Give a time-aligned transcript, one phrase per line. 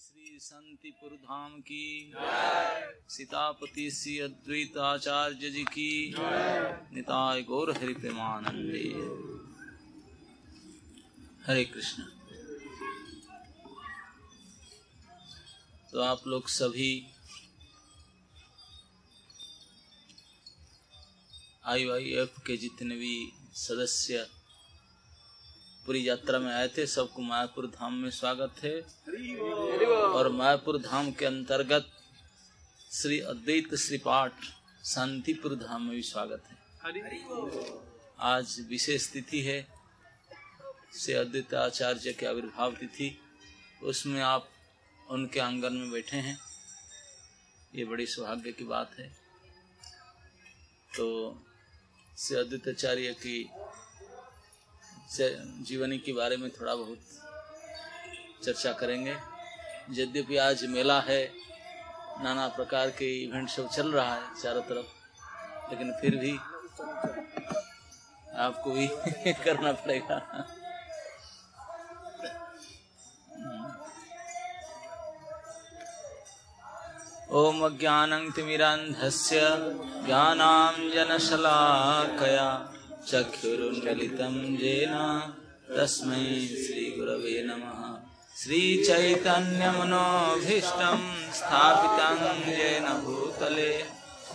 [0.00, 2.12] श्री संतिपुर धाम की।
[3.08, 6.14] सीतापति श्री अद्वैत आचार्य जी की।
[6.96, 8.84] निताय गौर हरि प्रेमानंदे।
[11.46, 12.02] हरे कृष्ण।
[15.92, 17.06] तो आप लोग सभी
[21.64, 24.37] आई वाई एफ़ के जितने भी सदस्य
[25.88, 28.80] पूरी यात्रा में आए थे। सबको मायापुर धाम में स्वागत है।
[29.90, 31.86] और मायापुर धाम के अंतर्गत
[32.92, 34.32] श्री अद्वैत श्री पाठ
[34.84, 36.56] शांतिपुर धाम में भी स्वागत है।
[38.18, 39.68] आज विशेष तिथि है।
[40.98, 43.18] श्री अद्वैत आचार्य के आविर्भाव तिथि।
[43.82, 44.48] उसमें आप
[45.10, 46.38] उनके आँगन में बैठे हैं।
[47.74, 49.08] ये बड़ी सौभाग्य की बात है।
[50.96, 51.38] तो
[52.18, 53.50] श्री अद्वैत आचार्य की
[55.16, 56.98] जीवनी के बारे में थोड़ा बहुत
[58.44, 59.16] चर्चा करेंगे।
[59.90, 61.32] यद्यपि आज मेला है,
[62.20, 64.86] नाना प्रकार के इवेंट सब चल रहा है चारों तरफ़,
[65.70, 66.38] लेकिन फिर भी
[68.36, 68.88] आपको भी
[69.44, 70.48] करना पड़ेगा।
[77.30, 79.40] ओम ज्ञानं ज्ञानंतिमिरांधस्य
[80.06, 82.74] ज्ञानांजनशलाकया
[83.12, 85.22] चक्षुरुन्मिलितं येन
[85.76, 88.02] तस्मै श्रीगुरवे नमः।
[88.42, 93.84] श्रीचैतन्यमनोभीष्टं स्थापितं येन भूतले,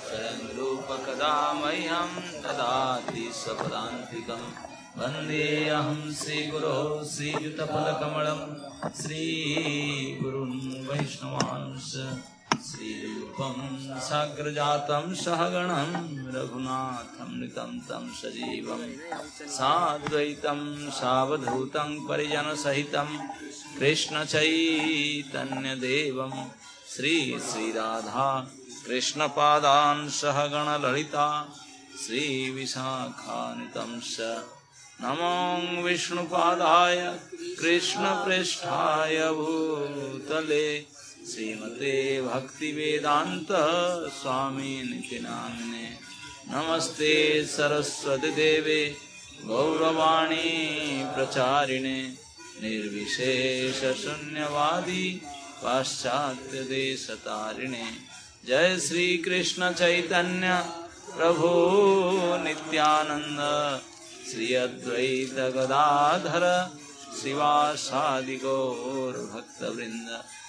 [0.04, 8.42] स्वयं रूपकदा मह्यं ददाति स्वपदान्तिकम् वन्देऽहं श्रीगुरो श्रीयुतफलकमलं,
[9.02, 11.94] श्रीगुरुन् वैष्णवांश।
[12.66, 13.56] श्रीरूपं
[14.08, 15.90] साग्रजातं सहगणं
[16.36, 18.84] रघुनाथं नितं तं सजीवं
[19.56, 20.62] साद्वैतं
[21.00, 23.10] सावधूतं परिजनसहितं
[23.80, 25.24] कृष्णचैतन्यदेवं
[26.96, 28.30] श्रीश्रीराधा
[28.86, 31.28] कृष्णपादान् सहगणललिता
[32.06, 34.16] श्रीविशाखानितं स
[35.02, 35.36] नमो
[35.84, 37.00] विष्णुपादाय
[37.60, 40.66] कृष्णपृष्ठाय भूतले
[41.28, 43.48] श्रीमते भक्ति वेदांत
[44.14, 45.88] स्वामी निति नामिने
[46.50, 47.14] नमस्ते
[47.46, 48.80] सरस्वती देवे,
[49.46, 52.02] गौरवाणी प्रचारिणे,
[52.64, 55.08] निर्विशेष शून्यवादी
[55.64, 57.86] पाश्चात्य देश तारिणे
[58.48, 60.60] जय श्री कृष्ण चैतन्य
[61.16, 61.50] प्रभु
[62.44, 63.40] नित्यानंद।
[64.32, 66.46] श्री अद्वैत गदाधर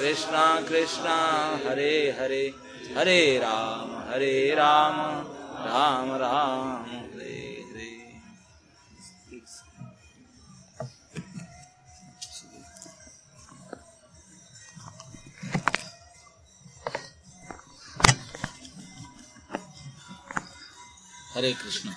[0.00, 1.16] कृष्णा कृष्णा,
[1.64, 2.54] हरे हरे
[2.96, 4.94] हरे राम हरे राम
[5.66, 7.90] राम राम, हरे हरे।
[21.34, 21.90] हरे कृष्ण।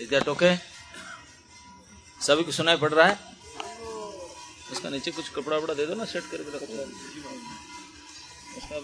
[0.00, 0.56] इतना टोके।
[2.26, 3.31] सभी को सुनाई पड़ रहा है?
[4.72, 6.66] उसका नीचे कुछ कपड़ा वपड़ा दे दो ना, सेट करके रखो।
[8.56, 8.76] उसका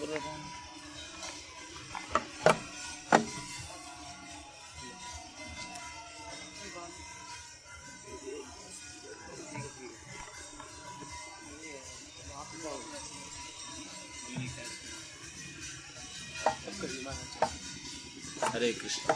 [18.49, 19.13] हरे कृष्ण,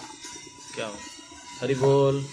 [0.76, 0.98] क्या हो?
[1.62, 2.26] हरि बोल।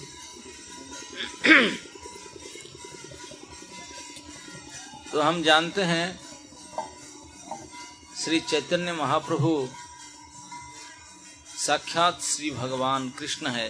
[5.12, 6.18] तो हम जानते हैं
[8.16, 9.68] श्री चैतन्य महाप्रभु
[11.58, 13.68] साक्षात श्री भगवान कृष्ण है।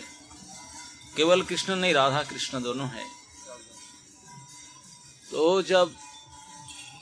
[1.17, 3.05] केवल कृष्ण नहीं, राधा कृष्ण दोनों है।
[5.31, 5.95] तो जब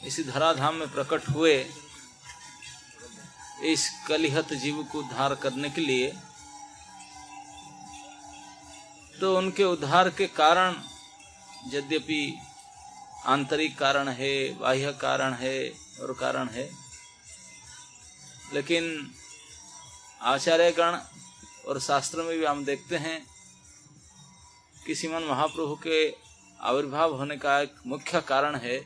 [0.04, 1.54] इसी धराधाम में प्रकट हुए
[3.64, 6.12] इस कलिहत जीव को उद्धार करने के लिए
[9.20, 10.76] तो उनके उद्धार के कारण
[11.74, 12.22] यद्यपि
[13.28, 16.70] आंतरिक कारण है, बाह्य कारण है और कारण है।
[18.54, 19.14] लेकिन
[20.22, 20.98] आचार्यगण
[21.68, 23.26] और शास्त्र में भी हम देखते हैं
[24.86, 26.14] कि श्रीमन महाप्रभु के
[26.60, 28.78] आविर्भाव होने का एक मुख्य कारण है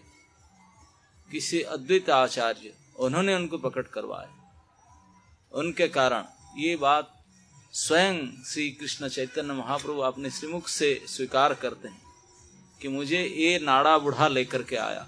[1.30, 4.38] किसी अद्वैत आचार्य, उन्होंने उनको प्रकट करवाया।
[5.52, 6.24] उनके कारण
[6.56, 7.24] ये बात
[7.72, 12.01] स्वयं श्री कृष्ण चैतन्य महाप्रभु अपने श्रीमुख से स्वीकार करते हैं।
[12.82, 15.06] कि मुझे ये नाड़ा बुढ़ा लेकर के आया।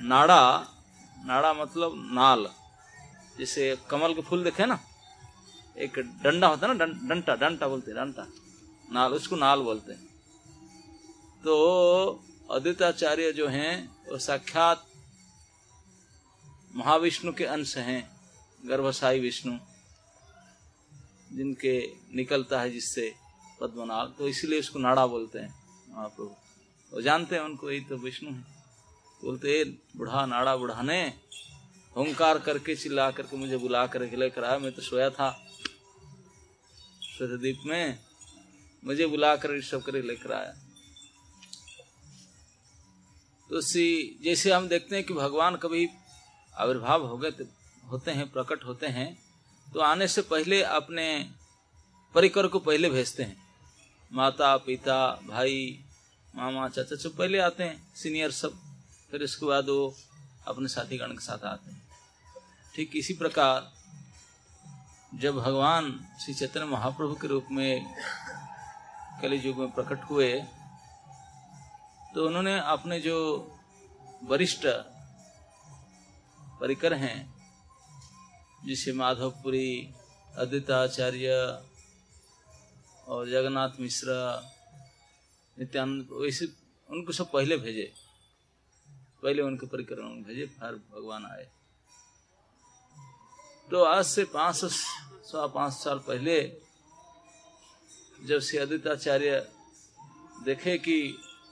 [0.00, 0.40] नाड़ा
[1.26, 2.46] नाड़ा मतलब नाल,
[3.38, 4.78] जैसे कमल के फूल देखे ना?
[5.76, 8.26] एक डंडा होता है ना डंटा डंटा बोलते डंटा।
[8.92, 10.04] नाल, उसको नाल बोलते हैं।
[11.44, 11.54] तो
[12.50, 13.72] अद्विताचार्य जो हैं,
[14.08, 14.86] वो साक्षात
[16.74, 18.00] महाविष्णु के अंश हैं,
[18.64, 19.58] गर्भसाई विष्णु,
[21.32, 21.74] जिनके
[22.14, 23.14] निकलता है जिससे
[23.60, 25.54] पद्मनाल। तो इसीलिए उसको नाड़ा बोलते हैं
[25.88, 26.34] महाप्रभु।
[26.92, 28.44] वो जानते हैं उनको, यही तो विष्णु है।
[29.22, 29.64] बोलते
[29.96, 31.02] बुढ़ा नाड़ा, बुढ़ाने,
[31.96, 35.30] हंकार करके चिल्ला करके मुझे बुला कर लेकर आया, मैं तो सोया था।
[37.22, 37.98] द्वीप में
[38.84, 40.52] मुझे बुला कर सब कर लेकर आया।
[43.50, 45.88] तो सी जैसे हम देखते हैं कि भगवान कभी
[46.54, 47.30] आविर्भाव हो गए,
[47.84, 49.08] होते हैं, प्रकट होते हैं
[49.66, 51.06] तो आने से पहले अपने
[52.14, 53.36] परिकर को पहले भेजते हैं।
[54.12, 55.84] माता, पिता, भाई
[56.36, 58.58] मामा, चाचा सब पहले आते हैं सीनियर सब।
[59.10, 59.94] फिर उसके बाद वो
[60.46, 61.82] अपने साथी गण के साथ आते हैं।
[62.74, 63.72] ठीक इसी प्रकार,
[65.14, 65.84] जब भगवान
[66.20, 67.94] श्री चैतन्य महाप्रभु के रूप में
[69.22, 70.32] कलि युग में प्रकट हुए
[72.14, 73.16] तो उन्होंने अपने जो
[74.24, 74.66] वरिष्ठ
[76.60, 77.18] परिकर हैं,
[78.66, 79.70] जिसे माधवपुरी
[80.38, 81.32] अद्विताचार्य
[83.08, 84.20] और जगन्नाथ मिश्रा
[85.56, 86.46] नित्यानंद वैसे
[86.88, 87.92] उनको सब पहले भेजे।
[89.22, 91.46] पहले उनके परिक्रमा में भेजे, फिर भगवान आए।
[93.68, 96.40] तो आज से पाँच सौ पाँच साल पहले
[98.18, 99.46] जब श्री अद्विताचार्य
[100.44, 100.98] देखे कि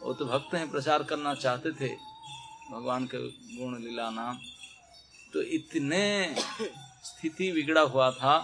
[0.02, 1.88] वो तो भक्त हैं, प्रचार करना चाहते थे,
[2.70, 3.18] भगवान के
[3.58, 4.38] गुण लीला नाम
[5.32, 6.34] तो इतने
[7.04, 8.38] स्थिति बिगड़ा हुआ था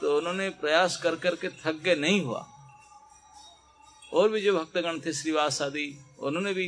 [0.00, 2.46] तो उन्होंने प्रयास कर करके थक गए, नहीं हुआ।
[4.14, 5.86] और भी जो भक्तगण थे श्रीवास आदि,
[6.18, 6.66] उन्होंने भी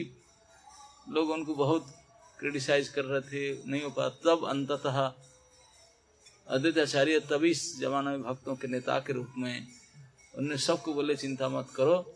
[1.08, 1.86] लोग उनको बहुत
[2.38, 4.98] क्रिटिसाइज कर रहे थे, नहीं हो पाया तब अंततः
[6.80, 9.66] आचार्य तभी इस जमाने में भक्तों के नेता के रूप में
[10.34, 12.14] उन्होंने सबको बोले, चिंता मत करो,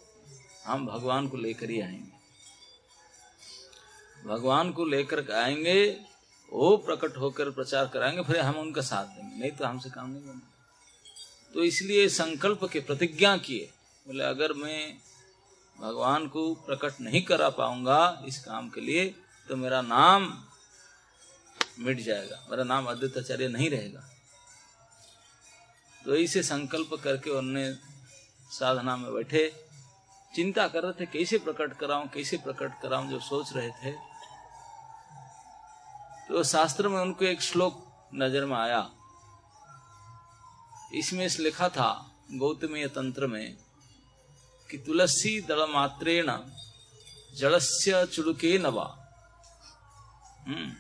[0.67, 2.19] हम भगवान को लेकर ही आएँगे।
[4.27, 5.91] भगवान को लेकर आएँगे,
[6.53, 10.23] वो प्रकट होकर प्रचार कराएँगे, फिर हम उनका साथ देंगे। नहीं तो हमसे काम नहीं
[10.23, 10.49] बनेगा
[11.55, 13.71] तो इसलिए संकल्प के प्रतिज्ञा किए,
[14.07, 14.99] बोले, अगर मैं
[15.81, 19.05] भगवान को प्रकट नहीं करा पाऊँगा इस काम के लिए
[19.49, 20.33] तो मेरा नाम
[21.79, 24.03] मिट जाएगा। मेरा नाम अद्विताचार्य नहीं रहेगा।
[26.05, 27.73] तो इसे संकल्प करके उन्होंने
[28.51, 29.49] साधना में बैठे,
[30.35, 33.93] चिंता कर रहे थे, कैसे प्रकट कराऊं, कैसे प्रकट कराऊं, जो सोच रहे थे।
[36.29, 37.83] तो शास्त्र में उनको एक श्लोक
[38.15, 38.91] नज़र में आया।
[40.95, 41.91] इसमें इस लिखा था,
[42.33, 43.57] गौतमीय तंत्र में
[44.71, 46.31] कि तुलसी दल मात्रेण
[47.37, 48.87] जलस्य चुड़के नवा
[50.47, 50.71] हम्म।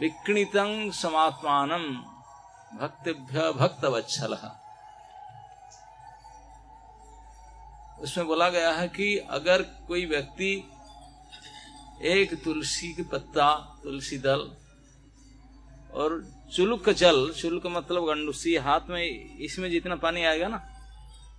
[0.00, 0.56] विकृत
[0.94, 1.70] समात्मान
[2.80, 4.34] भक्तिभ्य भक्त वत्सल
[8.02, 10.52] उसमें बोला गया है कि अगर कोई व्यक्ति
[12.02, 14.50] एक तुलसी के पत्ता, तुलसी दल
[15.92, 16.24] और
[16.54, 20.69] चुलुक जल, चुलुक मतलब गंडूसी, हाथ में इसमें जितना पानी आएगा ना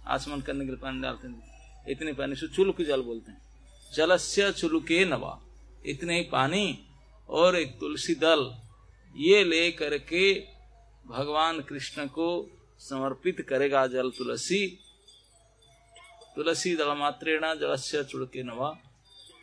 [0.07, 1.51] आसमान के लिए पानी डालते हैं।
[1.89, 3.41] इतने पानी से चुलुक जल बोलते हैं।
[3.93, 5.41] जलस्य चुलुके नवा।
[5.85, 6.79] इतने ही पानी
[7.29, 8.55] और एक तुलसी दल।
[9.15, 10.43] ये ले करके
[11.07, 14.79] भगवान कृष्ण को समर्पित करेगा जल तुलसी।
[16.35, 18.77] तुलसी दल मात्रेणा, जलस्य चुड़के नवा।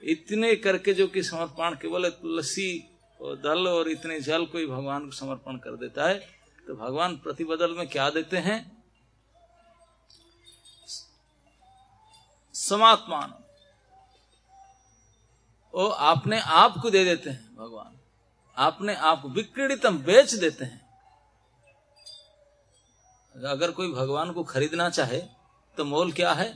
[0.04, 2.84] इतने करके जो कि समर्पण, केवल तुलसी
[3.20, 6.14] और दल और इतने जल को ही भगवान को समर्पण कर देता है।
[6.66, 8.77] तो भगवान प्रतिबदल में क्या देते हैं?
[12.58, 13.34] समात्मान।
[15.74, 17.96] वो अपने आप को दे देते हैं, भगवान।
[18.56, 20.86] अपने आप को विक्रीडितम बेच देते हैं।
[23.34, 25.20] अगर कोई भगवान को खरीदना चाहे
[25.78, 26.48] तो मोल क्या है?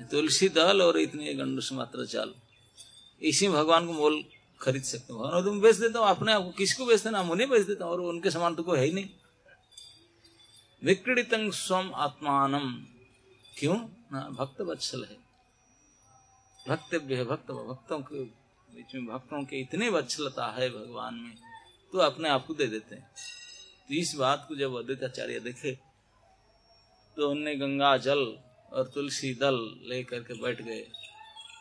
[0.00, 2.34] तुलसी दल और इतने गंडुस मात्र चाल।
[3.22, 4.24] इसी भगवान को मोल
[4.60, 7.20] खरीद सकते हो। भगवान, तुम बेच देता हूँ, अपने आप को किसको बेच देना?
[7.20, 9.08] उन्हें बेच देता और उनके समान तो कोई है ही नहीं।
[10.82, 12.54] विक्रीडित स्वम आत्मान
[13.58, 13.76] क्यों?
[14.10, 15.16] भक्त वत्सल है।
[16.68, 18.22] भक्तव्य है भक्त भक्तों के
[18.68, 21.34] बीच में भक्तों के इतने वत्सलता है भगवान में
[21.92, 23.10] तो अपने आप को दे देते हैं।
[23.88, 25.72] तो इस बात को जब अद्वैताचार्य देखे
[27.16, 28.24] तो उनने गंगा जल
[28.72, 29.58] और तुलसी दल
[29.88, 30.80] ले करके बैठ गए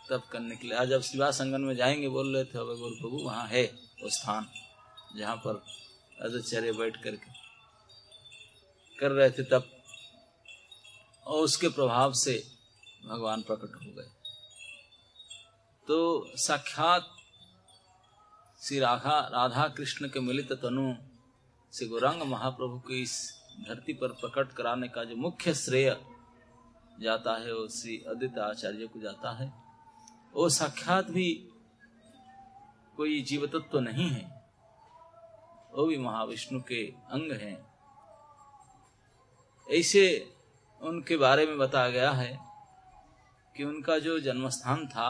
[0.09, 3.17] तब करने के लिए। आज अब शिवा संगन में जाएँगे, बोल रहे थे बोल प्रभु
[3.17, 3.63] वहाँ है,
[4.01, 4.47] वो स्थान
[5.17, 5.63] जहाँ पर
[6.25, 7.33] आचार्य बैठ करके
[8.99, 9.71] कर रहे थे तब
[11.25, 12.43] और उसके प्रभाव से
[13.05, 14.09] भगवान प्रकट हो गए।
[15.87, 15.97] तो
[16.37, 17.11] साक्षात
[18.61, 20.93] श्री राधा राधा कृष्ण के मिलित तनु,
[21.73, 23.17] श्री गौरांग महाप्रभु के इस
[23.67, 25.89] धरती पर प्रकट कराने का जो मुख्य श्रेय
[27.01, 29.51] जाता है, वो श्री अद्वित आचार्य को जाता है।
[30.33, 31.33] वो साक्षात भी
[32.97, 34.25] कोई जीव तत्व तो नहीं है,
[35.73, 37.57] वो भी महाविष्णु के अंग हैं।
[39.67, 40.34] ऐसे
[40.85, 42.37] उनके बारे में बताया गया है
[43.55, 45.07] कि उनका जो जन्म स्थान था,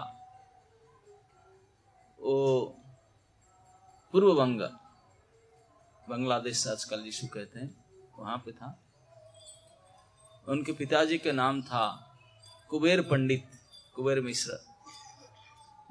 [2.20, 2.36] वो
[4.13, 4.62] पूर्व बंग
[6.08, 7.70] बांग्लादेश आजकल जिसको कहते हैं,
[8.17, 8.67] वहाँ पे था।
[10.48, 11.86] उनके पिताजी के नाम था
[12.70, 13.48] कुबेर पंडित,
[13.96, 14.60] कुबेर मिश्र।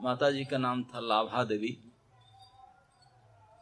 [0.01, 1.77] माता जी का नाम था लाभा देवी।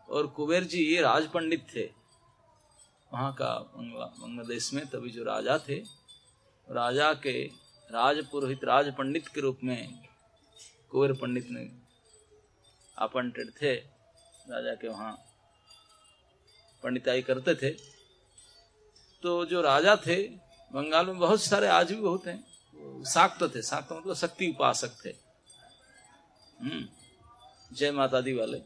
[0.09, 1.85] और कुबेर जी ये राज पंडित थे,
[3.12, 5.81] वहाँ का बांग्लादेश में, तभी जो राजा थे
[6.73, 7.33] राजा के
[7.91, 10.09] राज पुरोहित राज पंडित के रूप में
[10.91, 11.64] कुबेर पंडित ने
[12.99, 13.75] अपॉइंटेड थे।
[14.50, 15.12] राजा के वहाँ
[16.83, 17.71] पंडिताई करते थे।
[19.23, 20.17] तो जो राजा थे,
[20.73, 22.45] बंगाल में बहुत सारे आज भी बहुत हैं
[23.05, 25.11] साक्त थे। साक्त मतलब शक्ति उपासक थे।
[26.61, 26.88] हम्म
[27.76, 28.62] जय माता दी वाले।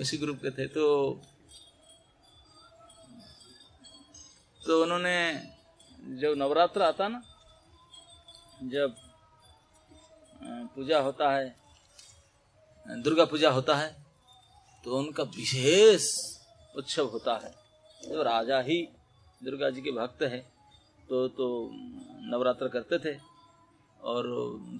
[0.00, 0.84] उसी ग्रुप के थे। तो
[4.60, 5.16] तो उन्होंने
[6.02, 7.22] जब नवरात्र आता ना,
[8.64, 8.94] जब
[10.74, 11.54] पूजा होता है,
[12.86, 13.90] दुर्गा पूजा होता है
[14.84, 16.06] तो उनका विशेष
[16.74, 17.50] उत्सव होता है।
[18.02, 18.82] तो राजा ही
[19.40, 20.38] दुर्गा जी के भक्त है
[21.08, 21.46] तो तो
[22.26, 23.16] नवरात्र करते थे,
[24.00, 24.24] और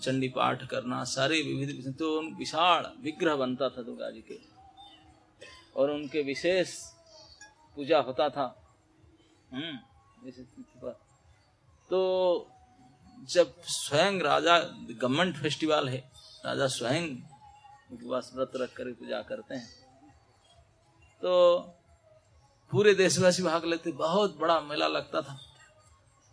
[0.02, 4.38] चंडी पाठ करना, सारे विविध तो विशाल विग्रह बनता था दुर्गा जी के।
[5.76, 6.74] और उनके विशेष
[7.76, 8.46] पूजा होता था।
[9.50, 9.78] हम्म
[11.92, 12.00] तो
[13.28, 15.98] जब स्वयं राजा गवर्नमेंट फेस्टिवल है,
[16.44, 17.08] राजा स्वयं
[17.92, 19.68] उपवास व्रत रख कर पूजा करते हैं
[21.22, 21.32] तो
[22.70, 25.34] पूरे देशवासी भाग लेते, बहुत बड़ा मेला लगता था।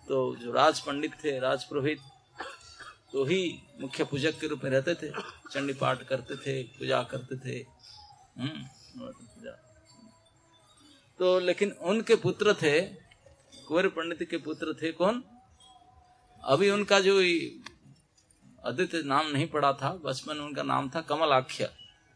[0.08, 2.00] तो जो राज पंडित थे, राज पुरोहित
[3.12, 3.42] तो ही
[3.82, 5.10] मुख्य पूजक के रूप में रहते थे,
[5.52, 7.58] चंडी पाठ करते थे, पूजा करते थे
[8.38, 9.10] हम्म
[11.20, 15.24] तो लेकिन उनके पुत्र थे, कुंवर पंडित के पुत्र थे कौन?
[16.44, 17.16] अभी उनका जो
[18.66, 21.70] अद्वित नाम नहीं पड़ा था बचपन में उनका नाम था कमल आख्य।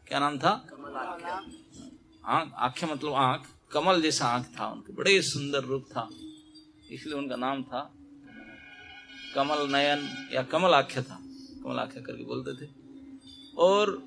[0.06, 0.54] क्या नाम था?
[0.70, 6.08] कमल आख्य। आख्य मतलब आँख कमल जैसा आँख था उनके बड़े सुंदर रूप था।
[6.90, 7.80] इसलिए उनका नाम था
[9.34, 11.18] कमल नयन या कमल आख्य था।
[11.64, 12.70] कमल आख्य करके बोलते थे।
[13.58, 14.02] और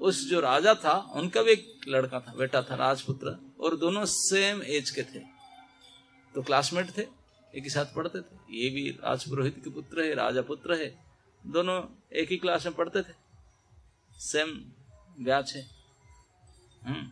[0.00, 4.62] उस जो राजा था उनका भी एक लड़का था बेटा था राजपुत्र और दोनों सेम
[4.62, 5.20] एज के थे।
[6.34, 7.23] तो क्लासमेट थे।
[7.54, 11.04] एक ही साथ पढ़ते थे। ये भी राजपुरोहित के पुत्र है, राजा पुत्र है।
[11.46, 13.14] दोनों एक ही क्लास में पढ़ते थे।
[14.20, 14.72] सेम
[15.20, 15.70] ब्याच है।
[16.82, 17.10] हम्म।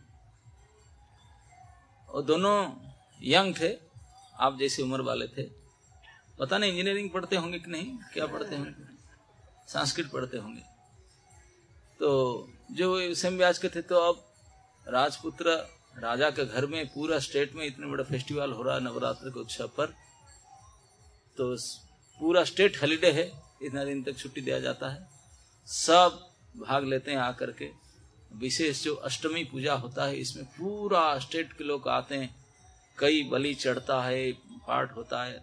[2.08, 2.74] और दोनों
[3.22, 3.92] यंग थे।
[4.40, 5.42] आप जैसी उम्र वाले थे।
[6.38, 7.96] पता नहीं इंजीनियरिंग पढ़ते होंगे कि नहीं?
[7.96, 8.72] क्या पढ़ते होंगे?
[9.68, 10.62] संस्कृत पढ़ते होंगे।
[11.98, 14.34] तो जो सेम ब्याज के थे तो अब
[14.88, 15.50] राजपुत्र
[15.98, 19.40] राजा के घर में, पूरा स्टेट में इतने बड़ा फेस्टिवल हो रहा है, नवरात्र के
[19.40, 19.94] उत्सव पर।
[21.36, 21.56] तो
[22.18, 25.08] पूरा स्टेट हॉलीडे है, इतना दिन तक छुट्टी दिया जाता है।
[25.66, 27.70] सब भाग लेते हैं आकर के।
[28.32, 32.46] विशेष जो अष्टमी पूजा होता है, इसमें पूरा स्टेट के लोग आते हैं।
[32.98, 35.40] कई बलि चढ़ता है, पाठ होता है,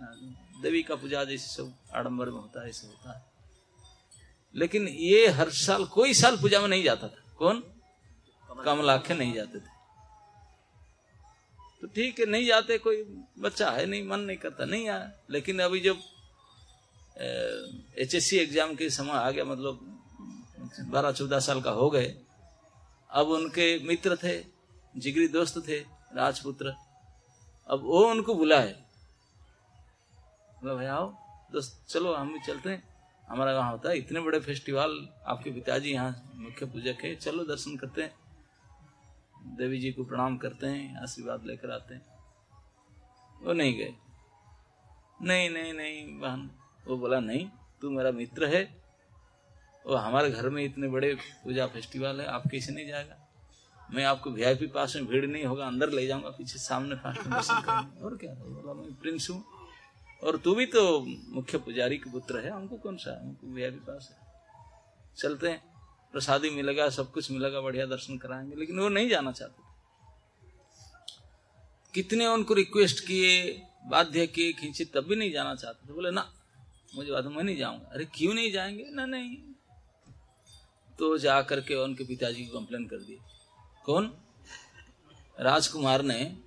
[0.61, 3.25] देवी का पूजा जैसे सब आडम्बर में होता है, ऐसे होता है।
[4.55, 7.63] लेकिन ये हर साल, कोई साल पूजा में नहीं जाता था। कौन?
[8.65, 9.78] कमलाखे नहीं जाते थे।
[11.81, 13.03] तो ठीक है, नहीं जाते, कोई
[13.39, 15.99] बच्चा है नहीं, मन नहीं करता, नहीं आया। लेकिन अभी जब
[17.99, 19.79] एचएससी एग्ज़ाम के समय आ गया मतलब
[20.89, 22.15] बारह चौदह साल का हो गए,
[23.09, 24.35] अब उनके मित्र थे,
[24.95, 25.79] जिगरी दोस्त थे,
[26.15, 26.73] राजपुत्र।
[27.69, 28.71] अब वो उनको बुलाए।
[30.65, 31.07] भाई आओ,
[31.51, 32.83] दोस्त, चलो, हम भी चलते हैं।
[33.27, 37.75] हमारा वहाँ होता है, इतने बड़े फेस्टिवल आपके पिताजी यहाँ मुख्य पूजक है, चलो दर्शन
[37.77, 38.13] करते हैं।
[39.45, 42.01] देवी जी को प्रणाम करते हैं, आशीर्वाद लेकर आते हैं।
[43.41, 43.95] वो नहीं गए।
[45.21, 46.51] नहीं नहीं नहीं, बहन।
[46.87, 47.49] वो बोला, नहीं,
[47.81, 48.81] तू मेरा मित्र है।
[49.85, 53.15] और हमारे घर में इतने बड़े पूजा फेस्टिवल है, आप कैसे नहीं जाएगा?
[53.91, 57.53] मैं आपको वीआईपी पास में भीड़ नहीं होगा, अंदर ले जाऊँगा, पीछे सामने फास्ट दर्शन
[58.03, 58.33] और क्या?
[58.33, 59.45] बोला, मैं प्रिंस हूँ।
[60.23, 63.21] और तू भी तो मुख्य पुजारी के पुत्र है। हमको कौन सा?
[63.21, 64.29] हमको वीआईपी पास है।
[65.17, 65.68] चलते हैं।
[66.11, 69.69] प्रसादी मिलेगा, सब कुछ मिलेगा, बढ़िया दर्शन कराएँगे। लेकिन वो नहीं जाना चाहते
[71.93, 76.33] कितने उनको रिक्वेस्ट किए, बाध्य किए, खींचे, तब भी नहीं जाना चाहते थे। बोले, ना,
[76.95, 78.85] मुझे बात मैं नहीं जाऊँगा। अरे, क्यों नहीं जाएँगे?
[78.89, 79.37] ना, नहीं।
[80.99, 83.17] तो जा करके उनके पिताजी को कंप्लेन कर दिए
[83.85, 84.13] कौन?
[85.39, 86.37] राजकुमार ने।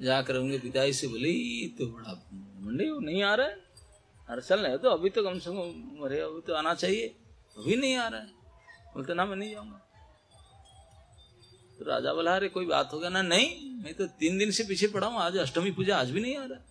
[0.00, 3.52] जाकर उनके पिताजी से बोले तो बड़ा मंडे नहीं आ रहा है।
[4.28, 7.06] अरे चल रहे तो अभी तो कम से कम, अरे, अभी तो आना चाहिए,
[7.56, 8.39] अभी नहीं आ रहा है।
[8.94, 9.86] बोलते ना मैं नहीं जाऊँगा।
[11.78, 13.22] तो राजा बोला, अरे, कोई बात होगा ना?
[13.22, 16.36] नहीं, मैं तो तीन दिन से पीछे पड़ा हूँ। आज अष्टमी पूजा, आज भी नहीं
[16.36, 16.64] आ रहा।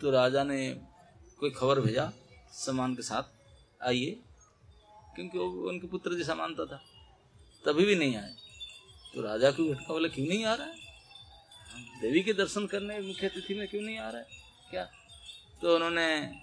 [0.00, 0.80] तो राजा ने
[1.40, 2.12] कोई खबर भेजा
[2.52, 3.22] सम्मान के साथ,
[3.82, 4.20] आइए।
[5.14, 6.76] क्योंकि उनके पुत्र जैसा मानता था।
[7.66, 8.34] तभी भी नहीं आए।
[9.14, 10.74] तो राजा को झटका बोले, क्यों नहीं आ रहा है?
[12.00, 14.26] देवी के दर्शन करने मुख्य अतिथि में क्यों नहीं आ रहा है?
[14.70, 14.84] क्या?
[15.62, 16.40] तो उन्होंने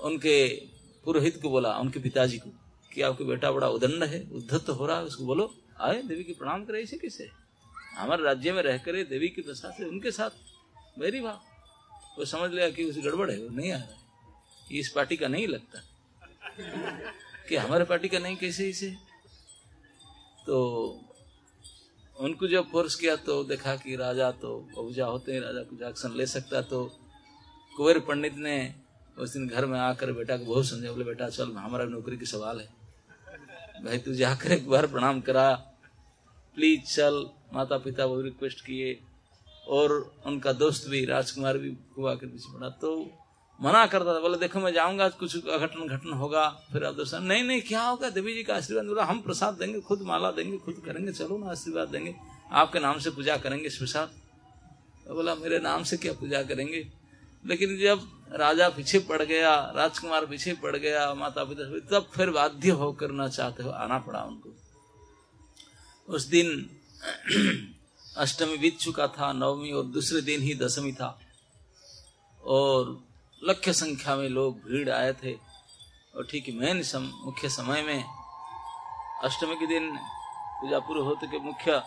[0.00, 0.62] उनके
[1.04, 2.50] पुरोहित को बोला, उनके पिताजी को,
[2.94, 6.32] कि आपका बेटा बड़ा उदंड है, उद्धत हो रहा है, उसको बोलो, आए, देवी के
[6.32, 7.30] प्रणाम करे, इसे किसे?
[7.94, 10.30] हमारे राज्य में रह करे देवी के प्रसाद से उनके साथ,
[10.98, 11.40] मेरी भाव।
[12.18, 13.98] वो समझ लिया कि उसे गड़बड़ है, वो नहीं आ रहा है।
[14.72, 15.82] इस पार्टी का नहीं लगता।
[17.48, 18.96] कि हमारे पार्टी का नहीं, कैसे इसे?
[20.46, 21.00] तो
[22.20, 26.12] उनको जब फोर्स किया तो देखा कि राजा तो बहुजा होते हैं, राजा कुछ एक्शन
[26.16, 26.98] ले सकता तो
[27.76, 28.74] कुंवर पंडित ने
[29.18, 32.26] उस दिन घर में आकर बेटा को बहुत समझा बोले, बेटा, चल, हमारा नौकरी की
[32.26, 32.68] सवाल है।
[33.84, 35.54] भाई, तू जाकर एक बार प्रणाम करा।
[36.54, 39.00] प्लीज़, चल। माता पिता वो रिक्वेस्ट किए
[39.68, 43.10] और उनका दोस्त भी, राजकुमार भी हुआ के पीछे पड़ा। तो
[43.62, 47.42] मना करता था, बोले, देखो, मैं जाऊँगा, कुछ अघटन घटन होगा। फिर आप दोस्त, नहीं
[47.42, 48.10] नहीं, क्या होगा?
[48.10, 51.50] देवी जी का आशीर्वाद बोला हम प्रसाद देंगे, खुद माला देंगे, खुद करेंगे। चलो ना,
[51.50, 52.16] आशीर्वाद देंगे।
[52.52, 54.12] आपके नाम से पूजा करेंगे प्रसाद।
[55.06, 56.88] तो बोला, मेरे नाम से क्या पूजा करेंगे?
[57.46, 62.70] लेकिन जब राजा पीछे पड़ गया राजकुमार पीछे पड़ गया माता पिता तब फिर बाध्य
[62.70, 64.50] होकर न चाहते हो आना पड़ा उनको।
[66.08, 66.70] उस दिन
[68.16, 71.18] अष्टमी बीत चुका था नवमी और दूसरे दिन ही दसवीं था
[72.44, 73.04] और
[73.44, 75.32] लक्ष्य संख्या में लोग भीड़ आए थे।
[76.16, 78.04] और ठीक मेन सम, मुख्य समय में
[79.24, 79.96] अष्टमी के दिन
[80.60, 81.82] पूजा पूर्व होते के मुख्य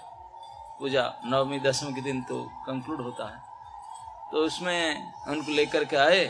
[0.80, 3.49] पूजा नवमी दसवीं के दिन तो कंक्लूड होता है।
[4.32, 6.26] तो उसमें उनको लेकर के आए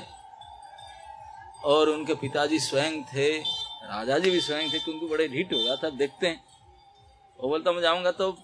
[1.66, 5.90] और उनके पिताजी स्वयं थे राजा जी भी स्वयं थे, क्योंकि बड़े ढीठ होगा था
[5.98, 6.44] देखते हैं।
[7.40, 8.38] वो बोलता, मैं जाऊँगा तो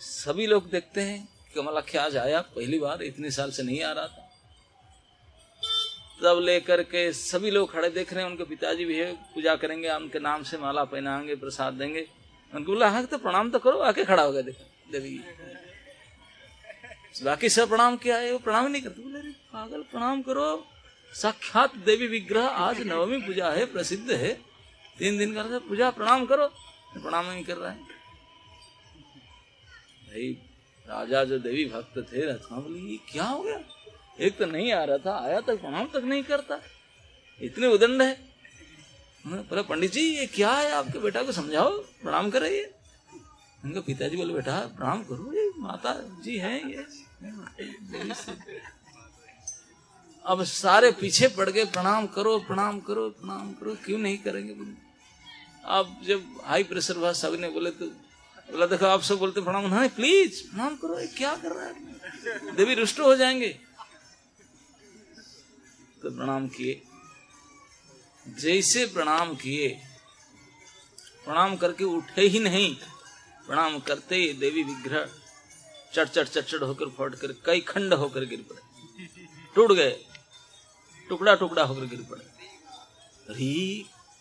[0.00, 4.06] सभी लोग देखते हैं कमलाख्या आज आया पहली बार इतने साल से नहीं आ रहा
[4.06, 4.24] था।
[6.22, 9.90] तब लेकर के सभी लोग खड़े देख रहे हैं, उनके पिताजी भी है, पूजा करेंगे,
[9.90, 12.06] उनके नाम से माला पहनाएँगे, प्रसाद देंगे।
[12.52, 15.20] उनको बोला हाँ तो प्रणाम तो करो, आके खड़ा हो गया देखो, देवी
[17.24, 20.66] बाकी सब प्रणाम किया है, वो प्रणाम नहीं करते। बोले पागल, प्रणाम करो।
[21.14, 24.32] साक्षात देवी विग्रह आज नवमी पूजा है, प्रसिद्ध है।
[24.98, 26.46] तीन दिन का पूजा, प्रणाम करो।
[26.94, 27.78] प्रणाम नहीं कर रहा है।
[30.08, 30.38] भाई,
[30.86, 33.60] राजा जो देवी भक्त थे रचना बोली, ये क्या हो गया?
[34.20, 36.60] एक तो नहीं आ रहा था, आया तक प्रणाम तक नहीं करता।
[37.42, 38.28] इतने उदंड है।
[39.26, 40.72] बोला, पंडित जी, ये क्या है?
[40.72, 42.74] आपके बेटा को समझाओ, प्रणाम करे ये।
[43.64, 47.07] उनका पिताजी बोले, बेटा, प्रणाम करो, ये माता जी हैं ये।
[50.24, 54.72] अब सारे पीछे पड़ गए, प्रणाम करो प्रणाम करो प्रणाम करो, क्यों नहीं करेंगे बोले?
[55.64, 59.90] अब जब हाई प्रेशर हुआ सबने बोले तो बोला, देखो, आप सब बोलते प्रणाम नहीं
[59.90, 62.56] प्लीज़ प्रणाम करो क्या कर रहा है?
[62.56, 63.48] देवी रुष्ट हो जाएँगे।
[66.02, 66.82] तो प्रणाम किए।
[68.28, 69.68] जैसे प्रणाम किए,
[71.24, 72.76] प्रणाम करके उठे ही नहीं,
[73.46, 75.17] प्रणाम करते ही देवी विग्रह
[75.98, 78.60] चट चट चट चट होकर फट कर, कई खंड होकर गिर पड़े।
[79.54, 79.96] टूट गए।
[81.08, 82.24] टुकड़ा टुकड़ा होकर गिर पड़े।
[83.28, 83.46] अरे,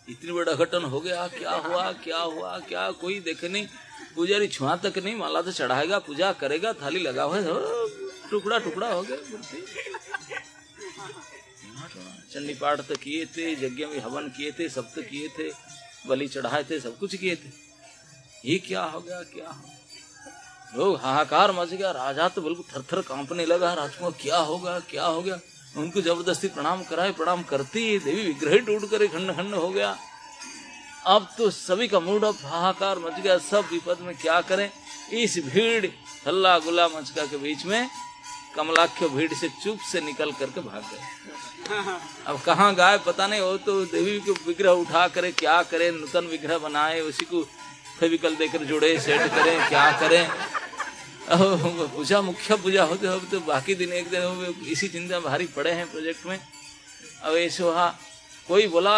[0.07, 2.89] इतनी बड़ा घटन हो गया, क्या हुआ क्या हुआ, क्या?
[3.01, 3.67] कोई देखे नहीं।
[4.15, 7.39] पुजारी छुआ तक नहीं, माला तो चढ़ाएगा, पूजा करेगा, थाली लगा हुआ
[8.31, 9.17] टुकड़ा टुकड़ा हो गया
[12.31, 15.51] चंडी पाठ तो किए थे, यज्ञ में हवन किए थे, सब तो किए थे,
[16.07, 17.51] बलि चढ़ाए थे, सब कुछ किए थे।
[18.45, 19.76] ये क्या हो गया, क्या हो
[20.75, 25.05] लोग हाहाकार मच गया। राजा तो बिल्कुल थर थर कांपने लगा। राजकुमार क्या होगा क्या
[25.05, 25.39] हो गया?
[25.77, 29.95] उनको ज़बरदस्ती प्रणाम कराए प्रणाम करती देवी विग्रह टूट कर खंड खंड हो गया।
[31.07, 34.69] अब तो सभी का मूड अब हाहाकार मच गया। सब विपद में क्या करें?
[35.13, 35.85] इस भीड़
[36.27, 37.89] हल्ला गुला मचका के बीच में
[38.55, 41.01] कमलाख्य भीड़ से चुप से निकल करके भाग गए।
[42.27, 45.91] अब कहाँ गाय पता नहीं हो तो देवी को विग्रह उठा करे क्या करे?
[45.91, 47.41] नूतन विग्रह बनाए उसी को
[47.99, 50.29] फेविकल देकर जुड़े, सेट करें, क्या करें?
[51.29, 55.89] पूजा मुख्य पूजा होते हो तो बाकी दिन एक दिन इसी चिंता भारी पड़े हैं
[55.91, 57.87] प्रोजेक्ट में। अब ऐसे हुआ
[58.47, 58.95] कोई बोला,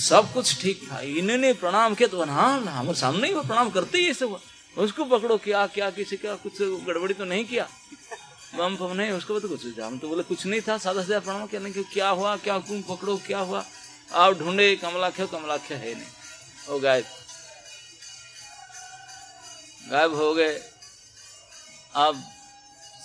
[0.00, 3.98] सब कुछ ठीक था, इन्होंने प्रणाम किया तो हाँ हमारे सामने ही वो प्रणाम करते
[3.98, 4.40] ही ऐसे हुआ
[4.76, 7.68] उसको पकड़ो, क्या क्या, किसी का कुछ गड़बड़ी तो नहीं किया।
[8.56, 11.46] बम फम नहीं, उसको तो कुछ हम तो बोले, कुछ नहीं था, सादा सादा प्रणाम
[11.46, 13.64] क्या, नहीं क्या हुआ, क्या क्यों पकड़ो, क्या हुआ।
[14.14, 16.12] आप ढूंढे कमलाख्य कमलाख्य है नहीं।
[16.68, 17.04] वो गायब
[19.90, 20.54] गायब हो गए।
[21.96, 22.22] अब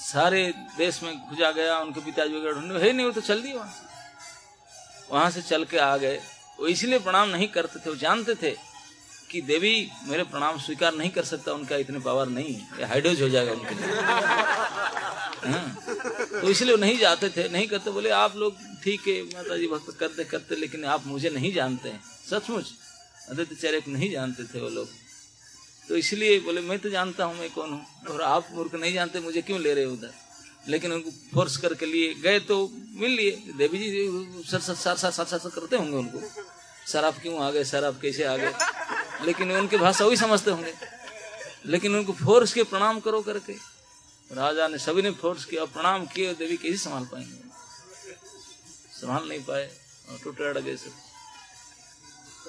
[0.04, 3.54] सारे देश में खुजा गया, उनके पिताजी वगैरह ढूंढे है नहीं, वो तो चल दिए
[3.54, 6.20] वहाँ से। वहाँ से चल के आ गए।
[6.60, 8.52] वो इसलिए प्रणाम नहीं करते थे, वो जानते थे
[9.32, 13.30] कि देवी मेरे प्रणाम स्वीकार नहीं कर सकता, उनका इतने पावर नहीं है। हाइड्रोज हो
[13.30, 13.96] जाएगा उनके लिए।
[15.44, 15.78] हाँ।
[16.42, 19.68] तो इसलिए वो नहीं जाते थे, नहीं करते। बोले, आप लोग ठीक है माता जी
[19.68, 22.72] भक्त करते करते, लेकिन आप मुझे नहीं जानते हैं। सचमुच,
[23.32, 24.88] आदित्य चेहरे को नहीं जानते थे वो लोग।
[25.90, 29.20] तो इसलिए बोले, मैं तो जानता हूँ मैं कौन हूँ और आप मूर्ख नहीं जानते
[29.20, 30.14] मुझे क्यों ले रहे उधर?
[30.68, 35.12] लेकिन उनको फोर्स करके लिए गए तो मिल लिए। Devi ji, sir sir sir sir
[35.12, 36.22] sir sir करते होंगे उनको।
[36.88, 37.64] सर आप क्यों आ गए?
[37.64, 38.54] सर आप कैसे आ गए?
[39.26, 40.74] लेकिन उनकी भाषा वही समझते होंगे।
[41.66, 43.54] लेकिन उनको फोर्स के प्रणाम करो करके।
[44.32, 47.42] राजा ने सभी ने फोर्स किया, प्रणाम किए देवी कैसे संभाल पाएँगे?
[49.02, 49.72] संभाल नहीं पाए
[50.12, 50.92] और टूटे गए सब।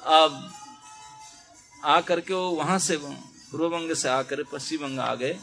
[0.02, 0.52] अब
[1.84, 5.38] आकर के वो वहाँ से पूर्व बंग से आकर पश्चिम बंग आ गए।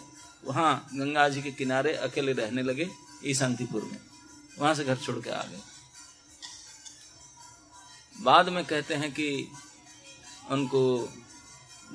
[0.45, 2.89] वहाँ गंगा जी के किनारे अकेले रहने लगे
[3.25, 3.99] ईशांतिपुर में।
[4.59, 5.61] वहाँ से घर छोड़ के आ गए।
[8.21, 9.47] बाद में कहते हैं कि
[10.49, 11.09] उनको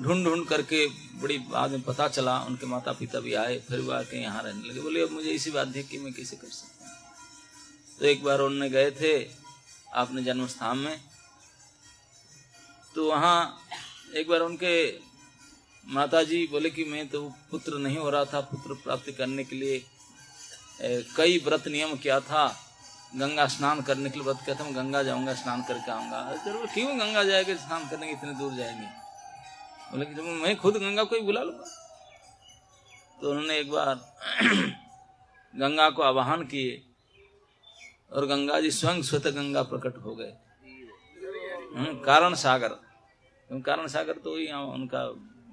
[0.01, 0.87] ढूंढ ढूंढ करके
[1.21, 4.69] बड़ी बाद में पता चला, उनके माता पिता भी आए, फिर वो आके यहाँ रहने
[4.69, 6.97] लगे। बोले, अब मुझे इसी बात देख कि मैं कैसे कर सकता हूँ?
[7.99, 9.13] तो एक बार उन्होंने गए थे
[9.93, 11.01] अपने जन्म स्थान में।
[12.95, 13.61] तो वहाँ
[14.07, 14.75] एक बार उनके
[15.85, 19.55] माता जी बोले कि मैं तो पुत्र नहीं हो रहा था पुत्र प्राप्ति करने के
[19.55, 19.83] लिए
[21.17, 22.47] कई व्रत नियम किया था।
[23.15, 26.65] गंगा स्नान करने के लिए व्रत किया था मैं गंगा जाऊँगा स्नान करके आऊँगा। ज़रूर
[26.73, 28.87] क्यों गंगा जाएँगे स्नान करने इतने दूर जाएँगे?
[29.91, 31.65] बोले कि जब मैं खुद गंगा को ही बुला लूँगा।
[33.21, 33.95] तो उन्होंने एक बार
[35.53, 36.81] गंगा को आवाहन किए
[38.11, 40.33] और गंगा जी स्वयं स्वतः गंगा प्रकट हो गए।
[41.75, 42.86] हम्म, कारण सागर।
[43.49, 45.03] कारण सागर तो वही उनका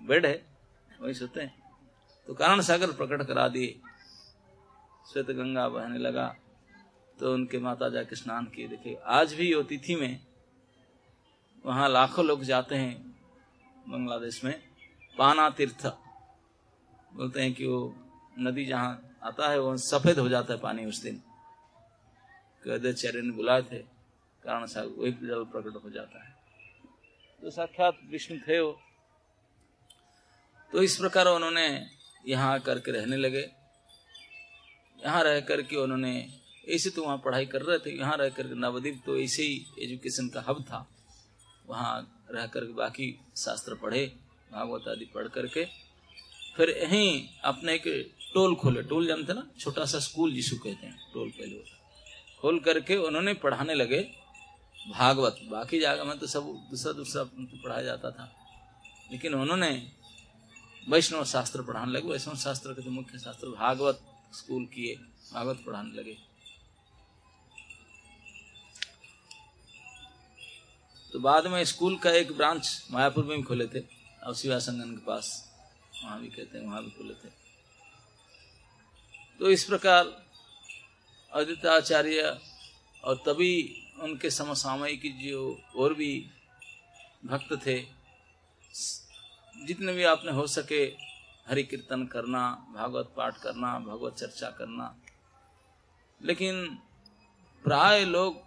[0.07, 0.43] बेड है,
[1.01, 1.55] वही सोते हैं।
[2.29, 3.81] तो कारण सागर प्रकट करा दिए।
[5.07, 6.35] श्वेत गंगा बहने लगा
[7.19, 10.21] तो उनके माता जाके स्नान किए। देखे आज भी वो तिथि में
[11.65, 12.95] वहाँ लाखों लोग जाते हैं
[13.87, 14.61] बांग्लादेश में,
[15.17, 15.87] पाना तीर्थ।
[17.13, 17.95] बोलते हैं कि वो
[18.39, 21.23] नदी जहाँ आता है वो सफ़ेद हो जाता है पानी उस दिन।
[22.65, 23.79] चेरे ने बुलाए थे,
[24.45, 26.34] कारण साहब वही जल प्रकट हो जाता है।
[27.45, 28.71] तो साक्षात विष्णु थे वो।
[30.73, 31.67] तो इस प्रकार उन्होंने
[32.27, 33.43] यहाँ आकर के रहने लगे।
[34.99, 36.13] यहाँ रह करके उन्होंने
[36.69, 40.29] ऐसे तो वहाँ पढ़ाई कर रहे थे, यहाँ रह करके नवद्वीप तो ऐसे ही एजुकेशन
[40.29, 40.87] का हब था।
[41.67, 44.07] वहाँ रह करके बाकी शास्त्र पढ़े,
[44.53, 45.65] भागवत आदि पढ़ करके।
[46.57, 47.85] फिर यहीं अपने एक
[48.35, 51.63] टोल खोले, टोल जानते ना, छोटा सा स्कूल जिसको कहते हैं, टोल पहले
[52.43, 54.07] खोल करके उन्होंने पढ़ाने लगे।
[54.87, 58.33] भागवत, बाकी जगह में तो सब दूसरा दूसरा पढ़ाया जाता था।
[59.13, 59.71] लेकिन उन्होंने
[60.89, 64.01] वैष्णव शास्त्र पढ़ाने लगे, वैष्णव शास्त्र के तो मुख्य शास्त्र भागवत
[64.35, 64.95] स्कूल किए,
[65.33, 66.17] भागवत पढ़ाने लगे।
[71.13, 73.81] तो बाद में स्कूल का एक ब्रांच मायापुर में भी खोले थे
[74.27, 75.29] और शिवा संगन के पास
[76.03, 77.29] वहाँ भी कहते हैं, वहाँ भी खोले थे।
[79.41, 80.05] तो इस प्रकार
[81.69, 82.39] आचार्य
[83.05, 86.31] और तभी उनके समसामयिक जो और भी
[87.25, 87.87] भक्त थे।
[89.67, 90.85] जितने भी आपने हो सके
[91.49, 94.97] हरि कीर्तन करना, भागवत पाठ करना, भागवत चर्चा करना।
[96.23, 96.79] लेकिन
[97.65, 98.43] प्राय लोग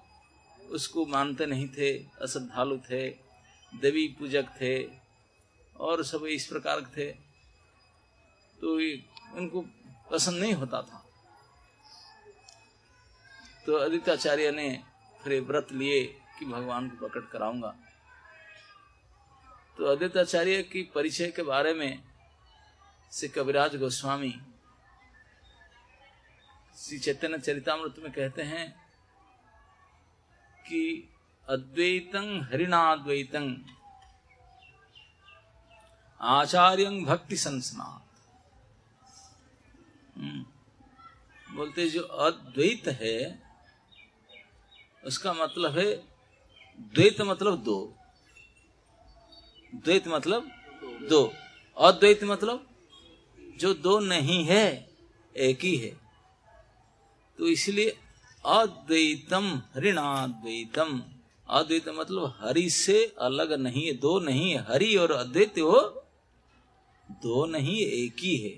[0.70, 3.10] उसको मानते नहीं थे, अश्रद्धालु थे,
[3.76, 4.89] देवी पूजक थे
[5.80, 7.12] और सब इस प्रकार के थे।
[8.62, 8.76] तो
[9.38, 9.62] उनको
[10.12, 11.06] पसंद नहीं होता था।
[13.65, 14.84] तो आदित्याचार्य ने
[15.28, 16.04] फिर व्रत लिए
[16.40, 17.76] कि भगवान को प्रकट कराऊँगा
[19.78, 22.04] तो आदित्याचार्य की परिचय के बारे में
[23.12, 24.34] श्री कविराज गोस्वामी
[26.78, 28.68] श्री चैतन्य चरितमृत में कहते हैं
[30.66, 30.84] कि
[31.48, 33.56] अद्वैतं हरिणाद्वैतं
[36.20, 38.04] आचार्य भक्ति संस्नात
[40.18, 40.46] हम्म।
[41.48, 43.47] बोलते जो अद्वैत है
[45.08, 45.93] उसका मतलब है
[46.80, 47.78] द्वैत मतलब दो।
[49.76, 50.50] द्वैत मतलब
[51.10, 51.22] दो।
[51.78, 52.67] अद्वैत मतलब
[53.58, 54.65] जो दो नहीं है,
[55.36, 55.89] एक ही है।
[57.39, 57.98] तो इसलिए
[58.46, 61.04] अद्वैतम हरिणाद्वैतम।
[61.50, 65.80] अद्वैत मतलब हरि से अलग नहीं है, दो नहीं है। हरि और अद्वैत वो
[67.24, 68.56] दो नहीं एक ही है।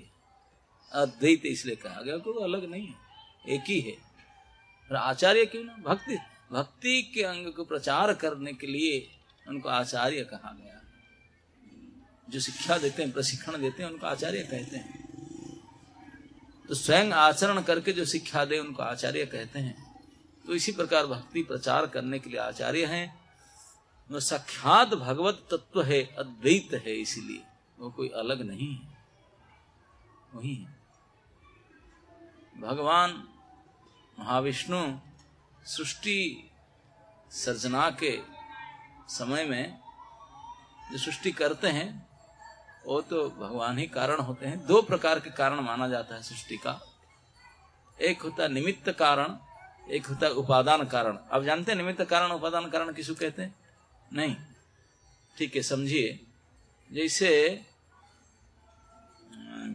[0.92, 2.94] अद्वैत इसलिए कहा गया को अलग नहीं है,
[3.48, 3.96] एक ही है।
[4.90, 5.76] आचार्य क्यों ना?
[5.78, 6.18] भक्ति।
[6.52, 10.82] भक्ति के अंग को प्रचार करने के लिए उनको आचार्य कहा गया।
[12.30, 15.10] जो शिक्षा देते हैं, प्रशिक्षण देते हैं, उनको आचार्य कहते हैं।
[16.68, 20.02] तो स्वयं आचरण करके जो शिक्षा दे, उनको आचार्य कहते हैं।
[20.46, 23.20] तो इसी प्रकार भक्ति प्रचार करने के लिए आचार्य हैं।
[24.10, 27.42] वो साक्षात भगवत तत्व है, अद्वैत है, इसीलिए
[27.78, 28.98] वो कोई अलग नहीं है।
[30.34, 30.80] वही है।
[32.60, 33.28] भगवान
[34.18, 35.09] महाविष्णु
[35.64, 36.50] सृष्टि
[37.30, 38.20] सर्जना के
[39.08, 39.80] समय में
[40.92, 42.08] जो सृष्टि करते हैं,
[42.86, 46.56] वो तो भगवान ही कारण होते हैं। दो प्रकार के कारण माना जाता है सृष्टि
[46.56, 46.80] का।
[48.00, 49.38] एक होता है निमित्त कारण,
[49.90, 53.54] एक होता उपादान कारण। आप जानते हैं निमित्त कारण, उपादान कारण किसको कहते हैं?
[54.12, 54.36] नहीं।
[55.38, 56.26] ठीक है, समझिए।
[56.92, 57.64] जैसे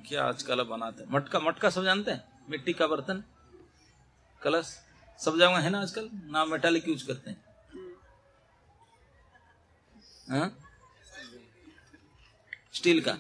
[0.08, 1.12] क्या आजकल बनाते हैं?
[1.12, 2.46] मटका मटका सब जानते हैं?
[2.50, 3.24] मिट्टी का बर्तन?
[4.42, 4.85] कलश?
[5.20, 6.10] सब जगह है ना आजकल?
[6.14, 7.46] ना मेटालिक यूज़ करते हैं।
[10.30, 10.52] हा?
[12.74, 13.12] स्टील का।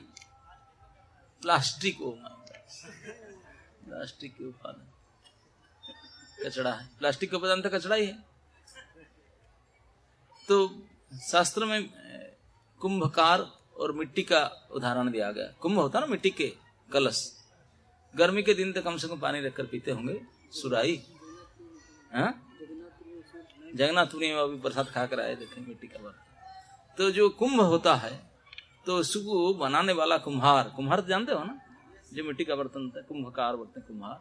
[1.41, 2.11] प्लास्टिक ओ
[3.85, 4.51] प्लास्टिक के
[6.45, 8.25] कचड़ा है। प्लास्टिक का उपादान तो कचड़ा ही है।
[10.47, 10.87] तो
[11.31, 11.89] शास्त्र में
[12.79, 13.41] कुंभकार
[13.77, 16.57] और मिट्टी का उदाहरण दिया गया। कुंभ होता ना मिट्टी के
[16.93, 17.45] कलश।
[18.15, 21.14] गर्मी के दिन तो कम से कम पानी रखकर पीते होंगे। सुराई हाँ?
[23.75, 27.95] जगन्नाथपुरी में अभी प्रसाद खा कर आए, देखे मिट्टी का बर्तन। तो जो कुंभ होता
[27.95, 28.13] है
[28.85, 31.59] तो उसको बनाने वाला कुम्हार कुम्हार तो जानते हो ना?
[32.13, 34.19] जो मिट्टी का बर्तन होता है, कुंभकार बोलते हैं कुम्हार।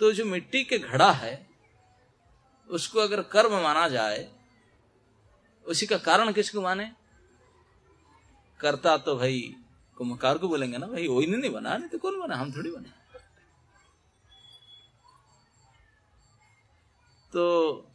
[0.00, 1.46] तो जो मिट्टी के घड़ा है,
[2.70, 4.28] उसको अगर कर्म माना जाए,
[5.66, 6.90] उसी का कारण किसको माने?
[8.60, 9.54] करता तो भाई
[9.98, 12.36] कुंभकार को बोलेंगे ना, भाई वही नहीं बना, नहीं तो कौन बना?
[12.36, 12.99] हम थोड़ी बने।
[17.32, 17.92] तो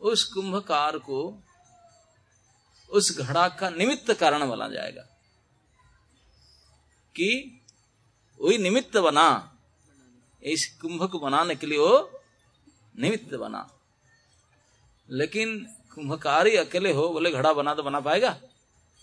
[0.00, 1.42] उस कुंभकार को
[2.90, 5.02] उस घड़ा का निमित्त कारण बना जाएगा
[7.16, 7.60] कि
[8.40, 9.56] वही निमित्त बना,
[10.42, 12.20] इस कुंभ को बनाने के लिए वो
[12.98, 13.78] निमित्त बना।
[15.10, 18.40] लेकिन कुंभकार ही अकेले हो, बोले घड़ा बना तो बना पाएगा?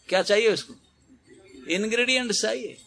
[0.08, 0.73] क्या चाहिए उसको?
[1.69, 2.82] इंग्रेडिएंट्स चाहिए।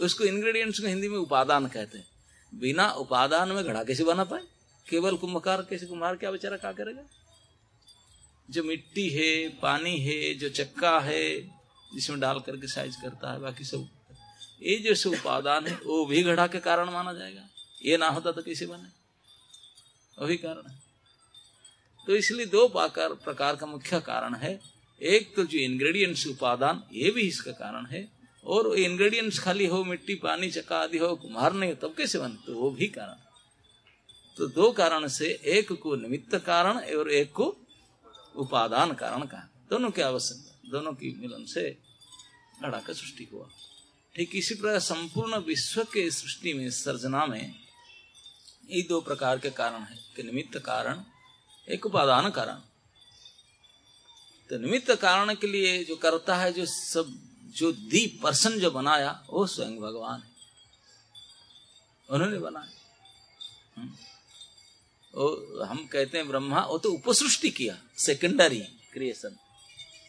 [0.00, 2.08] उसको इंग्रेडिएंट्स को हिंदी में उपादान कहते हैं।
[2.54, 4.57] बिना उपादान में घड़ा कैसे बना पाए?
[4.90, 7.02] केवल कुंभकार कैसे कुम्हार क्या बेचारा क्या करेगा?
[8.50, 11.40] जो मिट्टी है, पानी है, जो चक्का है,
[11.94, 13.88] जिसमें डाल करके साइज़ करता है, बाकी सब
[14.62, 17.48] ये जो सब उपादान है, वो भी घड़ा के कारण माना जाएगा।
[17.84, 18.88] ये ना होता तो कैसे बने?
[20.24, 20.78] वही कारण है।
[22.06, 24.60] तो इसलिए दो प्रकार का मुख्य कारण है।
[25.02, 28.08] एक तो जो इंग्रेडिएंट्स उपादान, ये भी इसका कारण है।
[28.44, 32.46] और इंग्रेडिएंट्स खाली हो, मिट्टी, पानी, चक्का आदि हो कुम्हार नहीं हो, तब कैसे बने?
[32.46, 33.27] तो वो भी कारण
[34.38, 37.56] तो दो कारण से, एक को निमित्त कारण और एक को
[38.36, 41.78] उपादान कारण कहा। दोनों के आवश्यक, दोनों की मिलन से
[42.62, 43.48] घड़ा का सृष्टि हुआ।
[44.16, 47.54] ठीक इसी प्रकार संपूर्ण विश्व के सृष्टि में, सर्जना में,
[48.70, 51.02] ये दो प्रकार के कारण है। कि निमित्त कारण,
[51.68, 52.54] एक उपादान कारण।
[54.50, 57.18] तो निमित्त कारण के लिए जो करता है, जो सब,
[57.56, 60.30] जो दी पर्सन जो बनाया, वो स्वयं भगवान है।
[62.10, 62.70] उन्होंने बनाया।
[63.76, 64.07] हम्म।
[65.18, 68.60] वो हम कहते हैं ब्रह्मा, वो तो उपसृष्टि किया सेकेंडरी
[68.92, 69.36] क्रिएशन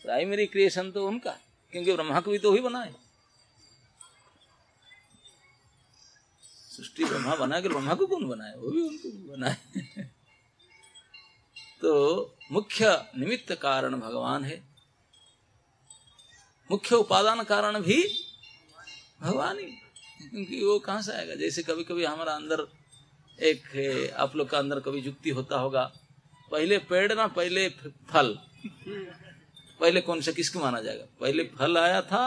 [0.04, 1.32] प्राइमरी क्रिएशन तो उनका,
[1.74, 2.94] क्योंकि ब्रह्मा को भी तो वही बनाए
[6.76, 8.54] सृष्टि ब्रह्मा बना के ब्रह्मा को कौन बनाए?
[8.56, 9.58] वो भी उनको बनाए
[11.82, 11.92] तो
[12.52, 14.62] मुख्य निमित्त कारण भगवान है।
[16.72, 17.98] मुख्य उपादान कारण भी
[19.22, 19.66] भगवान ही
[20.30, 21.36] क्योंकि वो कहाँ से आएगा?
[21.36, 22.68] जैसे कभी कभी हमारा अंदर
[23.42, 25.84] एक आप लोग का अंदर कभी युक्ति होता होगा।
[26.52, 27.70] पहले पेड़ ना, पहले
[28.10, 28.38] फल।
[29.80, 31.06] पहले कौन सा किसको माना जाएगा?
[31.20, 32.24] पहले फल आया था,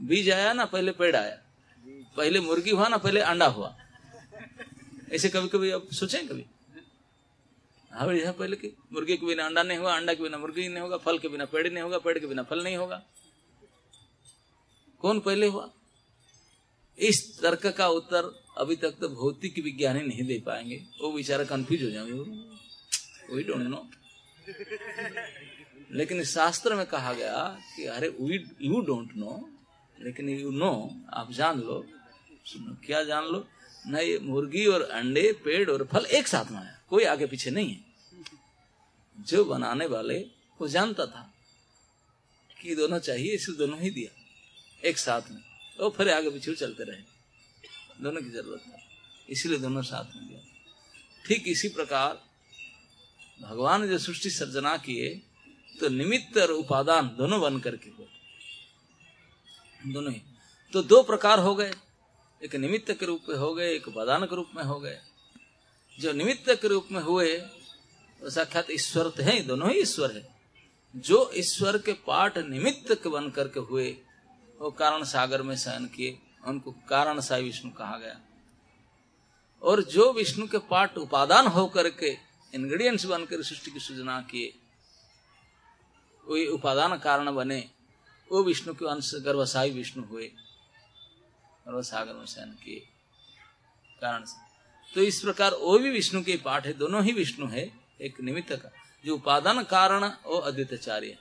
[0.00, 1.38] बीज आया ना, पहले पेड़ आया।
[2.16, 3.76] पहले मुर्गी हुआ ना, पहले अंडा हुआ।
[5.12, 6.44] ऐसे कभी कभी आप सोचे कभी?
[7.90, 10.82] हाँ भैया पहले की मुर्गी के बिना अंडा नहीं होगा, अंडा के बिना मुर्गी नहीं
[10.82, 13.02] होगा, फल के बिना पेड़ नहीं होगा, पेड़ के बिना फल नहीं होगा।
[15.00, 15.68] कौन पहले हुआ?
[16.98, 21.82] इस तर्क का उत्तर अभी तक तो भौतिक विज्ञानी नहीं दे पाएँगे। वो बेचारा कंफ्यूज
[21.82, 22.12] हो जाएँगे।
[23.34, 23.90] वही डोंट नो
[25.92, 28.16] लेकिन शास्त्र में कहा गया कि, अरे
[28.62, 29.50] यू डोंट नो
[30.00, 31.86] लेकिन यू नो आप जान लो।
[32.44, 33.48] सुनो, क्या जान लो?
[33.86, 37.50] न ये मुर्गी और अंडे, पेड़ और फल एक साथ में आया। कोई आगे पीछे
[37.50, 37.84] नहीं है।
[39.20, 40.18] जो बनाने वाले,
[40.60, 41.34] वो जानता था
[42.62, 44.22] कि दोनों चाहिए इसलिए दोनों ही दिया।
[44.88, 45.42] एक साथ में।
[45.80, 47.11] और फिर आगे पीछे चलते रहे।
[48.02, 48.78] दोनों की ज़रूरत है।
[49.28, 50.40] इसलिए दोनों साथ में दिया
[51.26, 52.20] ठीक इसी प्रकार
[53.42, 55.08] भगवान ने जो सृष्टि सर्जना किए
[55.80, 58.06] तो निमित्त और उपादान दोनों बन करके हुए।
[59.92, 60.20] दोनों ही।
[60.72, 61.72] तो दो प्रकार हो गए।
[62.40, 64.98] एक निमित्त के रूप में हो गए, एक उपादान के रूप में हो गए।
[65.98, 70.28] जो निमित्त के रूप में हुए, वो साक्षात ईश्वर तो है दोनों ही ईश्वर है।
[70.94, 73.90] जो ईश्वर के पाठ निमित्त के बन करके हुए,
[74.60, 78.20] वो कारण सागर में शयन किए। उनको कारण साई विष्णु कहा गया।
[79.62, 82.18] और जो विष्णु के पाठ उपादान होकर के
[82.54, 84.54] इंग्रेडिएंट्स बनकर सृष्टि की सृजना किए
[86.28, 87.70] वही उपादान कारण बने,
[88.32, 90.26] वो विष्णु के अंश गर्भसाई विष्णु हुए
[91.68, 92.88] गर्भसागर में शयन किए।
[94.00, 94.52] कारण से।
[94.94, 98.52] तो इस प्रकार वो भी विष्णु के पाठ है, दोनों ही विष्णु है, एक निमित्त
[98.52, 98.70] का।
[99.06, 101.18] जो उपादान कारण, वो अद्विताचार्य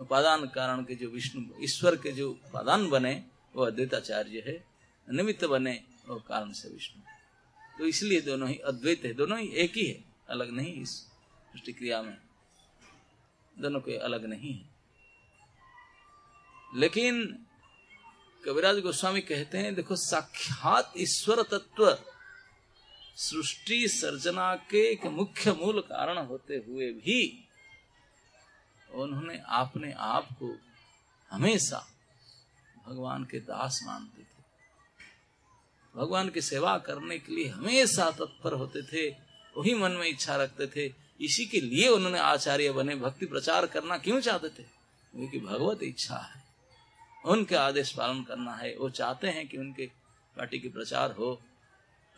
[0.00, 3.24] उपादान कारण के जो विष्णु, ईश्वर के जो उपादान बने
[3.56, 4.64] वो अद्वैताचार्य है,
[5.10, 7.02] निमित्त बने वो कारण से विष्णु।
[7.78, 10.90] तो इसलिए दोनों ही अद्वैत है, दोनों ही एक ही है, अलग नहीं इस
[11.52, 12.18] सृष्टि क्रिया में।
[13.58, 14.70] दोनों कोई अलग नहीं है।
[16.74, 17.46] लेकिन
[18.44, 21.98] कविराज गोस्वामी कहते हैं, देखो, साक्षात ईश्वर तत्व
[23.16, 27.44] सृष्टि सर्जना के एक मुख्य मूल कारण होते हुए भी
[28.90, 30.58] उन्होंने अपने आप को
[31.30, 31.97] हमेशा
[32.88, 34.38] भगवान के दास मानते थे।
[35.96, 39.16] भगवान की सेवा करने के लिए हमेशा तत्पर होते थे,
[39.56, 43.98] वही मन में इच्छा रखते थे। इसी के लिए उन्होंने आचार्य बने, भक्ति प्रचार करना
[43.98, 44.62] क्यों चाहते थे?
[45.12, 46.42] क्योंकि भगवत इच्छा है।
[47.24, 49.86] उनके आदेश पालन करना है। वो चाहते हैं कि उनके
[50.36, 51.42] पार्टी की प्रचार हो।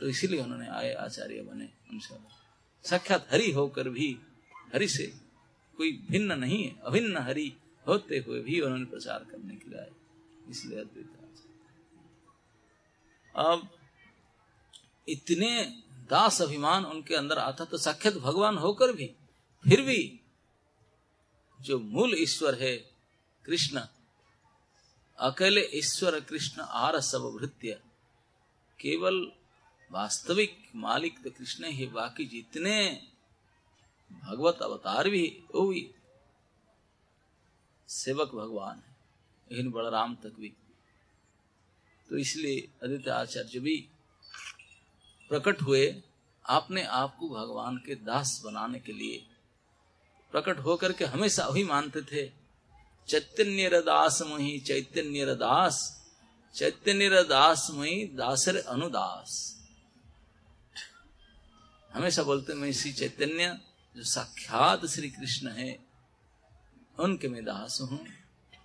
[0.01, 2.17] तो इसीलिए उन्होंने आए, आचार्य बने। उनसे
[2.89, 4.19] साक्षात हरि होकर भी,
[4.75, 5.07] हरि से
[5.77, 7.53] कोई भिन्न नहीं अभिन्न हरि
[7.87, 9.91] होते हुए भी उन्होंने प्रचार करने के लिए आए।
[10.51, 11.17] इसलिए अद्वैत
[13.35, 13.69] अब
[15.09, 15.51] इतने
[16.11, 19.07] दास अभिमान उनके अंदर आता तो साक्षात भगवान होकर भी,
[19.65, 20.21] फिर भी
[21.61, 22.77] जो मूल ईश्वर है
[23.45, 23.81] कृष्ण,
[25.19, 27.81] अकेले ईश्वर कृष्ण आर सब भृत्य
[28.81, 29.21] केवल
[29.91, 32.77] वास्तविक मालिक तो कृष्ण ही, बाकी जितने
[34.11, 35.91] भगवत अवतार भी, वो भी
[37.89, 38.90] सेवक भगवान है।
[39.51, 40.53] इन बलराम तक भी।
[42.09, 43.89] तो इसलिए आदित्य आचार्य भी
[45.29, 46.03] प्रकट हुए,
[46.45, 49.27] आपने आपको भगवान के दास बनाने के लिए
[50.33, 52.33] प्रकट होकर के हमेशा वही मानते थे।
[53.09, 55.97] चैतन्य रदास मही चैतन्य रदास
[56.55, 59.57] चैतन्य रदास मही, दासर अनुदास।
[61.95, 63.59] हमेशा बोलते, मैं श्री चैतन्य,
[63.97, 65.79] जो साक्षात श्री कृष्ण है,
[67.01, 68.20] उनके मैं दास हूँ।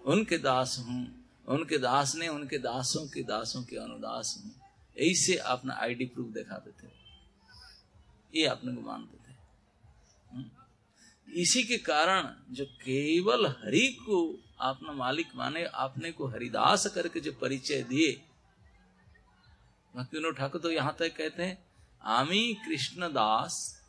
[0.05, 1.01] उनके दास हूँ,
[1.47, 4.53] उनके दास ने उनके दासों के दासों के अनुदास हूँ।
[4.97, 6.93] ऐसे अपना आईडी प्रूफ दिखाते थे
[8.33, 9.33] ये अपने को मानते थे
[10.31, 14.21] हम्म। इसी के कारण जो केवल हरि को
[14.59, 18.11] अपना मालिक माने आपने को हरिदास करके जो परिचय दिए
[19.93, 21.57] भक्ति ठाकुर तो यहाँ तक कहते हैं,
[22.01, 23.81] आमी कृष्ण दास,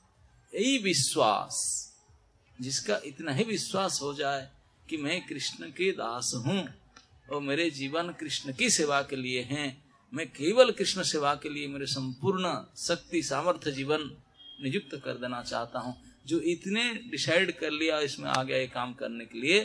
[0.52, 1.56] यही विश्वास,
[2.58, 4.50] जिसका इतना ही विश्वास हो जाए
[4.88, 6.68] कि मैं कृष्ण के दास हूँ
[7.32, 9.68] और मेरे जीवन कृष्ण की सेवा के लिए हैं।
[10.12, 14.10] मैं केवल कृष्ण सेवा के लिए मेरे संपूर्ण शक्ति, सामर्थ्य, जीवन
[14.62, 15.94] नियुक्त कर देना चाहता हूँ।
[16.26, 19.60] जो इतने डिसाइड कर लिया इसमें आ गया ये काम करने के लिए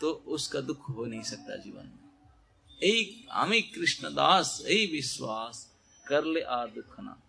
[0.00, 5.70] तो उसका दुख हो नहीं सकता जीवन में। आमी कृष्ण दास, यही विश्वास,
[6.06, 7.20] कर ले आ दुख ना।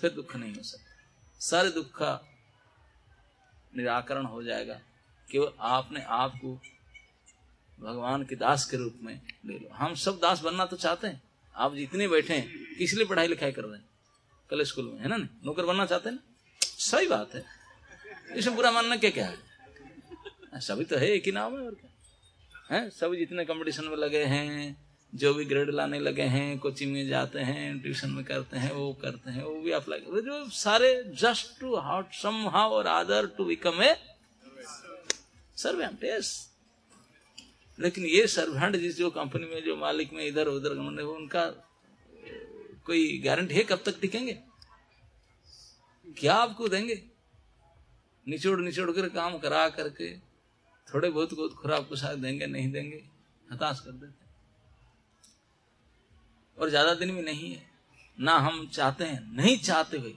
[0.00, 2.12] फिर दुख नहीं हो सकता। सारे दुख का
[3.76, 4.80] निराकरण हो जाएगा।
[5.32, 6.54] केवल आपने आपको
[7.78, 9.14] भगवान के दास के रूप में
[9.46, 11.22] ले लो। हम सब दास बनना तो चाहते हैं।
[11.54, 13.88] आप जितने बैठे हैं किस लिए पढ़ाई लिखाई कर रहे हैं?
[14.50, 16.18] कल स्कूल में है ना नौकर बनना चाहते हैं
[16.60, 17.44] सही बात है।
[18.36, 19.36] इसमें बुरा मानना क्या क्या है?
[20.52, 21.90] हाँ, सभी तो है एक ही नाम है और क्या?
[22.70, 24.76] है सभी जितने कंपटीशन में लगे हैं
[25.12, 28.92] जो भी ग्रेड लाने लगे हैं कोचिंग में जाते हैं ट्यूशन में करते हैं वो
[29.02, 33.44] करते हैं वो भी अप्लाई जो सारे just to how somehow और other to
[33.44, 33.94] become a
[35.62, 36.30] servant yes
[37.78, 41.44] लेकिन ये सर्वेंट जिस जो कंपनी में, जो मालिक में, इधर उधर उनका
[42.86, 44.32] कोई गारंटी है कब तक टिकेंगे?
[46.06, 47.02] क्या आपको देंगे?
[48.26, 50.16] निचोड़ निचोड़ कर काम करा करके,
[50.88, 53.02] थोड़े बहुत बहुत खुराक को शायद देंगे, नहीं देंगे,
[53.46, 54.20] हताश कर देते
[56.58, 57.70] और ज़्यादा दिन भी नहीं है।
[58.18, 60.14] ना हम चाहते हैं, नहीं चाहते हुए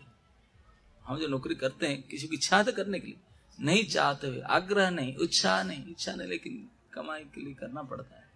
[1.02, 3.18] हम जो नौकरी करते हैं, किसी की इच्छा है तो करने के लिए।
[3.60, 8.16] नहीं चाहते हुए, आग्रह नहीं, उत्साह नहीं, इच्छा नहीं, लेकिन कमाई के लिए करना पड़ता
[8.16, 8.28] है,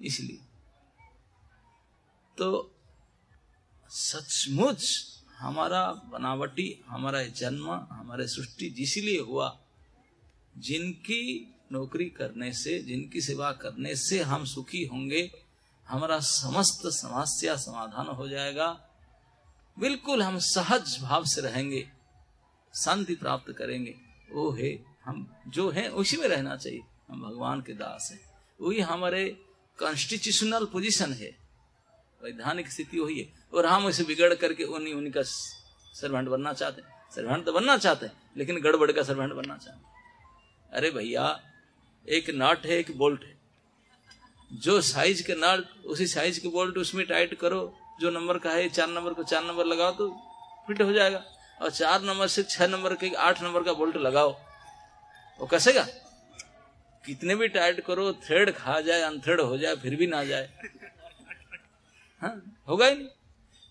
[0.00, 0.38] इसलिए।
[2.38, 2.74] तो
[3.90, 4.84] सचमुच
[5.38, 9.48] हमारा बनावटी, हमारा जन्म, हमारे सृष्टि जिसलिए हुआ,
[10.58, 15.30] जिनकी नौकरी करने से, जिनकी सेवा करने से हम सुखी होंगे,
[15.88, 18.68] हमारा समस्त समस्या समाधान हो जाएगा।
[19.76, 21.88] बिल्कुल हम सहज भाव से रहेंगे,
[22.74, 23.94] शांति प्राप्त करेंगे।
[24.32, 28.80] वो है, हम जो है, उसी में रहना चाहिए। हम भगवान के दास हैं। वही
[28.80, 29.28] हमारे
[29.78, 31.36] कॉन्स्टिट्यूशनल पोजीशन है।
[32.22, 35.22] वैधानिक स्थिति वही है। और हम उसे बिगड़ करके उन्हीं उन्हीं का
[35.92, 39.86] सर्वेंट बनना चाहते हैं। सर्वेंट तो बनना चाहते हैं, लेकिन गड़बड़ का सर्वेंट बनना चाहते
[39.86, 39.94] हैं।
[40.72, 41.40] अरे भैया,
[42.08, 43.38] एक नट है, एक बोल्ट है।
[44.52, 48.68] जो साइज़ के नट, उसी साइज़ के बोल्ट, उसमें टाइट करो। जो नंबर का है,
[48.68, 50.10] चार नंबर को चार नंबर लगाओ तो
[50.66, 51.24] फिट हो जाएगा।
[51.62, 54.30] और चार नंबर से छह नंबर के आठ नंबर का बोल्ट लगाओ।
[55.40, 55.86] वो कसेगा?
[57.04, 60.50] कितने भी टाइट करो थ्रेड खा जाए अनथ्रेड हो जाए, फिर भी ना जाए।
[62.22, 63.08] हाँ होगा ही नहीं।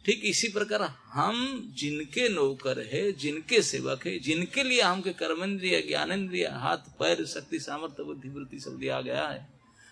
[0.05, 0.81] ठीक इसी प्रकार
[1.13, 1.35] हम
[1.77, 8.03] जिनके नौकर है, जिनके सेवक है, जिनके लिए हमके कर्मेंद्रिय ज्ञानेन्द्रिय हाथ, पैर, शक्ति, सामर्थ्य,
[8.03, 9.47] बुद्धि, वृत्ति सब दिया गया है।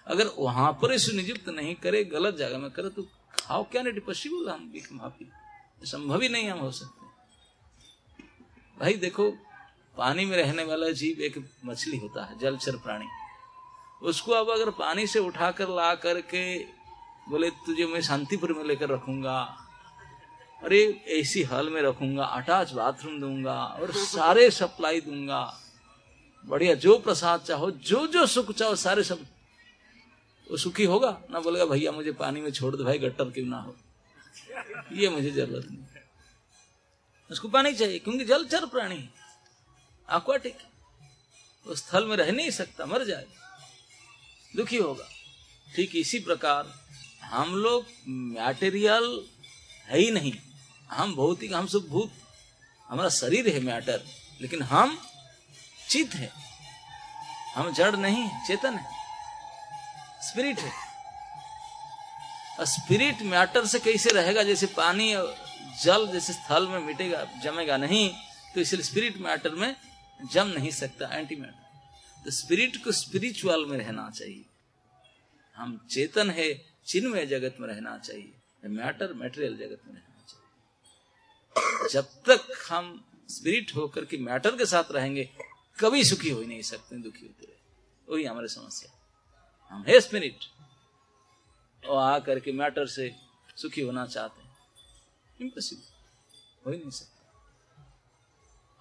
[0.08, 3.08] अगर वहाँ पर इसे नियुक्त नहीं करे, गलत जगह में करे तो
[3.44, 5.30] हाउ कैन इट पॉसिबल हम माफ़ी।
[5.84, 6.99] संभव ही नहीं हम हो सकते।
[8.80, 9.30] भाई देखो,
[9.98, 13.06] पानी में रहने वाला जीव एक मछली होता है, जलचर प्राणी।
[14.02, 16.44] उसको अब अगर पानी से उठाकर ला करके
[17.30, 19.40] बोले, तुझे मैं शांतिपुर में लेकर रखूँगा
[20.62, 25.42] अरे ऐसी हॉल में रखूँगा अटैच बाथरूम दूँगा, और सारे सप्लाई दूँगा,
[26.46, 29.20] बढ़िया, जो प्रसाद चाहो जो जो सुख चाहो, सारे सब,
[30.52, 31.12] वो सुखी होगा?
[31.32, 33.76] ना बोलेगा, भैया, मुझे पानी में छोड़ दो, भाई गट्टर क्यों ना हो?
[34.94, 35.84] ये मुझे ज़रूरत नहीं।
[37.32, 39.20] उसको पानी चाहिए, क्योंकि जलचर प्राणी है।
[40.10, 40.58] एक्वाटिक
[41.68, 43.60] वो स्थल में रह नहीं सकता, मर जाएगा।
[44.56, 45.08] दुखी होगा।
[45.76, 46.74] ठीक इसी प्रकार,
[47.24, 49.28] हम लोग मैटेरियल
[49.86, 50.34] है ही नहीं।
[50.92, 52.12] हम भौतिक, हम सब भूत।
[52.90, 54.06] हमारा शरीर है मैटर
[54.42, 54.98] लेकिन हम
[55.90, 56.32] चित है।
[57.56, 59.00] हम जड़ नहीं चेतन है।
[60.28, 60.72] स्पिरिट है।
[62.66, 64.44] स्पिरिट मैटर से कैसे रहेगा?
[64.44, 65.14] जैसे पानी
[65.84, 68.10] जल जैसे स्थल में मिटेगा, जमेगा नहीं
[68.54, 69.76] तो इसलिए स्पिरिट मैटर में
[70.32, 74.46] जम नहीं सकता एंटी मैटर तो स्पिरिट को स्पिरिचुअल में रहना चाहिए।
[75.56, 76.54] हम चेतन है,
[76.86, 78.32] चिन्मय जगत में रहना चाहिए।
[78.66, 84.92] मैटर मेटेरियल जगत में रहना चाहिए। जब तक हम स्पिरिट होकर के मैटर के साथ
[84.92, 85.30] रहेंगे,
[85.80, 88.92] कभी सुखी हो ही नहीं सकते, दुखी होते रहे। वही हमारी समस्या।
[89.72, 90.46] हम है स्पिरिट
[91.86, 93.16] और आकर के मैटर से
[93.56, 94.39] सुखी होना चाहते
[95.42, 97.16] इम्पॉसिबल हो ही नहीं सकता।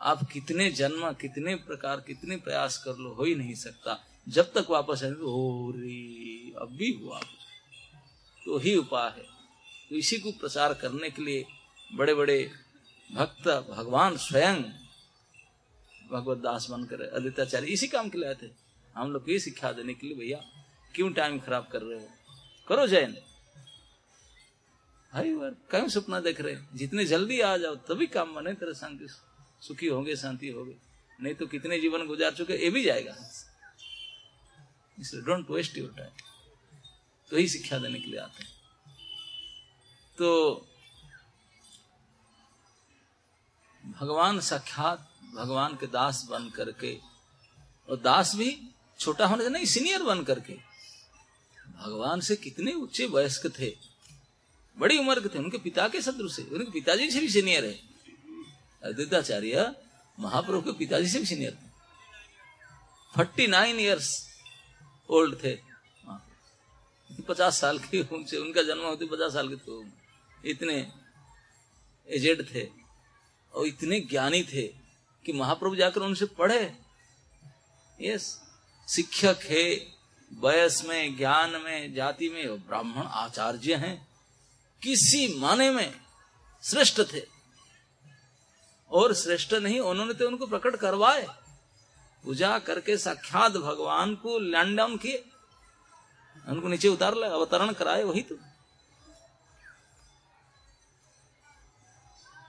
[0.01, 4.67] आप कितने जन्म, कितने प्रकार, कितने प्रयास कर लो, हो ही नहीं सकता। जब तक
[4.71, 7.21] वापस आए हो रे, अब भी हुआ
[8.45, 9.27] तो ही उपाय है।
[9.89, 11.45] तो इसी को प्रचार करने के लिए
[11.95, 12.51] बड़े बड़े
[13.15, 14.63] भक्त भगवान स्वयं
[16.13, 18.47] भगवत दास बनकर आदित्याचार्य इसी काम के लिए आए थे।
[18.97, 20.39] हम लोग को ये शिक्षा देने के लिए, भैया,
[20.95, 22.09] क्यों टाइम खराब कर रहे हो?
[22.69, 22.87] करो
[25.13, 29.07] जैन भाई कहीं सपना देख रहे जितने जल्दी आ जाओ, तभी काम बने, तेरे शांति
[29.63, 30.75] सुखी होंगे, शांति होगे।
[31.19, 33.17] नहीं तो कितने जीवन गुजार चुके, ये भी जाएगा।
[34.99, 36.11] इसलिए डोंट वेस्ट योर टाइम
[37.31, 38.51] तो ही शिक्षा देने के लिए आते हैं।
[40.19, 40.67] तो
[43.85, 46.97] भगवान साक्षात भगवान के दास बन करके,
[47.89, 48.57] और दास भी
[49.01, 50.55] छोटा होने से नहीं सीनियर बन करके,
[51.77, 53.71] भगवान से कितने ऊँचे वयस्क थे
[54.79, 57.81] बड़ी उम्र के थे, उनके पिता के शत्रु से, उनके पिताजी से भी सीनियर है।
[58.85, 59.75] अद्वैताचार्य
[60.21, 61.69] महाप्रभु के पिताजी से भी सीनियर थे।
[63.17, 64.29] फोर्टी नाइन ईयर्स
[65.11, 65.69] ओल्ड थे
[67.29, 70.93] पचास साल की उनसे उनका जन्म होते पचास साल के थे इतने
[72.09, 72.69] एजेड थे
[73.55, 74.63] और इतने ज्ञानी थे
[75.27, 76.77] कि महाप्रभु जाकर उनसे पढ़े।
[78.01, 78.41] यस
[78.89, 79.87] शिक्षक है,
[80.33, 84.08] वयस में, ज्ञान में, जाति में ब्राह्मण आचार्य हैं।
[84.83, 86.01] किसी माने में
[86.63, 87.23] श्रेष्ठ थे।
[88.91, 91.27] और श्रेष्ठ नहीं, उन्होंने तो उनको प्रकट करवाए।
[92.25, 95.25] पूजा करके साक्षात भगवान को लैंड डाउन किए।
[96.49, 98.35] उनको नीचे उतार ले, अवतरण कराए, वही तो।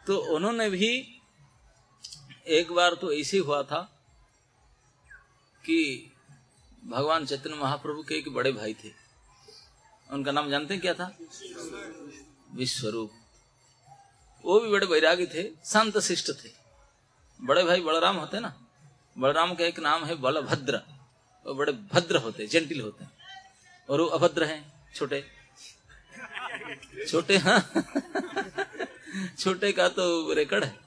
[0.07, 1.21] तो उन्होंने भी
[2.47, 3.81] एक बार तो ऐसे हुआ था
[5.65, 6.11] कि
[6.85, 8.91] भगवान चैतन्य महाप्रभु के एक बड़े भाई थे।
[10.11, 11.17] उनका नाम जानते हैं क्या था?
[12.49, 13.11] विश्वरूप।
[14.43, 16.49] वो भी बड़े वैरागी थे, शांत शिष्ट थे।
[17.39, 18.53] बड़े भाई बलराम होते ना,
[19.17, 20.81] बलराम का एक नाम है बलभद्र।
[21.45, 23.05] वो बड़े भद्र होते जेंटिल होते।
[23.89, 24.61] और वो अभद्र हैं,
[24.95, 25.23] छोटे।
[27.07, 27.59] छोटे हाँ।
[29.39, 30.77] छोटे का तो रिकॉर्ड है।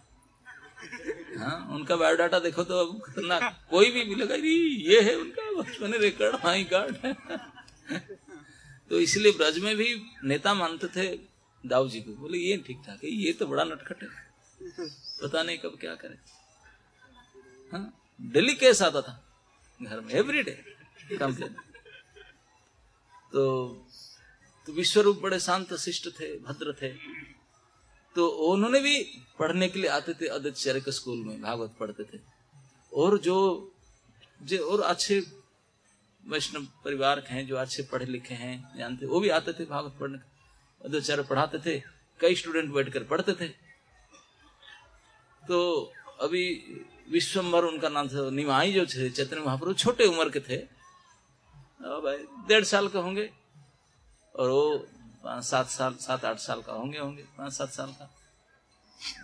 [1.39, 6.37] हाँ उनका बायोडाटा देखो तो अब खतरनाक कोई भी मिलेगा ये है उनका बचपन रिकॉर्ड
[6.37, 6.97] हाई कार्ड
[8.91, 9.89] तो इसलिए ब्रज में भी
[10.25, 11.07] नेता मानते थे
[11.65, 14.09] दाऊ जी को बोले, ये ठीक ठाक है, ये तो बड़ा नटखट है।
[15.23, 16.17] पता नहीं कब क्या करे।
[17.73, 17.85] हाँ
[18.21, 19.23] डेली केस आता था?
[19.81, 20.53] घर में एवरी डे
[21.13, 21.55] कंप्लेन
[23.33, 23.43] तो
[24.69, 26.89] तो विश्वरूप बड़े शांत, शिष्ट थे, भद्र थे।
[28.17, 29.03] तो उन्होंने भी
[29.39, 32.21] पढ़ने के लिए आते थे आदित्य के स्कूल में भागवत पढ़ते थे।
[32.93, 33.37] और जो
[34.41, 35.19] जो, और अच्छे
[36.25, 39.97] वैष्णव परिवार के हैं, जो अच्छे पढ़े लिखे हैं, जानते, वो भी आते थे भागवत
[40.01, 40.19] पढ़ने।
[40.85, 41.79] आदित्य पढ़ाते थे,
[42.21, 43.49] कई स्टूडेंट बैठकर पढ़ते थे।
[45.43, 46.45] तो अभी
[47.11, 50.57] विश्वम्बर उनका नाम था निमाई जो थे, चैतन्य महाप्रभु छोटे उम्र के थे।
[51.83, 52.17] भाई,
[52.49, 53.31] डेढ़ साल के होंगे,
[54.35, 54.79] और वो
[55.25, 58.11] पाँच, सात साल, सात, आठ साल का होंगे होंगे, पाँच, सात साल का।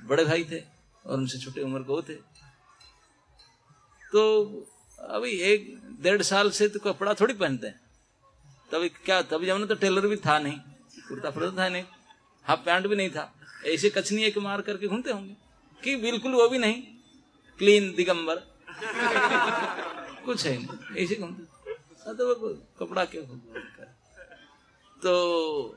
[0.07, 0.61] बड़े भाई थे,
[1.05, 2.15] और उनसे छोटे उम्र के वो थे।
[4.03, 4.23] तो
[4.99, 7.81] अभी एक, डेढ़ साल से तो कपड़ा थोड़ी पहनते हैं।
[8.71, 10.59] तभी क्या, तभी जब तो टेलर भी था नहीं।
[11.09, 11.85] कुर्ता फुर्ता था नहीं
[12.45, 13.35] हाफ़ पैंट भी नहीं था।
[13.67, 15.37] ऐसे कचनी एक मार करके घूमते होंगे।
[15.85, 16.83] कि बिल्कुल वो भी नहीं।
[17.59, 18.37] क्लीन दिगंबर।
[20.25, 21.59] कुछ है नहीं। ऐसे घूमते।
[22.15, 23.25] तो वो कपड़ा क्यों
[25.03, 25.13] तो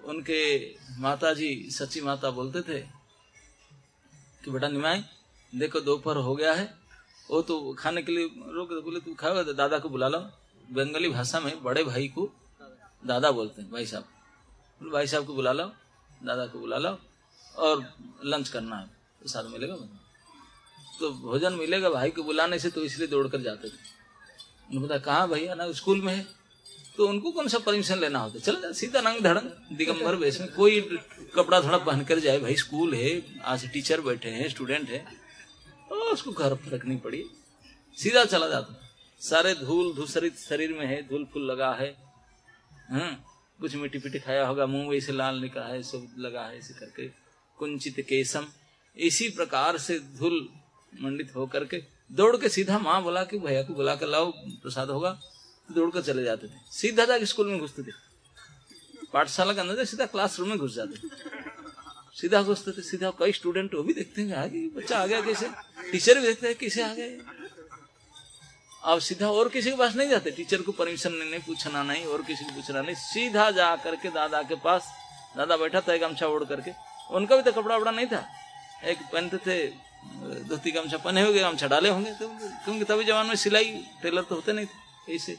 [0.06, 2.80] उनके माता जी सच्ची माता बोलते थे
[4.46, 5.04] कि, बेटा निमाई,
[5.56, 6.74] देखो दोपहर हो गया है।
[7.30, 10.20] वो तो खाने के लिए रोक बोले, तू खाओ, दादा को बुला लो।
[10.72, 12.32] बंगाली भाषा में बड़े भाई को
[13.06, 14.06] दादा बोलते हैं, भाई साहब।
[14.82, 15.66] भाई साहब को बुला लो
[16.24, 16.98] दादा को बुला लो
[17.56, 17.94] और
[18.26, 18.90] लंच करना है।
[19.24, 19.76] साथ मिलेगा
[21.00, 25.02] तो भोजन मिलेगा भाई को बुलाने से तो इसलिए दौड़ कर जाते थे। उन्होंने बताया,
[25.02, 25.56] कहा भैया?
[25.56, 26.26] ना, स्कूल में है।
[26.98, 30.82] तो उनको कौन सा परमिशन लेना होता चलो सीधा नंग धड़ंग, दिगंबर वेश में, कोई
[31.36, 35.00] कपड़ा थोड़ा पहन कर जाए। भाई, स्कूल है, आज टीचर बैठे हैं स्टूडेंट है।
[35.90, 37.24] तो उसको घर पर रखनी पड़ी।
[37.98, 38.80] सीधा चला जाता
[39.22, 41.96] सारे धूल धूसरित शरीर में है धूल फूल लगा है।
[42.90, 43.31] हम्म।
[43.62, 46.74] कुछ मिट्टी पिटी खाया होगा, मुँह में इसे लाल निकला है, सब लगा है ऐसे
[46.74, 47.08] करके
[47.58, 48.46] कुंचित केसम
[48.98, 50.48] इसी प्रकार से धूल
[51.02, 54.90] मंडित होकर के दौड़ के सीधा माँ बोला कि, भैया को बुला कर लाओ, प्रसाद
[54.90, 55.20] होगा
[55.72, 57.92] दौड़ कर चले जाते थे। सीधा जाके स्कूल में घुसते थे।
[59.14, 61.10] पाठशाला के अंदर सीधा क्लासरूम में घुस जाते थे।
[62.16, 65.48] सीधा घुसते थे, सीधा कई स्टूडेंट वो भी देखते हैं आगे, बच्चा आ गया कैसे
[65.92, 67.10] टीचर भी देखते हैं कैसे आ गए
[68.84, 72.22] अब सीधा और किसी के पास नहीं जाते। टीचर को परमिशन नहीं, पूछना नहीं और
[72.22, 74.88] किसी को पूछना नहीं। सीधा जा करके दादा के पास
[75.38, 76.72] दादा बैठा था गमछा ओढ़ करके।
[77.10, 78.26] उनका भी तो कपड़ा वपड़ा नहीं था।
[78.84, 79.58] एक पहनते थे
[80.50, 83.72] धोती गमछा पहने हुए गमछा डाले होंगे तो क्योंकि तभी जवान में सिलाई
[84.02, 85.38] टेलर तो होते नहीं थे। ऐसे।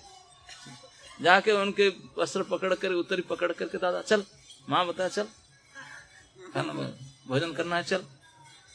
[1.21, 1.89] जाके उनके
[2.19, 4.25] वस्त्र पकड़ कर उत्तरी पकड़ करके दादा चल
[4.69, 5.27] माँ बता चल।
[6.55, 6.73] खाना
[7.29, 8.05] भोजन करना है चल।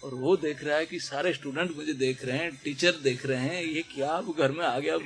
[0.04, 3.40] और वो देख रहा है कि सारे स्टूडेंट मुझे देख रहे हैं टीचर देख रहे
[3.40, 4.98] हैं, ये क्या वो घर में आ गया,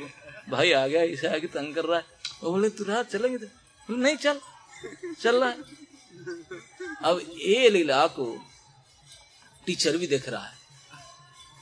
[0.49, 2.05] भाई आ गया, इसे आगे तंग कर रहा है।
[2.43, 3.95] वो बोले, तू रहा चलेंगे तो?
[3.95, 4.39] नहीं, चल
[5.21, 5.57] चल रहा है।
[7.03, 8.25] अब ये लीला को
[9.65, 10.57] टीचर भी देख रहा है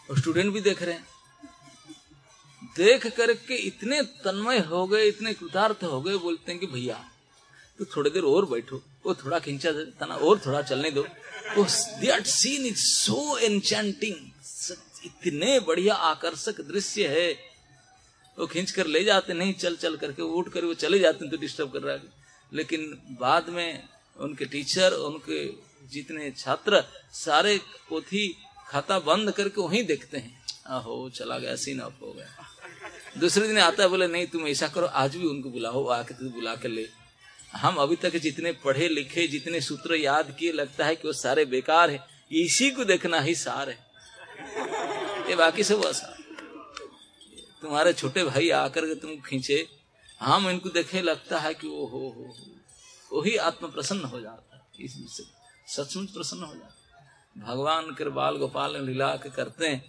[0.10, 1.08] और स्टूडेंट भी देख रहे हैं।
[2.76, 7.04] देख करके इतने तन्मय हो गए, इतने कृतार्थ हो गए, बोलते हैं कि, भैया
[7.80, 9.72] तो थोड़ी देर और बैठो। वो थोड़ा खींचा
[10.06, 11.04] ना और थोड़ा चलने दो।
[12.00, 14.16] That scene is so enchanting
[15.06, 17.32] इतने बढ़िया आकर्षक दृश्य है।
[18.39, 21.38] वो खींच कर ले जाते, नहीं, चल चल करके उठ कर वो चले जाते तो
[21.38, 22.02] डिस्टर्ब कर रहा है।
[22.54, 23.84] लेकिन बाद में
[24.18, 25.47] उनके टीचर उनके
[25.88, 26.84] जितने छात्र,
[27.14, 27.58] सारे
[27.89, 28.36] पोथी
[28.68, 32.28] खाता बंद करके वहीं देखते हैं। आहो, चला गया सीन ऑफ़ हो गया।
[33.18, 36.30] दूसरे दिन आता है, बोले, नहीं, तुम ऐसा करो, आज भी उनको बुलाओ, आके तुम
[36.30, 36.88] बुला कर ले।
[37.54, 41.45] हम अभी तक जितने पढ़े लिखे, जितने सूत्र याद किए, लगता है कि वो सारे
[41.45, 42.00] बेकार है।
[42.32, 43.78] इसी को देखना ही सार है।
[45.30, 46.18] ये बाकी सब आसार
[47.62, 49.68] तुम्हारे छोटे भाई आकर के तुम खींचे,
[50.22, 52.34] हम इनको देखे, लगता है कि वो हो हो
[53.12, 55.24] वही आत्म प्रसन्न हो जाता है। इससे
[55.68, 59.84] सचमुच प्रसन्न हो जाता भगवान के बाल गोपाल लीला के करते हैं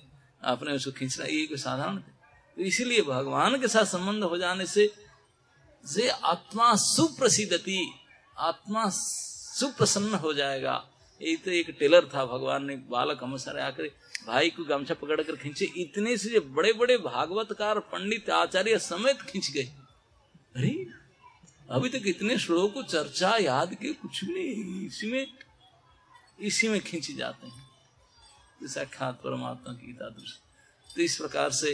[0.45, 4.87] अपने उसको खींचना ये साधारण तो इसीलिए भगवान के साथ संबंध हो जाने से
[5.85, 7.93] से आत्मा सुप्रसिद्धति,
[8.39, 10.87] आत्मा सुप्रसन्न हो जाएगा।
[11.23, 13.89] ये तो एक टेलर था भगवान ने, बालक हमसर आकर
[14.27, 19.51] भाई को गमछा पकड़ कर खींचे, इतने से बड़े बड़े भागवतकार, पंडित, आचार्य समेत खींच
[19.51, 19.65] गए।
[20.57, 20.87] अरे,
[21.71, 25.27] अभी तक इतने श्लोक को चर्चा, याद के कुछ भी नहीं इसी में
[26.41, 27.71] इसी में खींच जाते हैं।
[28.65, 31.73] साक्षात परमात्मा की दृष्टि तो इस प्रकार से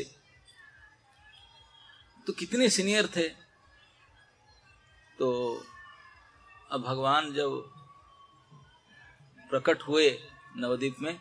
[2.26, 3.45] तो कितने सीनियर थे?
[5.18, 5.62] तो
[6.72, 7.72] अब भगवान जब
[9.50, 10.18] प्रकट हुए
[10.56, 11.20] नवदीप में,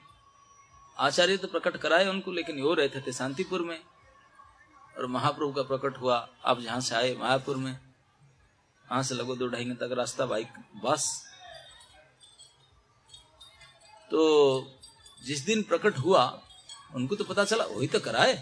[1.00, 3.84] आचार्य तो प्रकट कराए उनको, लेकिन वो रहते थे शांतिपुर में,
[4.98, 9.48] और महाप्रभु का प्रकट हुआ, आप जहाँ से आए मायापुर में, वहाँ से लगभग दो
[9.48, 10.48] ढाई घंटे तक रास्ता बाइक,
[10.84, 11.26] बस।
[14.12, 14.24] तो
[15.24, 16.41] जिस दिन प्रकट हुआ,
[16.96, 18.34] उनको तो पता चला, वही तो कराए।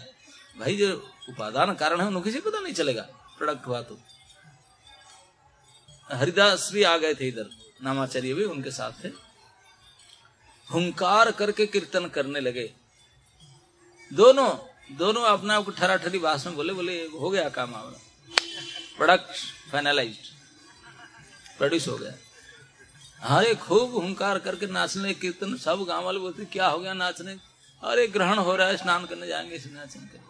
[0.58, 0.94] भाई, जो
[1.28, 3.02] उपादान कारण है, उनको किसी पता नहीं चलेगा
[3.38, 3.98] प्रोडक्ट हुआ तो।
[6.10, 7.48] हरिदास भी आ गए थे इधर,
[7.82, 9.08] नामाचार्य भी उनके साथ थे।
[10.68, 12.72] हुंकार करके कीर्तन करने लगे।
[14.10, 14.50] दोनों
[14.92, 18.00] दोनों अपना ठरा ठरी भाषण में बोले बोले, हो गया काम हमारा।
[18.96, 19.34] प्रोडक्ट
[19.72, 20.16] फाइनलाइज
[21.58, 22.12] प्रोड्यूस हो गया।
[23.36, 27.36] अरे खूब हुंकार करके नाचने, कीर्तन, सब गाँव वाले बोलते, क्या हो गया नाचने?
[27.82, 30.22] अरे ग्रहण हो रहा है, स्नान करने जाएँगे नाचन कर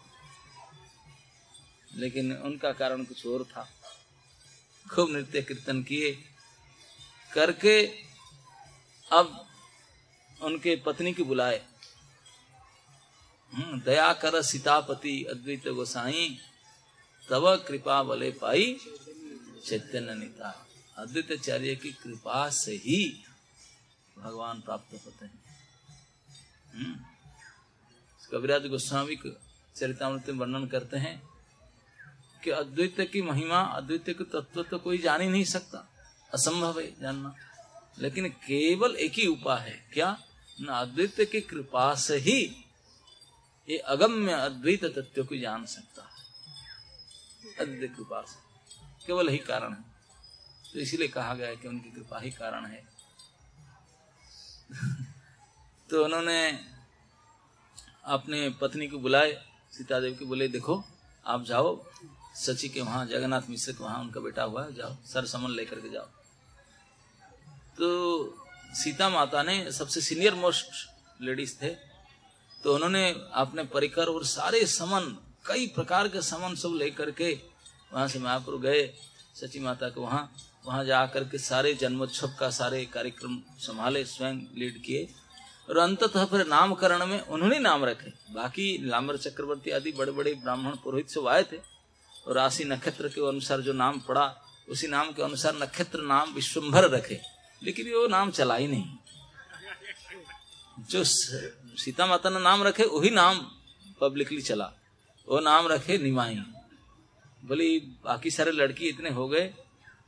[1.93, 3.69] लेकिन उनका कारण कुछ और था।
[4.95, 6.25] खूब नृत्य कीर्तन किए
[7.35, 7.87] करके
[9.13, 9.47] अब
[10.43, 11.67] उनके पत्नी की बुलाए।
[13.53, 16.39] हम्म, दया कर सीतापति अद्वैत गोसाई
[17.31, 18.77] तब कृपा बले पाई
[19.67, 20.67] चैतन्य निता।
[20.97, 23.25] अद्वैताचार्य की कृपा से ही
[24.19, 25.43] भगवान प्राप्त होते हैं।
[26.75, 27.05] हम्म,
[28.33, 29.31] कविराज गोस्वामी को
[29.77, 31.34] चरितमृत वर्णन करते हैं।
[32.45, 35.93] कि अद्वैत की महिमा, अद्वैत के तत्व तो कोई जान ही नहीं सकता।
[36.35, 37.35] असंभव है जानना।
[37.99, 40.23] लेकिन केवल एक ही उपाय है। क्या?
[40.61, 42.65] न अद्वैत की कृपा से ही
[43.71, 46.25] ये अगम्य अद्वैत तत्व को जान सकता है।
[47.61, 48.37] अद्वैत कृपा से।
[49.07, 49.85] केवल ही कारण है।
[50.73, 52.89] तो इसीलिए कहा गया है कि उनकी कृपा ही कारण है।
[55.91, 56.61] तो उन्होंने
[58.05, 60.85] अपने पत्नी को बुलाए। सीता देवी को बोले, देखो,
[61.27, 61.87] आप जाओ
[62.35, 65.91] सची के वहाँ, जगन्नाथ मिश्र के वहाँ उनका बेटा हुआ जाओ सर समन लेकर के
[65.91, 66.07] जाओ।
[67.79, 68.39] तो
[68.75, 71.69] सीता माता ने, सबसे सीनियर मोस्ट लेडीज़ थे
[72.65, 75.17] तो उन्होंने अपने परिकर और सारे समन,
[75.47, 77.33] कई प्रकार के समन सब लेकर के
[77.93, 78.87] वहाँ से मायापुर गए,
[79.35, 80.31] सची माता के वहाँ।
[80.67, 85.09] वहाँ जाकर के सारे जन्मोत्सव का सारे कार्यक्रम संभाले, स्वयं लीड किए।
[85.71, 90.77] और अंततः फिर नामकरण में उन्होंने नाम रखे। बाकी लामर चक्रवर्ती आदि बड़े बड़े ब्राह्मण
[90.77, 91.59] पुरोहित सब आए थे।
[92.29, 94.37] राशि नक्षत्र के अनुसार जो नाम पड़ा,
[94.69, 97.21] उसी नाम के अनुसार नक्षत्र नाम विश्वभर रखे।
[97.63, 98.85] लेकिन वो नाम चला ही नहीं।
[100.81, 103.51] जो सीता माता ने नाम रखे, वही नाम
[104.01, 104.73] पब्लिकली चला।
[105.29, 106.35] वो नाम रखे निमाई।
[107.45, 109.55] बोली, बाकी सारे लड़की इतने हो गए,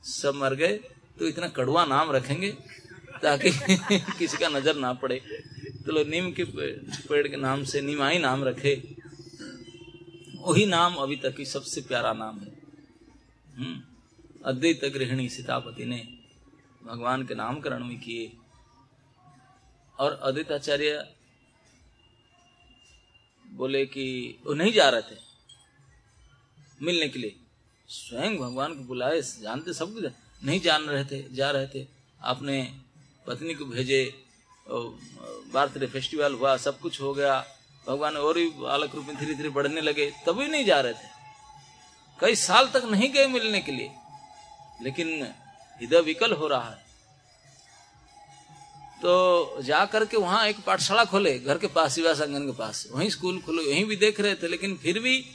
[0.02, 0.80] सब मर गए
[1.18, 2.52] तो इतना कड़वा नाम रखेंगे,
[3.22, 3.50] ताकि
[4.18, 5.22] किसी का नज़र ना पड़े।
[5.86, 6.44] तो लोग नीम के
[7.08, 8.96] पेड़ के नाम से निमाई नाम रखे।
[10.46, 12.52] वही नाम अभी तक की सबसे प्यारा नाम है।
[13.56, 13.82] हम्म।
[14.44, 16.18] अद्वैत गृहिणी सीतापति ने
[16.84, 18.36] भगवान के नामकरण में किए।
[19.98, 21.14] और अद्वित आचार्य
[23.46, 25.18] बोले कि वो नहीं जा रहे थे
[26.82, 27.36] मिलने के लिए।
[27.88, 30.04] स्वयं भगवान को बुलाए, जानते सब कुछ?
[30.44, 31.86] नहीं जान रहे थे, जा रहे थे।
[32.22, 32.80] आपने
[33.26, 34.24] पत्नी को भेजे
[35.52, 37.55] बर्थडे फेस्टिवल हुआ, सब कुछ हो गया।
[37.88, 41.08] भगवान और भी बालक रूप में धीरे धीरे बढ़ने लगे, तभी नहीं जा रहे थे।
[42.20, 43.94] कई साल तक नहीं गए मिलने के लिए।
[44.82, 45.22] लेकिन
[45.80, 46.86] हृदय विकल हो रहा है।
[49.02, 53.10] तो जा करके वहाँ एक पाठशाला खोले, घर के पास, शिवा संगन के पास। वहीं
[53.10, 55.26] स्कूल खोले वहीं भी देख रहे थे, लेकिन फिर भी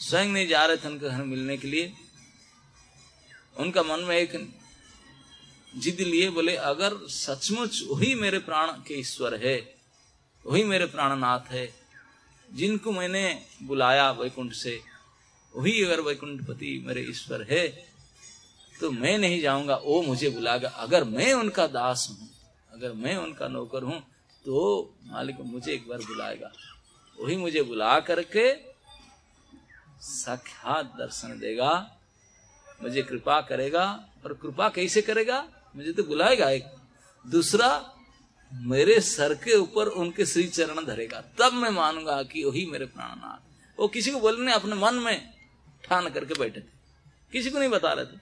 [0.00, 1.92] स्वयं नहीं जा रहे थे उनके घर मिलने के लिए।
[3.56, 4.54] उनका मन में एक
[5.76, 9.81] जिद लिए बोले, अगर सचमुच वही मेरे प्राण के ईश्वर है
[10.46, 11.66] वही मेरे प्राणनाथ है।
[12.48, 13.24] जिनको मैंने
[13.62, 14.80] बुलाया वैकुंठ से,
[15.54, 17.66] वही अगर वैकुंठपति मेरे ईश्वर है
[18.80, 22.28] तो मैं नहीं जाऊँगा। वो मुझे बुलाएगा। अगर मैं उनका दास हूँ,
[22.72, 24.00] अगर मैं उनका नौकर हूँ
[24.44, 24.54] तो
[25.06, 26.50] मालिक मुझे एक बार बुलाएगा।
[27.18, 28.46] वही मुझे बुला करके
[30.02, 31.72] साक्षात दर्शन देगा।
[32.82, 33.84] मुझे कृपा करेगा।
[34.24, 35.38] और कृपा कैसे करेगा?
[35.76, 36.64] मुझे तो बुलाएगा एक।
[37.24, 37.68] दूसरा
[38.52, 43.80] मेरे सर के ऊपर उनके श्री चरण धरेगा। तब मैं मानूँगा कि वही मेरे प्राणनाथ।
[43.80, 45.34] वो किसी को बोलने अपने मन में
[45.84, 46.64] ठान करके बैठे थे।
[47.32, 48.16] किसी को नहीं बता रहे थे।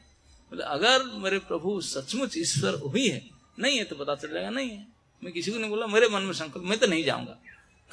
[0.52, 4.70] बोले, अगर मेरे प्रभु सचमुच ईश्वर वही है, नहीं है तो पता चल जाएगा, नहीं
[4.70, 4.86] है।
[5.24, 7.38] मैं किसी को नहीं बोला, मेरे मन में संकल्प, मैं तो नहीं जाऊँगा।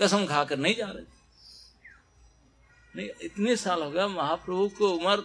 [0.02, 1.04] कसम खाकर नहीं जा रहे
[2.96, 5.24] नहीं, इतने साल हो गया, महाप्रभु को उम्र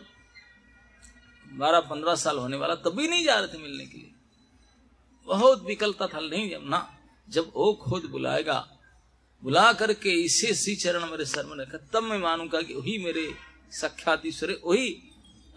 [1.53, 4.11] बारह, पंद्रह साल होने वाला तभी नहीं जा रहे थे मिलने के लिए।
[5.27, 6.99] बहुत विकलता था, नहीं, ना।
[7.29, 8.59] जब वो खुद बुलाएगा,
[9.43, 13.27] बुला करके इसे सी चरण मेरे सर में रखा, तब मैं मानूँगा कि वही मेरे
[13.73, 14.89] साक्षात ईश्वर वही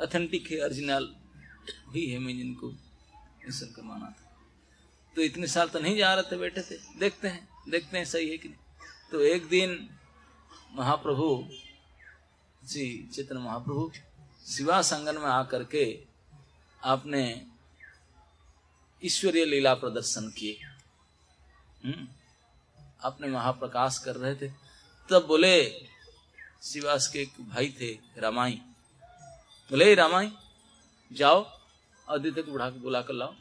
[0.01, 1.03] अथेंटिक है ओरिजिनल
[1.88, 2.72] वही है मैं जिनको
[3.49, 4.24] ईश्वर का माना था।
[5.16, 8.30] तो इतने साल तो नहीं जा रहे थे, बैठे थे, देखते हैं देखते हैं सही
[8.30, 9.89] है कि नहीं। तो एक दिन
[10.74, 11.28] महाप्रभु
[12.63, 13.91] जी चेतन महाप्रभु,
[14.47, 15.86] शिवा संगन में आकर के
[16.82, 17.24] आपने
[19.01, 20.57] ईश्वरीय लीला प्रदर्शन किए।
[21.86, 22.07] हम्म।
[23.01, 24.47] अपने महाप्रकाश कर रहे थे।
[25.09, 25.88] तब बोले,
[26.63, 28.61] शिवास के एक भाई थे, रामाई।
[29.69, 30.31] बोले रामाई,
[31.13, 31.59] जाओ,
[32.09, 33.36] आदित्य को बुढ़ा के बुला कर लाओ।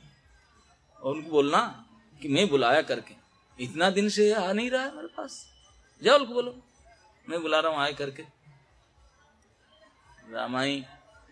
[1.03, 1.87] और उनको बोलना
[2.23, 3.15] कि मैं बुलाया करके।
[3.65, 5.47] इतना दिन से आ नहीं रहा है मेरे पास।
[6.03, 6.61] जाओ उनको बोलो,
[7.29, 8.23] मैं बुला रहा हूँ आए करके।
[10.31, 10.85] रामाई,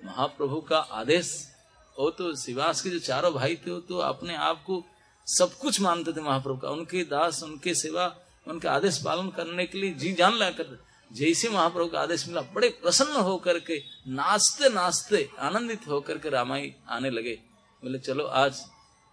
[0.05, 1.57] महाप्रभु का आदेश।
[1.99, 4.85] वो तो शिवास के जो चारों भाई थे, वो तो अपने आप को
[5.27, 8.17] सब कुछ मानते थे महाप्रभु का। उनके दास, उनके सेवा,
[8.49, 12.41] उनके आदेश पालन करने के लिए जी जान लगा करते जैसे महाप्रभु का आदेश मिला,
[12.41, 17.35] बड़े प्रसन्न होकर के नाचते नाचते आनंदित होकर के रामाई आने लगे।
[17.83, 18.65] बोले, चलो, आज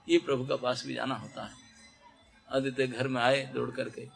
[0.09, 1.51] ये प्रभु का पास भी जाना होता है।
[2.55, 4.07] आदित्य घर में आए, दौड़ करके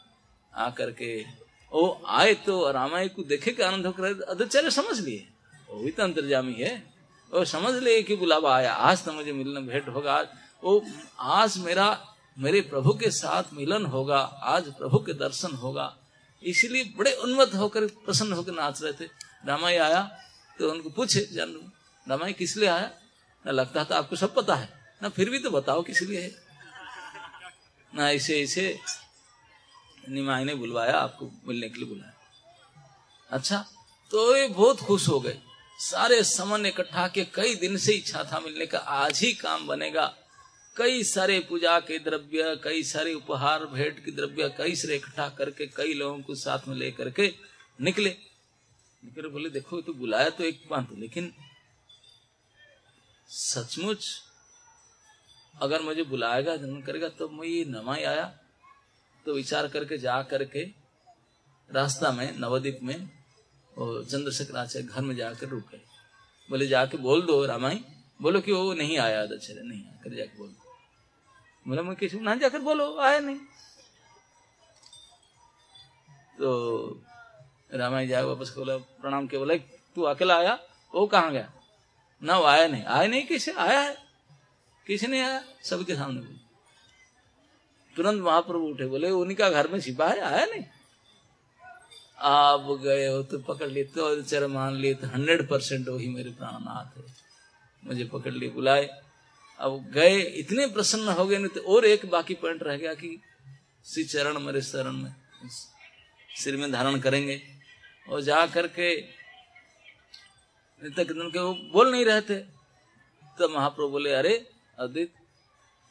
[0.55, 1.25] आ करके
[1.73, 5.27] ओ, आए तो रामाई को देखे के आनंद होकर आदित्य समझ लिए।
[5.69, 6.93] वो भी तो अंतर्जामी है।
[7.33, 10.27] वो समझ लिए कि बुलावा आया। आज तो मुझे मिलना भेंट होगा। आज
[10.63, 10.85] वो
[11.19, 15.97] आज मेरा, मेरे प्रभु के साथ मिलन होगा, आज प्रभु के दर्शन होगा।
[16.43, 19.09] इसलिए बड़े उन्मत्त होकर प्रसन्न होकर नाच रहे थे।
[19.45, 20.01] रामाई आया
[20.59, 21.71] तो उनको पूछे, जान,
[22.07, 22.91] रामाई किस लिए आया?
[23.45, 26.31] ना लगता था, आपको सब पता है। ना फिर भी तो बताओ किस लिए है।
[27.95, 28.79] ना ऐसे ऐसे
[30.09, 32.13] निमाई ने बुलवाया, आपको मिलने के लिए बुलाया।
[33.31, 33.65] अच्छा
[34.11, 35.39] तो ये बहुत खुश हो गए।
[35.79, 40.13] सारे समन इकट्ठा के कई दिन से इच्छा था मिलने का, आज ही काम बनेगा।
[40.75, 45.65] कई सारे पूजा के द्रव्य, कई सारे उपहार भेंट के द्रव्य, कई सारे इकट्ठा करके,
[45.67, 47.33] कई लोगों को साथ में लेकर के
[47.81, 48.09] निकले।
[49.03, 51.33] निकले बोले, देखो तो बुलाया तो एक बात, लेकिन
[53.29, 54.05] सचमुच
[55.61, 58.25] अगर मुझे बुलाएगा, जन्म करेगा तो मैं ये नमाई आया।
[59.25, 60.63] तो विचार करके जा करके
[61.69, 63.09] रास्ता में, नवदीप में
[63.77, 65.81] और चंद्रशेखर आचार्य घर में जाकर रुक। गए
[66.49, 67.83] बोले, जाके बोल दो रामाई।
[68.21, 70.62] बोलो कि वो नहीं आया दशहरा नहीं आकर जाके बोल दो।
[71.67, 73.37] बोला मैं किसी ना जाकर बोलो, आया नहीं।
[76.37, 77.01] तो
[77.73, 79.55] रामायण जाए वापस बोला प्रणाम के बोला
[79.95, 80.59] तू अकेला आया?
[80.95, 81.53] वो कहा गया?
[82.23, 83.97] ना, वो आया नहीं। आया नहीं किसे, आया है।
[84.87, 85.43] किसी नहीं आया?
[85.63, 86.43] सबके सामने बोले।
[87.95, 90.63] तुरंत महाप्रभु उठे, बोले, उन्हीं का घर में छिपा है, आया नहीं?
[92.19, 96.31] आप गए हो तो पकड़ लिए तो चर मान लिए तो हंड्रेड परसेंट वही मेरे
[96.31, 97.03] प्राणनाथ है।
[97.85, 99.02] मुझे पकड़ लिए, बुलाए।
[99.59, 103.21] अब गए, इतने प्रसन्न हो गए, नहीं तो और एक बाकी पॉइंट रह गया कि
[103.85, 105.13] श्री चरण मेरे शरण में
[106.37, 107.41] सिर में धारण करेंगे।
[108.09, 108.95] और जा करके
[110.81, 112.39] तक के वो बोल नहीं रहे थे।
[113.37, 114.49] तो महाप्रभु बोले, अरे
[114.79, 115.13] अदित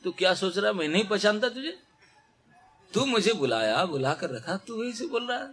[0.05, 1.79] तू क्या सोच रहा मैं नहीं पहचानता तुझे।
[2.95, 5.47] तू मुझे बुलाया, बुला कर रखा, तू वही से बोल रहा है।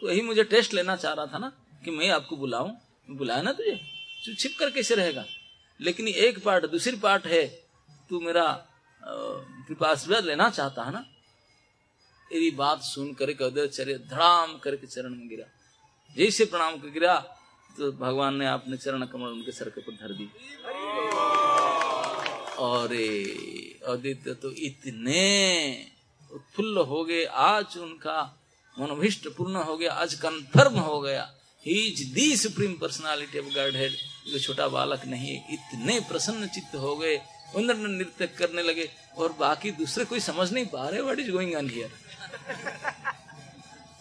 [0.00, 1.52] तो यही मुझे टेस्ट लेना चाह रहा था ना,
[1.84, 2.70] कि मैं आपको बुलाऊं।
[3.10, 3.76] बुलाया ना तुझे?
[4.26, 5.24] तू छिप कर कैसे रहेगा?
[5.80, 7.46] लेकिन एक पार्ट दूसरी पार्ट है,
[8.10, 8.46] तू मेरा
[9.02, 11.00] कृपा आशीर्वाद लेना चाहता है ना?
[12.30, 15.46] तेरी बात सुन करके धड़ाम करके चरण में गिरा।
[16.16, 17.16] जैसे प्रणाम कर गिरा
[17.70, 20.28] तो भगवान ने अपने चरण कमल उनके सर के ऊपर धर दी।
[22.58, 22.92] और
[23.90, 25.22] आदित्य तो इतने
[26.30, 28.20] उत्फुल्ल हो गए, आज उनका
[28.76, 31.30] मनोभिष्ट पूर्ण हो गया, आज कन्फर्म हो गया।
[31.66, 33.96] He is the supreme personality of godhead
[34.28, 37.16] जो छोटा बालक नहीं, इतने प्रसन्न चित्त हो गए
[37.56, 41.70] नृत्य करने लगे, और बाकी दूसरे कोई समझ नहीं पा रहे what is going on
[41.70, 41.90] here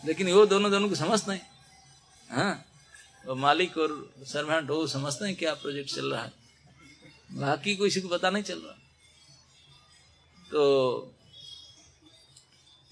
[0.05, 1.49] लेकिन वो दोनों दोनों को समझते हैं।
[2.29, 3.91] हाँ। मालिक और
[4.27, 6.31] सर्वेंट वो समझते हैं क्या प्रोजेक्ट चल रहा है।
[7.31, 8.77] बाकी कोई को पता नहीं चल रहा।
[10.51, 10.61] तो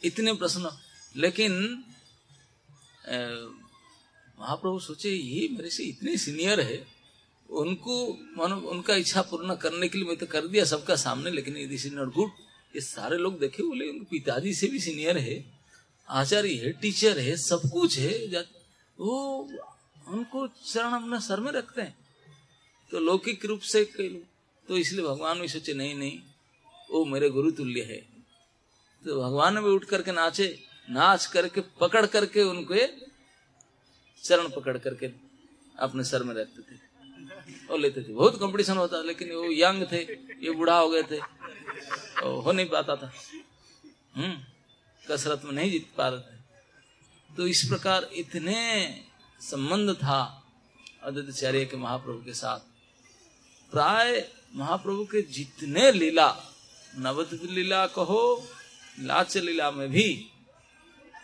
[0.02, 0.72] इतने प्रश्न
[1.16, 1.52] लेकिन
[4.42, 6.86] महाप्रभु सोचे, ये मेरे से इतने सीनियर है,
[7.50, 7.96] उनको
[8.38, 11.78] मानो, उनका इच्छा पूर्ण करने के लिए मैं तो कर दिया सबका सामने, लेकिन यदि
[11.78, 12.32] सीनियर गुड,
[12.74, 15.44] ये सारे लोग देखे, बोले, उनके पिताजी से भी सीनियर है,
[16.08, 18.46] आचार्य है, टीचर है, सब कुछ है
[18.98, 19.16] वो
[20.08, 21.96] उनको चरण अपना सर में रखते हैं।
[22.92, 23.84] तो लौकिक रूप से
[24.68, 26.20] तो इसलिए भगवान भी सोचे, नहीं नहीं,
[26.90, 27.98] वो मेरे गुरु तुल्य है।
[29.06, 30.48] तो भगवान भी उठ करके नाचे,
[30.88, 32.74] नाच करके, पकड़ करके उनको
[34.24, 35.08] चरण पकड़ करके
[35.80, 36.80] अपने सर में रखते थे
[37.68, 40.02] और लेते थे। बहुत कंपटीशन होता लेकिन वो यंग थे,
[40.44, 43.12] ये बूढ़ा हो गए थे। तो हो नहीं पाता था।
[44.16, 44.38] हम्म
[45.10, 48.60] कसरत में नहीं जीत पा रहे थे। तो इस प्रकार इतने
[49.42, 50.22] संबंध था
[51.04, 52.60] आदित्याचार्य के महाप्रभु के साथ।
[53.72, 56.30] प्राय महाप्रभु के जितने लीला,
[56.98, 58.48] नवद्वीप लीला कहो,
[59.00, 60.32] लाच लीला में भी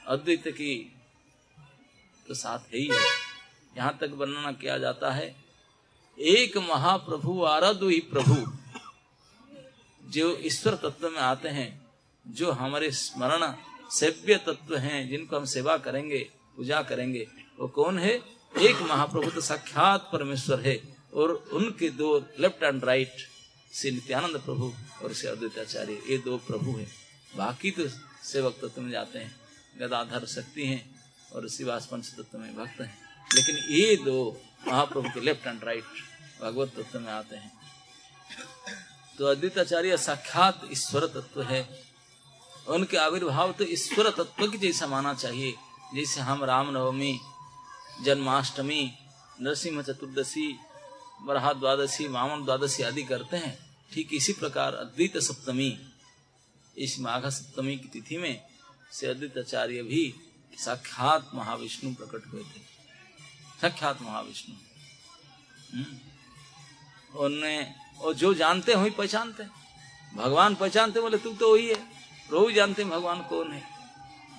[0.07, 0.96] अद्वैत की
[2.27, 3.05] तो साथ है ही है।
[3.77, 5.35] यहाँ तक वर्णना किया जाता है,
[6.17, 8.35] एक महाप्रभु आराधु ही प्रभु।
[10.03, 11.69] जो ईश्वर तत्व में आते हैं,
[12.25, 13.53] जो हमारे स्मरण
[13.91, 16.19] सेव्य तत्व हैं, जिनको हम सेवा करेंगे,
[16.57, 17.27] पूजा करेंगे,
[17.59, 18.13] वो कौन है?
[18.55, 20.79] एक महाप्रभु तो साक्षात परमेश्वर है,
[21.13, 23.15] और उनके दो left and right
[23.71, 24.73] Shri Nityananda Prabhu
[25.03, 26.87] और श्री अद्वैताचार्य, ये दो प्रभु है।
[27.35, 27.87] बाकी तो
[28.23, 29.35] सेवक तत्व में जाते हैं,
[29.79, 30.96] गदाधर शक्ति हैं
[31.37, 32.97] और शिवास पंच तत्व में भक्त हैं।
[33.35, 35.83] लेकिन ये दो महाप्रभु के लेफ़्ट एंड राइट
[36.41, 37.51] भगवत तत्व में आते हैं।
[39.17, 41.61] तो अद्वैताचार्य साक्षात ईश्वर तत्व है।
[42.67, 45.53] उनके आविर्भाव तो ईश्वर तत्व की जैसा माना चाहिए।
[45.95, 47.19] जैसे हम रामनवमी,
[48.03, 48.91] जन्माष्टमी,
[49.41, 50.47] नरसिंह चतुर्दशी
[51.21, 53.57] बरहा द्वादशी वामन द्वादशी आदि करते हैं।
[53.91, 55.77] ठीक इसी प्रकार अद्वित सप्तमी,
[56.77, 58.41] इस माघ सप्तमी की तिथि में
[58.91, 60.03] से अद्वैत आचार्य भी
[60.55, 62.59] साक्षात महाविष्णु प्रकट हुए थे।
[63.61, 64.55] साक्षात महाविष्णु।
[65.73, 69.43] हम्म। उनने और जो जानते हैं पहचानते।
[70.15, 71.75] भगवान पहचानते, बोले, तू तो वही है।
[72.29, 73.63] प्रभु जानते भगवान कौन है?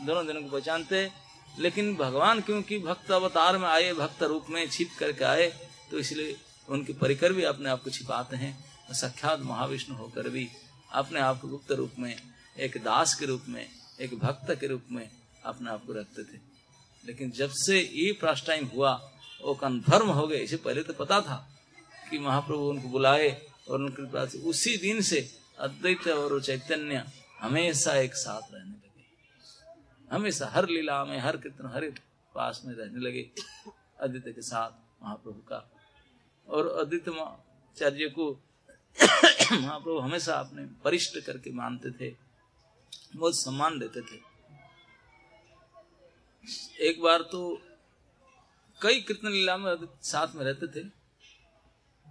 [0.06, 1.12] दोनों दिनों को पहचानते।
[1.58, 6.40] लेकिन भगवान, क्योंकि भक्त अवतार में आए, भक्त रूप में छिप करके आए तो इसलिए
[6.68, 10.48] उनके परिकर भी अपने आप को छिपाते हैं। साक्षात महाविष्णु होकर भी
[10.92, 12.16] अपने आप को गुप्त रूप में,
[12.58, 13.68] एक दास के रूप में,
[14.00, 15.10] एक भक्त के रूप में
[15.48, 16.40] अपने आप को रखते थे।
[17.06, 21.20] लेकिन जब से ये प्रास्ट टाइम हुआ, वो कन्फर्म हो गए। इसे पहले तो पता
[21.20, 21.50] था
[22.10, 27.04] कि महाप्रभु उनको बुलाए और उनके पास उसी दिन से अद्वैत और चैतन्य
[27.40, 29.04] हमेशा एक साथ रहने लगे।
[30.16, 31.90] हमेशा हर लीला में, हर कीर्तन, हर
[32.34, 33.30] पास में रहने लगे
[34.00, 35.70] अद्वित के साथ महाप्रभु का।
[36.48, 38.32] और अद्वित आचार्य को
[39.52, 42.16] महाप्रभु हमेशा अपने परिष्ट करके मानते थे,
[43.16, 44.27] बहुत सम्मान देते थे।
[46.80, 47.62] एक बार तो
[48.82, 50.90] कई कीर्तन लीला में साथ में रहते थे।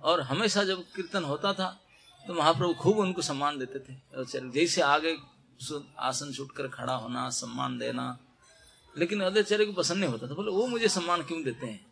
[0.04, 1.84] और हमेशा जब कीर्तन होता था
[2.28, 3.96] तो महाप्रभु खूब उनको सम्मान देते थे।
[4.50, 5.18] जैसे आगे
[6.00, 8.18] आसन छूट कर खड़ा होना, सम्मान देना।
[8.98, 11.86] लेकिन अद्वैचार्य को पसंद नहीं होता था। बोले, वो मुझे सम्मान क्यों देते हैं?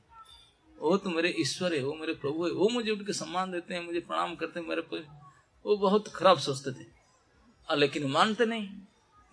[0.79, 3.73] वो तो मेरे ईश्वर है, वो मेरे प्रभु है, वो मुझे उठ के सम्मान देते
[3.73, 4.81] हैं, मुझे प्रणाम करते हैं, मेरे
[5.65, 6.87] वो बहुत खराब सोचते थे।
[7.75, 8.67] लेकिन मानते नहीं।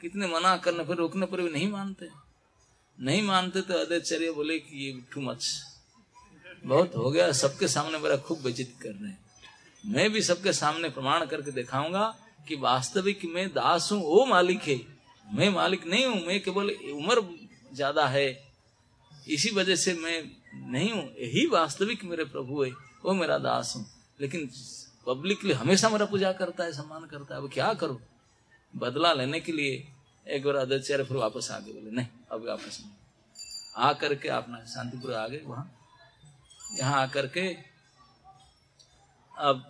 [0.00, 2.21] कितने मना करने पर, रोकने पर भी नहीं मानते।
[2.98, 5.46] नहीं मानते तो अद्वैचार्य बोले कि ये टू मच
[6.66, 9.18] बहुत हो गया, सबके सामने मेरा खूब बेचित कर रहे हैं।
[9.84, 12.04] मैं भी सबके सामने प्रमाण करके दिखाऊँगा
[12.48, 14.80] कि वास्तविक मैं दास हूँ, वो मालिक है।
[15.26, 17.22] मैं मालिक नहीं हूँ, मैं केवल उम्र
[17.74, 18.28] ज़्यादा है।
[19.28, 20.22] इसी वजह से मैं
[20.70, 22.70] नहीं हूँ, यही वास्तविक मेरे प्रभु है,
[23.04, 23.86] वो मेरा दास हूँ।
[24.20, 24.48] लेकिन
[25.06, 28.00] पब्लिकली हमेशा मेरा पूजा करता है, सम्मान करता है, अब क्या करो?
[28.74, 29.76] बदला लेने के लिए
[30.26, 32.92] एक बार आदित्य फिर वापस आ गए बोले, नहीं अब वापस नहीं।
[33.78, 35.70] आ करके अपना शांतिपुर आ गए वहाँ।
[36.78, 37.46] यहाँ आकर के
[39.32, 39.64] अब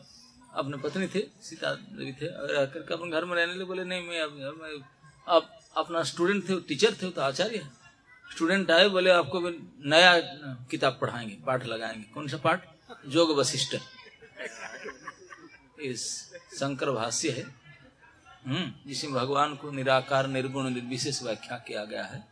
[0.54, 3.84] अपने पत्नी थे, सीता देवी थे, और आकर के अपने घर में रहने लगे, बोले,
[3.84, 4.70] नहीं, मैं अब मैं
[5.26, 7.66] अब अपना स्टूडेंट थे टीचर थे तो आचार्य
[8.26, 9.50] स्टूडेंट आए, बोले, आपको भी
[9.86, 10.18] नया
[10.70, 12.68] किताब पढ़ाएँगे, पाठ लगाएँगे। कौन सा पाठ?
[13.08, 13.76] जोग वशिष्ठ
[15.82, 16.04] इस
[16.54, 17.44] शंकर भाष्य है।
[18.46, 22.28] जिसमें भगवान को निराकार, निर्गुण, निर्विशेष व्याख्या किया गया है।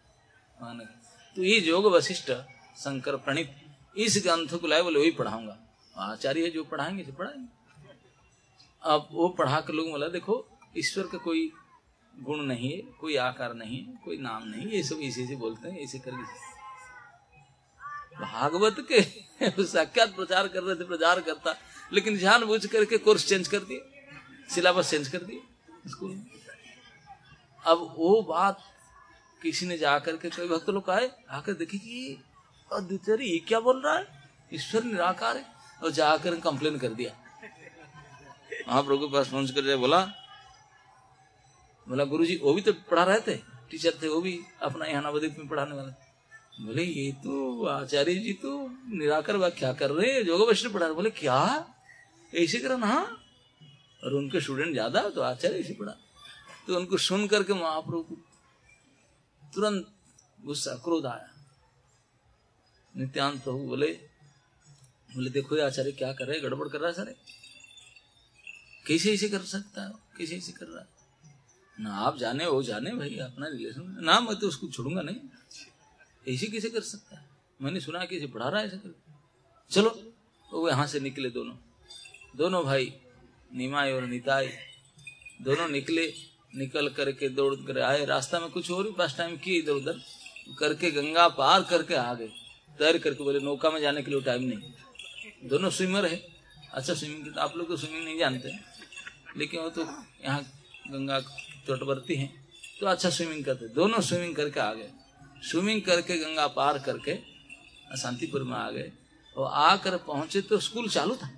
[1.36, 2.30] तो ये जोग वशिष्ठ
[2.76, 3.56] शंकर प्रणित,
[3.96, 5.58] इस ग्रंथ को लाए बोले, वही पढ़ाऊँगा।
[5.96, 7.48] आचार्य जो पढ़ाएँगे तो पढ़ाएँगे।
[8.82, 10.48] अब वो पढ़ा कर लोग बोला, देखो,
[10.78, 11.52] ईश्वर का कोई
[12.20, 15.68] गुण नहीं है, कोई आकार नहीं है, कोई नाम नहीं ये सब इसी से बोलते
[15.68, 16.12] हैं ऐसे कर
[18.20, 19.02] भागवत के
[19.64, 21.56] साक्षात प्रचार कर रहे थे, प्रचार करता,
[21.92, 23.80] लेकिन जान बुझ करके कोर्स चेंज कर दिए
[24.54, 25.42] सिलेबस चेंज कर दिए।
[25.86, 26.26] में
[27.64, 28.58] अब वो बात
[29.42, 32.22] किसी ने जाकर के कई भक्त लोग आए, आकर देखे कि
[32.70, 34.06] अद्वितीय ये क्या बोल रहा है?
[34.54, 35.44] ईश्वर निराकार है।
[35.82, 37.10] और जाकर कंप्लेन कर दिया।
[38.68, 40.00] महाप्रभु के पास पहुँच कर बोला
[41.86, 43.36] बोला गुरु जी वो भी तो पढ़ा रहे थे,
[43.70, 45.92] टीचर थे, वो भी अपना यहाँ नवदीप में पढ़ाने वाले।
[46.66, 48.50] बोले, ये तो आचार्य जी तो
[48.94, 50.24] निराकर व्याख्या कर रहे हैं?
[50.24, 51.66] जोग वैष्णव पढ़ा रहे बोले, क्या?
[52.34, 53.19] ऐसे करना हाँ
[54.02, 55.96] और उनके स्टूडेंट ज़्यादा तो आचार्य ऐसे पढ़ा
[56.66, 58.14] तो उनको सुन करके महाप्रभु को
[59.42, 59.86] तुरंत
[60.40, 61.28] गुस्सा, क्रोध आया।
[62.94, 63.86] नित्यानंद प्रभु बोले
[65.10, 67.14] बोले, देखो ये आचार्य क्या कर रहे गड़बड़ कर रहा है सारे?
[68.86, 69.92] कैसे ऐसे कर सकता है?
[70.18, 70.88] कैसे ऐसे कर रहा है?
[71.78, 75.16] ना, आप जाने, वो जाने भाई, अपना रिलेशन ना, मैं तो उसको छोड़ूँगा नहीं।
[76.26, 77.28] ऐसे कैसे कर सकता है?
[77.60, 78.94] मैंने सुना कि इसे बढ़ा रहा है ऐसे कर
[79.70, 79.90] चलो,
[80.48, 81.54] वो यहाँ से निकले दोनों।
[82.36, 82.92] दोनों भाई
[83.50, 84.48] निमाई और निताई
[85.42, 86.06] दोनों निकले,
[86.56, 90.00] निकल करके दौड़ कर आए। रास्ता में कुछ और भी पास टाइम किए इधर उधर,
[90.58, 92.28] करके गंगा पार करके आ गए।
[92.78, 96.20] तैर करके बोले, नौका में जाने के लिए टाइम नहीं दोनों स्विमर है।
[96.72, 98.52] अच्छा स्विमिंग तो आप लोग तो स्विमिंग नहीं जानते
[99.36, 99.82] लेकिन वो तो
[100.24, 100.40] यहाँ
[100.86, 101.18] गंगा
[101.68, 102.32] तटवर्ती हैं।
[102.80, 104.90] तो अच्छा स्विमिंग करते दोनों स्विमिंग करके आ गए।
[105.42, 107.14] स्विमिंग करके गंगा पार करके
[107.96, 108.90] शांतिपुर में आ गए।
[109.36, 111.28] और आकर पहुँचे तो स्कूल चालू था।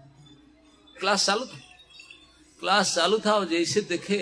[0.96, 1.60] क्लास चालू था।
[2.62, 4.18] क्लास चालू था और जैसे देखे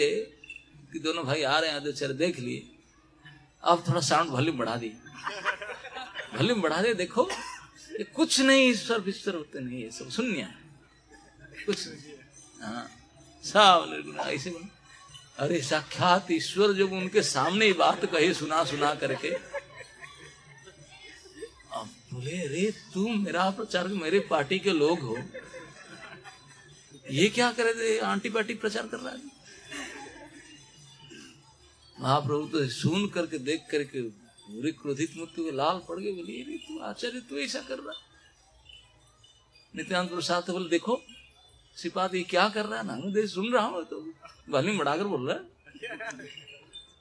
[0.92, 2.62] कि दोनों भाई आ रहे हैं तो चल देख लिए।
[3.62, 4.88] अब थोड़ा साउंड वॉल्यूम बढ़ा दी।
[6.34, 7.28] वॉल्यूम बढ़ा दे, देखो।
[7.92, 10.48] ये कुछ नहीं ईश्वर विश्वर होते नहीं ये सब शून्य
[11.66, 11.88] कुछ
[12.62, 12.88] हाँ।
[14.26, 14.68] ऐसे बोले।
[15.38, 19.28] अरे साक्षात ईश्वर जब उनके सामने ही बात कही, सुना सुना करके।
[21.72, 25.16] अब बोले, अरे तुम मेरा प्रचार मेरे पार्टी के लोग हो।
[27.10, 28.00] ये क्या करे थे?
[28.30, 29.20] पार्टी प्रचार कर रहा है।
[32.00, 36.56] महाप्रभु तो सुन करके, देख करके, पूरे क्रोधित मुक्ति के लाल पड़ गए, बोले अरे
[36.58, 37.94] तू आचार्य, तू ऐसा कर रहा
[39.76, 41.02] नित्यानंद प्रसाद तो बोले, देखो
[41.76, 42.86] सिपात ये क्या कर रहा है?
[42.86, 44.00] ना मैं सुन रहा हूँ तो।
[44.48, 45.44] भली बढ़ाकर बोल रहा है।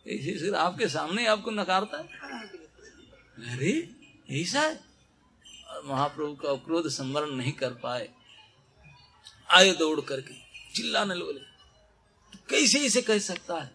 [0.08, 2.08] ऐसे आपके सामने आपको नकारता है?
[3.54, 3.90] अरे,
[4.30, 4.80] ऐसा है?
[5.86, 8.10] महाप्रभु का क्रोध संवरण नहीं कर पाए।
[9.52, 10.34] आए दौड़ करके,
[10.76, 13.72] चिल्लाने लगे तो कैसे इसे कह सकता है?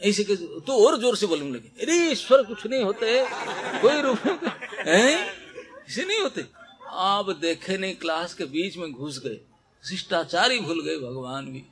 [0.00, 0.46] ऐसे कैसे?
[0.60, 3.26] तो और ज़ोर से बोलने लगे, अरे, ईश्वर कुछ नहीं होते,
[3.80, 4.18] कोई रूप
[4.88, 6.46] ऐसे नहीं होते।
[6.88, 9.40] आप देखे नहीं, क्लास के बीच में घुस गए।
[9.88, 11.62] शिष्टाचार ही भूल गए भगवान भी।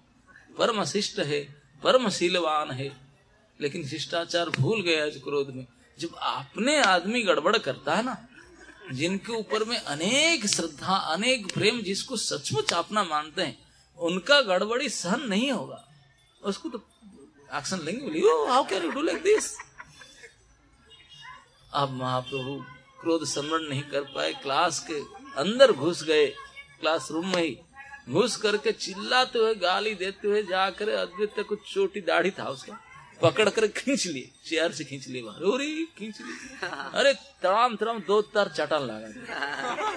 [0.59, 3.11] परम शिष्ट है परम शीलवान है।
[3.61, 5.67] लेकिन शिष्टाचार भूल गया इस क्रोध में।
[5.99, 8.27] जब अपने आदमी गड़बड़ करता है ना
[8.91, 13.59] जिनके ऊपर में अनेक श्रद्धा, अनेक प्रेम जिसको सचमुच अपना मानते हैं,
[13.99, 15.85] उनका गड़बड़ी सहन नहीं होगा।
[16.43, 16.83] उसको तो
[17.51, 19.55] एक्शन लेंगे, बोली ओ how can you do like this
[21.73, 22.59] अब महाप्रभु
[23.01, 25.01] क्रोध समरण नहीं कर पाए, क्लास के
[25.41, 26.27] अंदर घुस गए।
[26.81, 27.59] क्लासरूम में ही
[28.11, 32.79] घुस करके चिल्लाते हुए, गाली देते हुए जाकर अद्वित कुछ छोटी दाढ़ी था उसका।
[33.23, 35.69] पकड़ कर खींच लिए चेयर से खींच लिए बाहर अरे
[35.99, 36.69] खींच लिए
[37.01, 37.13] अरे
[37.43, 39.09] तड़ाम तड़ाम दो तार चाटा लगा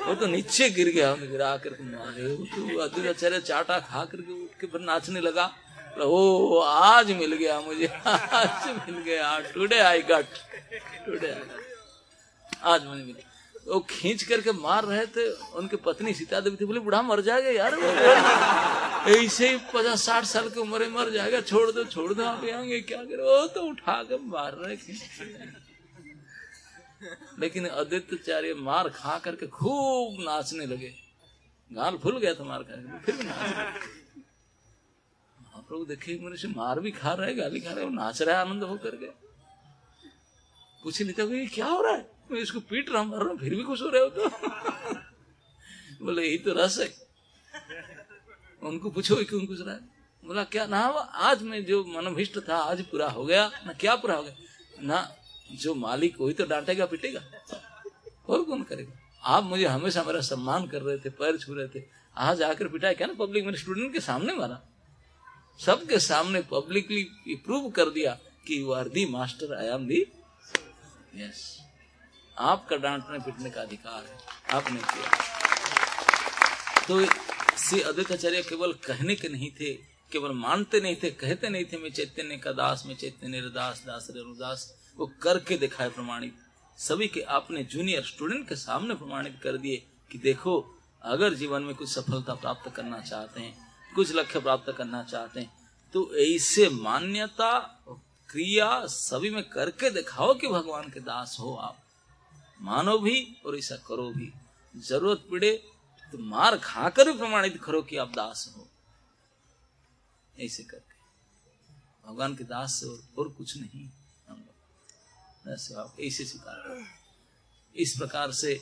[0.08, 4.60] वो तो नीचे गिर गया गिरा कर मारे तो अद्वित आचार्य चाटा खा करके उठ
[4.62, 5.46] के फिर नाचने लगा।
[5.96, 10.26] ओ, आज मिल गया मुझे, आज मिल गया, टुडे आई गट,
[11.06, 11.34] टुडे
[12.66, 13.33] आज मुझे मिला।
[13.68, 17.50] वो खींच करके मार रहे थे, उनके पत्नी सीता देवी थी, बोले, बुढ़ा मर जाएगा
[17.50, 17.76] यार
[19.10, 22.82] ऐसे ही पचास साठ साल की उम्र मर जाएगा, छोड़ दो छोड़ दो, आप आएँगे,
[22.82, 23.24] क्या करे?
[23.24, 24.78] वो तो उठा कर मार रहे
[27.40, 30.96] लेकिन आदित्यचार्य मार खा करके खूब नाचने लगे।
[31.72, 33.56] गाल फुल गया था मार खा फिर भी नाच
[35.88, 39.06] देखे मेरे से मार भी खा रहे गाली खा रहे नाच रहे आनंद होकर के।
[40.84, 42.13] पूछे था क्या हो रहा है?
[42.32, 44.30] मैं इसको पीट रहा मर रहा फिर भी खुश हो रहे हो तो।
[46.06, 46.94] बोले, यही तो रस है।
[48.64, 49.76] उनको पूछो, क्यों खुश रहा?
[49.76, 49.80] है
[50.26, 54.16] बोला, क्या ना, आज में जो मनोभिष्ट था, आज पूरा हो गया। ना क्या पूरा
[54.16, 54.34] हो गया?
[54.82, 55.16] ना,
[55.52, 57.22] जो मालिक वही तो डांटेगा, पिटेगा।
[58.30, 58.94] और कौन करेगा?
[59.24, 61.84] आप मुझे हमेशा मेरा सम्मान कर रहे थे, पैर छू रहे थे।
[62.18, 64.62] आज आकर पिटाया क्या ना पब्लिक मेरे स्टूडेंट के सामने मारा।
[65.60, 67.04] सबके सामने पब्लिकली
[67.46, 70.08] प्रूव कर दिया कि you are the master I am the
[71.16, 71.63] yes
[72.38, 74.18] आपका डांटने पीटने का अधिकार है।
[74.58, 75.10] आपने किया।
[76.88, 77.06] तो
[77.58, 79.74] श्री अद्वैताचार्य केवल कहने के नहीं थे,
[80.12, 84.10] केवल मानते नहीं थे, कहते नहीं थे, मैं चैतन्य का दास, में चैतन्य दास दास
[84.12, 86.36] अनुदास। वो करके दिखाए प्रमाणित।
[86.78, 91.76] सभी के आपने जूनियर स्टूडेंट के सामने प्रमाणित कर दिए कि देखो, अगर जीवन में
[91.76, 95.62] कुछ सफलता प्राप्त करना चाहते हैं, कुछ लक्ष्य प्राप्त करना चाहते हैं
[95.94, 97.60] तो ऐसे मान्यता,
[98.30, 101.83] क्रिया सभी में करके दिखाओ कि भगवान के दास हो आप।
[102.64, 104.34] मानो भी और ऐसा करो भी।
[104.76, 105.52] ज़रूरत पड़े
[106.12, 108.68] तो मार खाकर भी प्रमाणित करो कि आप दास हो।
[110.40, 110.94] ऐसे करके।
[112.08, 113.88] भगवान के दास से और, और कुछ नहीं।
[115.78, 116.86] आप ऐसे स्वीकार
[117.76, 118.62] इस प्रकार से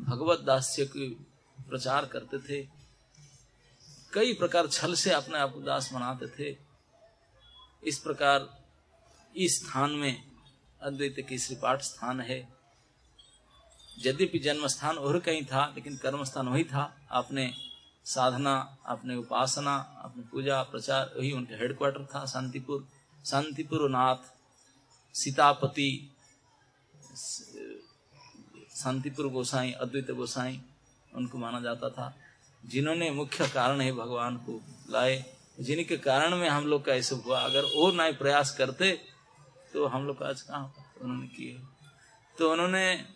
[0.00, 1.08] भगवत दास्य के
[1.62, 2.68] प्रचार करते थे।
[4.12, 6.56] कई प्रकार छल से अपने आप को दास बनाते थे।
[7.84, 8.64] इस प्रकार
[9.36, 10.30] इस स्थान में
[10.82, 12.55] अद्वैत की श्रीपाठ स्थान है।
[13.98, 17.52] यद्यपि जन्म स्थान और कहीं था, लेकिन कर्म स्थान वही था। आपने
[18.06, 18.54] साधना
[18.86, 22.86] अपने उपासना अपने पूजा, प्रचार, वही उनके हेडक्वार्टर था, शांतिपुर।
[23.24, 24.16] शांतिपुर नाथ,
[25.14, 25.90] सीतापति,
[28.76, 30.60] शांतिपुर गोसाई, अद्वैत गोसाई,
[31.12, 32.14] उनको माना जाता था।
[32.64, 35.24] जिन्होंने मुख्य कारण है भगवान को लाए,
[35.60, 38.92] जिनके कारण में हम लोग का ऐसे हुआ। अगर और ना प्रयास करते
[39.72, 40.72] तो हम लोग आज कहा
[41.02, 41.60] उन्होंने किए।
[42.36, 43.15] तो उन्होंने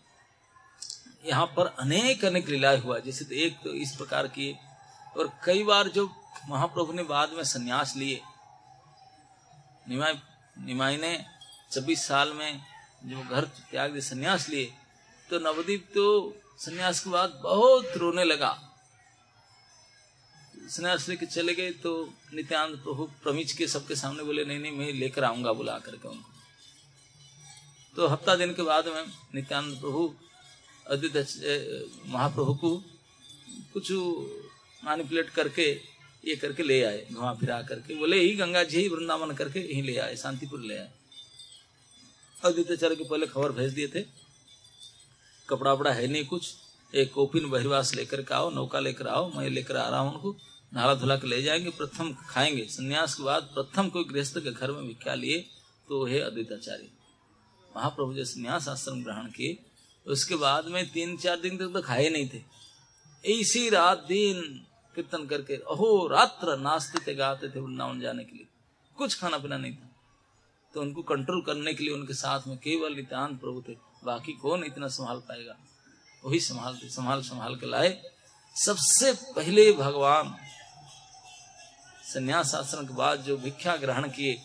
[1.24, 4.52] यहाँ पर अनेक अनेक लीलाएँ हुआ जैसे तो एक तो इस प्रकार की
[5.16, 6.06] और कई बार जो
[6.48, 8.20] महाप्रभु ने बाद में संन्यास लिए।
[9.88, 10.14] निमाई
[10.64, 11.12] निमाई ने
[11.72, 12.60] छब्बीस साल में
[13.04, 14.72] जो घर त्याग दे संन्यास लिए
[15.28, 16.04] तो नवदीप तो
[16.58, 18.50] संन्यास के बाद बहुत रोने लगा।
[20.68, 21.92] संन्यास लेके चले गए तो
[22.34, 26.30] नित्यानंद प्रभु प्रमिच के सबके सामने बोले, नहीं नहीं, मैं लेकर आऊँगा बुला करके उनको।
[27.96, 29.04] तो हफ़्ता दिन के बाद में
[29.34, 30.08] नित्यानंद प्रभु
[30.90, 31.16] अद्वित
[32.06, 32.76] महाप्रभु को
[33.74, 33.90] कुछ
[34.82, 35.70] मैनिपुलेट करके,
[36.24, 39.82] ये करके ले आए। घुमा फिरा करके बोले ही गंगा जी ही वृंदावन करके यही
[39.82, 40.90] ले आए, शांतिपुर ले आए।
[42.42, 44.04] अद्विताचार्य के पहले खबर भेज दिए थे।
[45.48, 46.54] कपड़ा वपड़ा है नहीं कुछ।
[46.94, 50.36] एक कोपिन बहिर्वास लेकर के आओ, नौका लेकर आओ, मैं लेकर आ रहा हूँ उनको।
[50.72, 54.70] नाला धुला के ले जाएँगे, प्रथम खाएँगे। संन्यास के बाद प्रथम कोई गृहस्थ के घर
[54.70, 55.40] में भिक्षा लिए?
[55.88, 56.88] तो हे अद्वैताचार्य
[57.70, 59.58] महाप्रभु जो संन्यास आश्रम ग्रहण किए।
[60.06, 62.42] उसके बाद में तीन चार दिन तक तो खाए नहीं थे।
[63.24, 68.46] इसी रात दिन कीर्तन करके अहो, रात्र नाचते थे गाते थे वृंदावन जाने के लिए।
[68.96, 69.90] कुछ खाना पीना नहीं था।
[70.74, 74.64] तो उनको कंट्रोल करने के लिए उनके साथ में केवल नितान प्रभु थे। बाकी कौन
[74.64, 75.56] इतना संभाल पाएगा?
[76.24, 78.02] वही संभालते संभाल संभाल के लाए।
[78.54, 80.36] सबसे पहले भगवान
[82.04, 84.42] संन्यास आश्रम के बाद जो भिक्षा ग्रहण किए,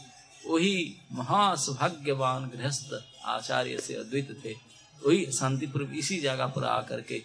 [0.47, 4.64] वही महासौभाग्यवान गृहस्थ आचार्य से अद्वित थे।
[5.01, 7.21] वही शांतिपुर इसी जगह पर आकर के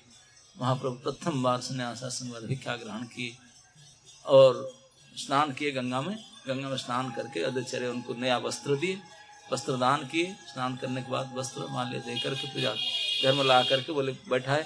[0.57, 3.37] महाप्रभु प्रथम बार संन्यास के भिक्षा ग्रहण किए
[4.27, 4.69] और
[5.17, 6.17] स्नान किए गंगा में।
[6.49, 8.99] गंगा में स्नान करके अध्यचर्य उनको नया वस्त्र दिए।
[9.53, 12.75] वस्त्र दान किए। स्नान करने के बाद वस्त्र माल्य दे करके पूजा
[13.25, 14.63] घर में ला करके बोले, बैठाए।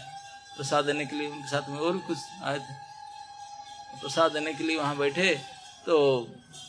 [0.57, 2.75] प्रसाद देने के लिए उनके साथ में और भी कुछ आए थे।
[4.01, 5.35] प्रसाद देने के लिए वहाँ बैठे
[5.87, 5.97] तो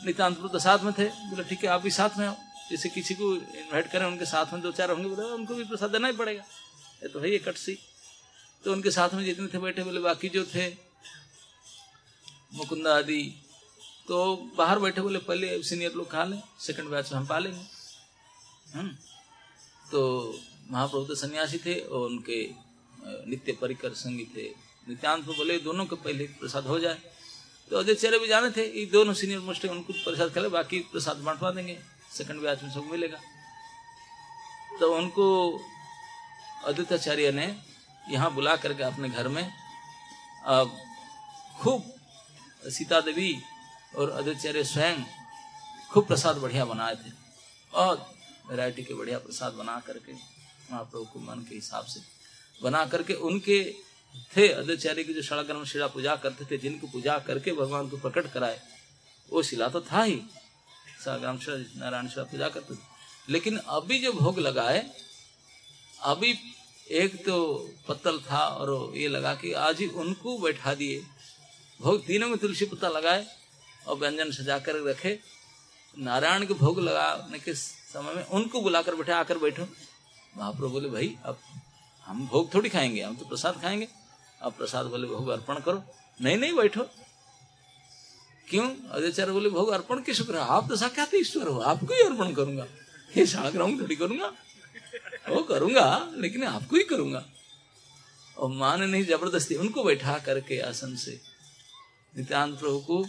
[0.06, 2.36] नित्यानंद तो साथ में थे। बोले, ठीक है, आप भी साथ में आओ।
[2.72, 5.92] जैसे किसी को इन्वाइट करें, उनके साथ में दो चार होंगे, बोले उनको भी प्रसाद
[5.92, 6.44] देना ही पड़ेगा।
[7.04, 7.78] ये तो है ये कट सी।
[8.64, 10.68] तो उनके साथ में जितने थे बैठे, बोले, बाकी जो थे,
[12.54, 13.22] मुकुंदा आदि।
[14.08, 17.64] तो बाहर बैठे, बोले, पहले सीनियर लोग खा लें सेकंड बैच में हम पा लेंगे।
[19.86, 20.02] तो
[20.72, 22.40] महाप्रभु तो सन्यासी थे और उनके
[23.30, 24.48] नित्य परिकर संगी थे।
[24.88, 26.98] नित्यानंद बोले, दोनों के पहले प्रसाद हो जाए।
[27.72, 31.18] तो अजय चेहरे भी जाने थे, ये दोनों सीनियर मोस्ट उनको प्रसाद खेले बाकी प्रसाद
[31.20, 31.78] बांटवा देंगे।
[32.18, 33.20] सेकंड बैच में सब मिलेगा।
[34.80, 35.26] तो उनको
[36.66, 37.46] अद्विताचार्य ने
[38.06, 39.44] यहाँ बुला करके अपने घर में
[41.60, 41.94] खूब
[42.68, 43.36] सीता देवी
[43.96, 45.04] और आदित्य स्वयं
[45.92, 47.12] खूब प्रसाद बढ़िया बनाए थे।
[47.74, 47.96] और
[48.50, 52.00] वैरायटी के बढ़िया प्रसाद बना करके महाप्रभु को मन के हिसाब से
[52.62, 53.64] बना करके उनके
[54.32, 58.32] थे। आदित्य की जो सड़ग्रम शिला पूजा करते थे, जिनको पूजा करके भगवान को प्रकट
[58.34, 58.60] कराए,
[59.32, 60.22] वो शिला तो था ही।
[61.08, 62.96] नारायण शिला पूजा करते थे
[63.30, 64.92] लेकिन अभी जो भोग लगाए,
[66.02, 66.40] अभी
[66.92, 71.04] एक तो पत्तल था और ये लगा कि आज ही उनको बैठा दिए।
[71.82, 73.28] भोग तीनों में तुलसी पत्ता लगाए
[73.88, 75.20] और व्यंजन सजा कर रखे।
[76.00, 79.68] नारायण के भोग लगाने के समय में उनको बुलाकर बैठे, आकर बैठो।
[80.38, 81.38] महाप्रभु बोले, भाई, अब
[82.06, 83.88] हम भोग थोड़ी खाएँगे, हम तो प्रसाद खाएँगे।
[84.42, 85.84] अब प्रसाद बोले भोग अर्पण करो।
[86.22, 86.88] नहीं नहीं, बैठो।
[88.50, 88.76] क्यों?
[88.92, 92.66] अजयचार्य बोले, भोग अर्पण किस कर आप तो साक्षात ईश्वर हो, आपको ही अर्पण करूँगा।
[93.18, 94.34] ये साग्राम थोड़ी करूँगा।
[95.30, 97.26] वो करूँगा, लेकिन आपको ही करूँगा।
[98.38, 101.20] और माँ ने नहीं, ज़बरदस्ती उनको बैठा करके आसन से।
[102.18, 103.06] नित्यानंद प्रभु को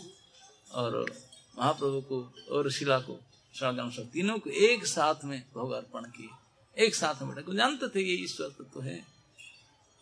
[0.73, 1.13] और
[1.59, 3.21] महाप्रभु को और शिला को
[3.55, 7.89] श्रृंगाम सब तीनों को एक साथ में भोग अर्पण किए। एक साथ में बैठा। जानते
[7.89, 9.05] थे ये ईश्वर तत्व तो है?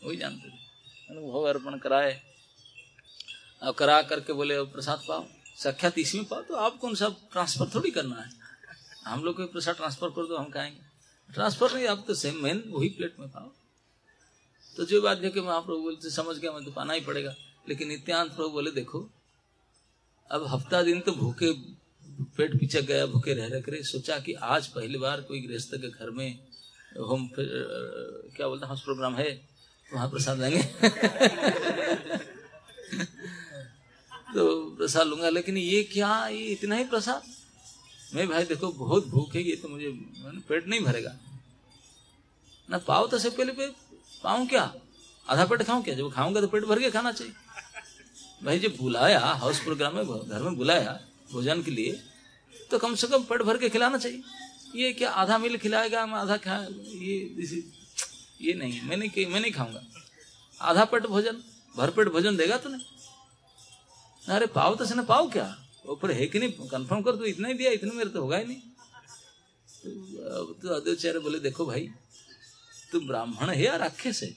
[0.05, 1.21] वही जानते थे?
[1.21, 2.34] भोग अर्पण कराए।
[3.65, 5.27] और करा करके बोले प्रसाद पाओ
[5.57, 8.31] साक्षात इसमें पाओ तो आपको कौन सा ट्रांसफ़र थोड़ी करना है।
[9.07, 12.63] हम लोग को प्रसाद ट्रांसफ़र कर दो, हम खाएँगे। ट्रांसफ़र नहीं, आप तो सेम मेन
[12.67, 13.51] वही प्लेट में पाओ।
[14.77, 17.35] तो जो बात है कि महाप्रभु बोलते समझ गया, मैं तो पाना ही पड़ेगा।
[17.69, 19.11] लेकिन नित्यांत प्रभु बोले, देखो,
[20.31, 21.53] अब हफ़्ता दिन तो भूखे,
[22.37, 26.11] पेट पीछे गया, भूखे रह रहे सोचा कि आज पहली बार कोई गृहस्थ के घर
[26.11, 26.39] में
[26.99, 29.49] होम क्या बोलते हाउस प्रोग्राम है,
[29.95, 32.25] वहाँ प्रसाद लेंगे।
[34.35, 34.45] तो
[34.77, 37.23] प्रसाद लूँगा, लेकिन ये क्या, ये इतना ही प्रसाद?
[38.15, 39.91] मैं भाई, देखो, बहुत भूख है, ये तो मुझे
[40.49, 41.15] पेट नहीं भरेगा।
[42.69, 43.53] ना पाओ तो सब पहले
[44.23, 44.73] पाऊ क्या?
[45.27, 45.95] आधा पेट खाऊं क्या?
[45.95, 47.33] जब खाऊँगा तो पेट भर के खाना चाहिए।
[48.43, 50.99] भाई, जब बुलाया हाउस प्रोग्राम में, घर में बुलाया,
[51.33, 52.01] भोजन के लिए
[52.71, 54.23] तो कम से कम पेट भर के खिलाना चाहिए।
[54.77, 56.57] ये क्या, आधा मिल खिलाएगा, मैं आधा खा,
[57.01, 57.63] ये
[58.43, 59.83] ये नहीं, मैं नहीं मैं नहीं खाऊँगा।
[60.61, 61.43] आधा पेट भोजन
[61.75, 62.85] भरपेट भोजन देगा तो नहीं
[64.29, 65.47] अरे पाओ तो से ना पाओ क्या?
[65.87, 66.53] ऊपर है कि नहीं?
[66.69, 68.61] कंफर्म कर तो इतना ही दिया इतने मेरे तो होगा ही नहीं।
[69.85, 71.89] तो, तो बोले देखो भाई
[72.93, 74.31] तू ब्राह्मण है या राक्षस है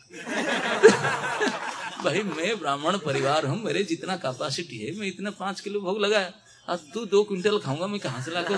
[2.04, 6.34] भाई मैं ब्राह्मण परिवार हूँ मेरे जितना कैपेसिटी है मैं इतना पाँच किलो भोग लगाया।
[6.68, 8.58] आज तू दो क्विंटल खाऊँगा मैं कहाँ से ला कर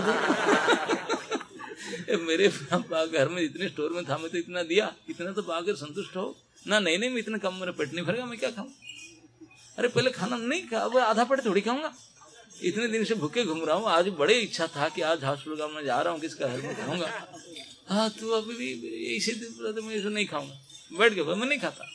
[2.26, 6.16] मेरे घर में इतने स्टोर में था मैं तो इतना दिया। इतना तो पाकर संतुष्ट
[6.16, 6.36] हो।
[6.68, 8.68] ना नहीं नहीं मैं इतना कम मेरा पेट नहीं भरेगा मैं क्या खाऊं?
[9.80, 11.94] अरे पहले खाना नहीं खा, अब आधा पेट थोड़ी खाऊँगा।
[12.64, 15.84] इतने दिन से भूखे घूम रहा हूँ, आज बड़े इच्छा था कि आज हॉस्पिटल में
[15.86, 17.08] जा रहा हूँ, किसका में खाऊँगा।
[17.90, 18.68] हाँ तू अभी भी
[19.16, 21.88] इसी दिन तो मैं इसे नहीं खाऊँगा। बैठ के मैं नहीं खाता।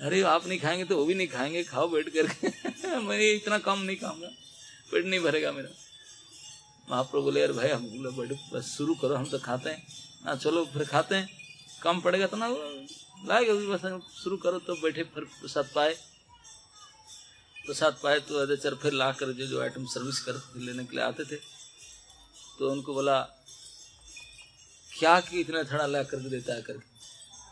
[0.00, 3.78] अरे आप नहीं खाएँगे तो वो भी नहीं खाएँगे, खाओ बैठ करके। मैं इतना कम
[3.78, 4.28] नहीं खाऊँगा,
[4.92, 5.70] पेट नहीं भरेगा मेरा।
[6.90, 9.82] महाप्रभु बोले यार भाई, हम बोले, बैठो, बस शुरू करो, हम तो खाते हैं।
[10.26, 11.28] ना चलो, फिर खाते हैं।
[11.82, 12.48] कम पड़ेगा तो ना,
[13.28, 15.94] लाएगा बस शुरू करो तो बैठे, फिर प्रसाद पाए।
[17.66, 21.04] प्रसाद पाए तो अदचर फिर ला कर जो जो आइटम सर्विस कर, लेने के लिए
[21.04, 21.36] आते थे।
[22.58, 23.20] तो उनको बोला,
[24.92, 26.90] क्या कि इतना थड़ा ला करके देता है करके?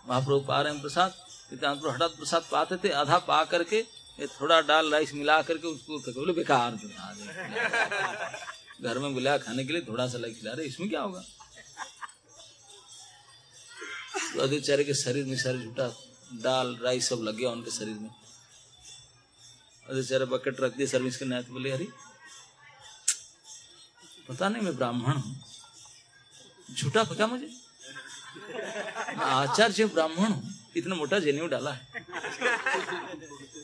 [0.08, 1.14] महाप्रभु पा रहे हैं प्रसाद।
[1.52, 3.78] इतना हठात प्रसाद पाते थे, आधा पा करके,
[4.20, 6.78] ये थोड़ा डाल राइस मिला करके उसको बोले, बेकार
[8.82, 11.24] घर में बुलाया खाने के लिए, थोड़ा सा लग खिला रहे, इसमें क्या होगा?
[14.32, 14.48] तो
[14.84, 15.88] के शरीर में सारे झूठा
[16.42, 18.10] दाल राइस सब लग गया उनके शरीर में।
[19.90, 21.86] आदित्य बकेट रख दिया सर्विस करने आए तो बोले, अरे,
[24.28, 25.34] पता नहीं मैं ब्राह्मण हूँ।
[26.70, 27.48] झूठा पता मुझे?
[29.20, 32.04] आचार्य ब्राह्मण हूँ, इतना मोटा जेन्यू डाला है।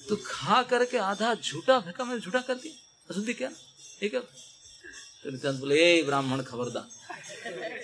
[0.09, 2.74] तो खा करके आधा झूठा फेंका मैंने झूठा कर दिया।
[3.11, 3.51] अशुद्धि क्या?
[4.01, 6.86] ठीक है तो नित्यानंद बोले, ए ब्राह्मण खबरदार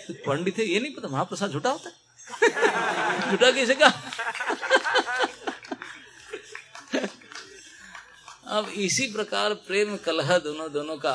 [0.06, 1.94] तो पंडित है, ये नहीं पता, महाप्रसाद झूठा होता है।
[3.30, 3.88] झूठा कैसे का
[8.52, 11.12] अब इसी प्रकार प्रेम कलह दोनों दोनों का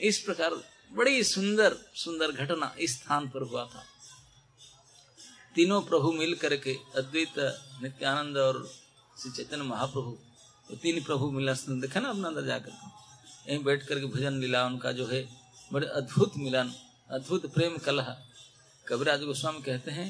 [0.00, 0.54] इस प्रकार
[0.92, 3.84] बड़ी सुंदर सुंदर घटना इस स्थान पर हुआ था।
[5.54, 7.38] तीनों प्रभु मिल करके अद्वैत,
[7.82, 8.58] नित्यानंद और
[9.16, 10.10] श्री चैतन्य महाप्रभु
[10.68, 12.72] तो तीन प्रभु मिला। देखा ना अपना अंदर जाकर?
[13.48, 15.22] यहीं बैठ करके भजन लीला उनका जो है,
[15.70, 16.72] बड़े अद्भुत मिलन,
[17.10, 18.16] अद्भुत प्रेम कलह।
[18.86, 20.08] कबीराज गोस्वामी कहते हैं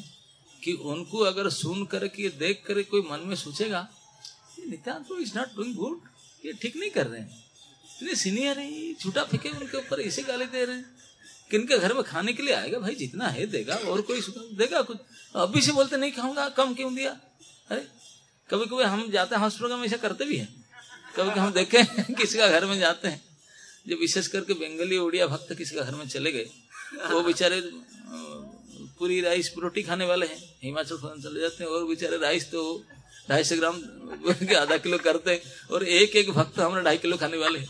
[0.62, 3.86] कि उनको अगर सुन करके, देख कर कोई मन में सोचेगा
[4.68, 6.00] Nityananda is not doing good
[6.44, 7.44] ये ठीक नहीं कर रहे हैं।
[7.96, 10.92] इतने सीनियर है झूठा फेंके उनके ऊपर ऐसे गाली दे रहे हैं।
[11.50, 14.20] किनके घर में खाने के लिए आएगा, भाई, जितना है देगा, और कोई
[14.56, 14.98] देगा कुछ।
[15.34, 17.10] अभी से बोलते, नहीं खाऊँगा, कम क्यों दिया?
[17.70, 17.86] अरे
[18.50, 20.48] कभी कभी हम जाते हैं हॉस्पिटल में ऐसा करते भी है।
[21.16, 21.82] कभी कभी हम देखे
[22.14, 23.22] किसी का घर में जाते हैं।
[23.88, 26.48] जब विशेष करके बंगाली उड़िया भक्त किसी का घर में चले गए,
[27.10, 27.60] वो बेचारे
[28.98, 32.62] पूरी राइस, रोटी खाने वाले हैं। हिमाचल प्रदेश चले जाते हैं, और बेचारे राइस तो
[33.28, 33.76] ढाई सौ ग्राम
[34.60, 35.40] आधा किलो करते हैं
[35.72, 37.58] और एक एक भक्त हमारे ढाई किलो खाने वाले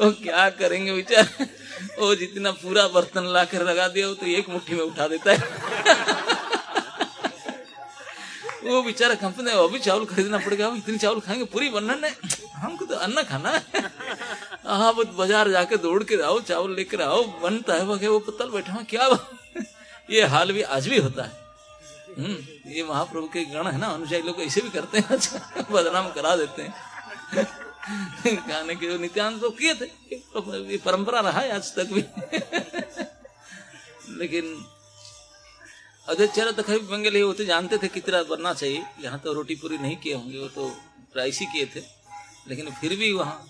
[0.00, 1.44] वो क्या करेंगे बेचारे?
[1.98, 5.38] वो जितना पूरा बर्तन ला कर लगा दिया तो एक मुट्ठी में उठा देता है।
[8.66, 12.14] वो बेचारा कंपनी है वो भी चावल खरीदना पड़ेगा इतनी चावल खाएँगे, पूरी बनना है।
[12.56, 13.60] हमको तो अन्न खाना है।
[14.66, 18.82] हाँ वो बाज़ार जाके दौड़ के आओ, चावल लेकर आओ, बनता है वो पत्तल बैठा
[18.90, 19.08] क्या?
[20.10, 21.45] ये हाल भी आज भी होता है।
[22.18, 26.12] हम्म ये महाप्रभु के गण है ना अनुजाई लोग ऐसे भी करते हैं अच्छा बदनाम
[26.12, 26.74] करा देते हैं।
[28.48, 29.86] गाने के नित्यानंद तो किए थे
[30.78, 32.00] परंपरा रहा है आज तक भी।
[34.18, 34.66] लेकिन
[36.08, 39.78] अध्यक्ष तो खरीब बंगले वो तो जानते थे कितना बनना चाहिए। यहाँ तो रोटी पूरी
[39.78, 40.76] नहीं किए होंगे, वो तो
[41.12, 41.82] प्राइस ही किए थे।
[42.48, 43.46] लेकिन फिर भी वहाँ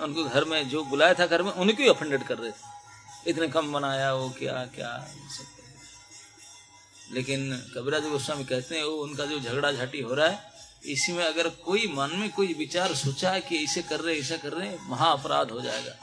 [0.00, 3.48] उनको घर में, जो बुलाया था घर में, उनको ही ऑफेंडेड कर रहे थे। इतने
[3.48, 5.53] कम बनाया, वो क्या क्या सब।
[7.12, 10.52] लेकिन कबीराज गोस्वामी कहते हैं वो उनका जो झगड़ा झाटी हो रहा है,
[10.84, 14.36] इसी में अगर कोई मन में कोई विचार सोचा है कि ऐसे कर रहे ऐसा
[14.36, 15.94] कर रहे महा अपराध हो जाएगा।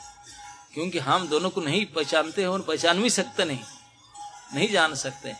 [0.73, 3.60] क्योंकि हम दोनों को नहीं पहचानते हैं और पहचान भी सकते नहीं
[4.53, 5.34] नहीं जान सकते।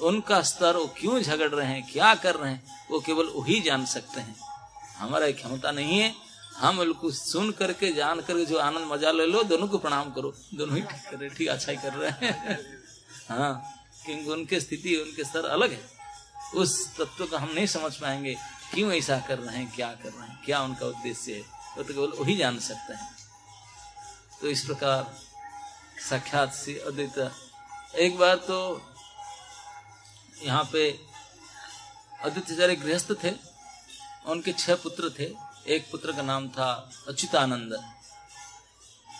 [0.00, 3.84] उनका स्तर, वो क्यों झगड़ रहे हैं, क्या कर रहे हैं, वो केवल वही जान
[3.84, 4.36] सकते हैं।
[4.98, 6.14] हमारा क्षमता नहीं है,
[6.56, 10.32] हम उनको सुन करके, जान करके जो आनंद मज़ा ले लो, दोनों को प्रणाम करो।
[10.54, 12.58] दोनों ही ठीक कर रहे ठीक अच्छा ही कर रहे हैं।
[13.28, 13.75] हाँ।
[14.06, 15.84] क्योंकि उनकी स्थिति, उनके स्तर अलग है।
[16.54, 18.34] उस तत्व का हम नहीं समझ पाएँगे,
[18.74, 21.40] क्यों ऐसा कर रहे हैं, क्या कर रहे हैं, क्या उनका उद्देश्य है।
[21.76, 23.14] वो तो केवल वही जान सकते हैं।
[24.40, 25.14] तो इस प्रकार
[26.00, 27.18] साक्षात से अद्वित,
[27.96, 28.58] एक बार तो
[30.42, 30.90] यहाँ पे
[32.24, 33.32] अद्वित गृहस्थ थे,
[34.26, 35.28] उनके छह पुत्र थे।
[35.66, 36.70] एक पुत्र का नाम था
[37.08, 37.72] अच्युतानंद।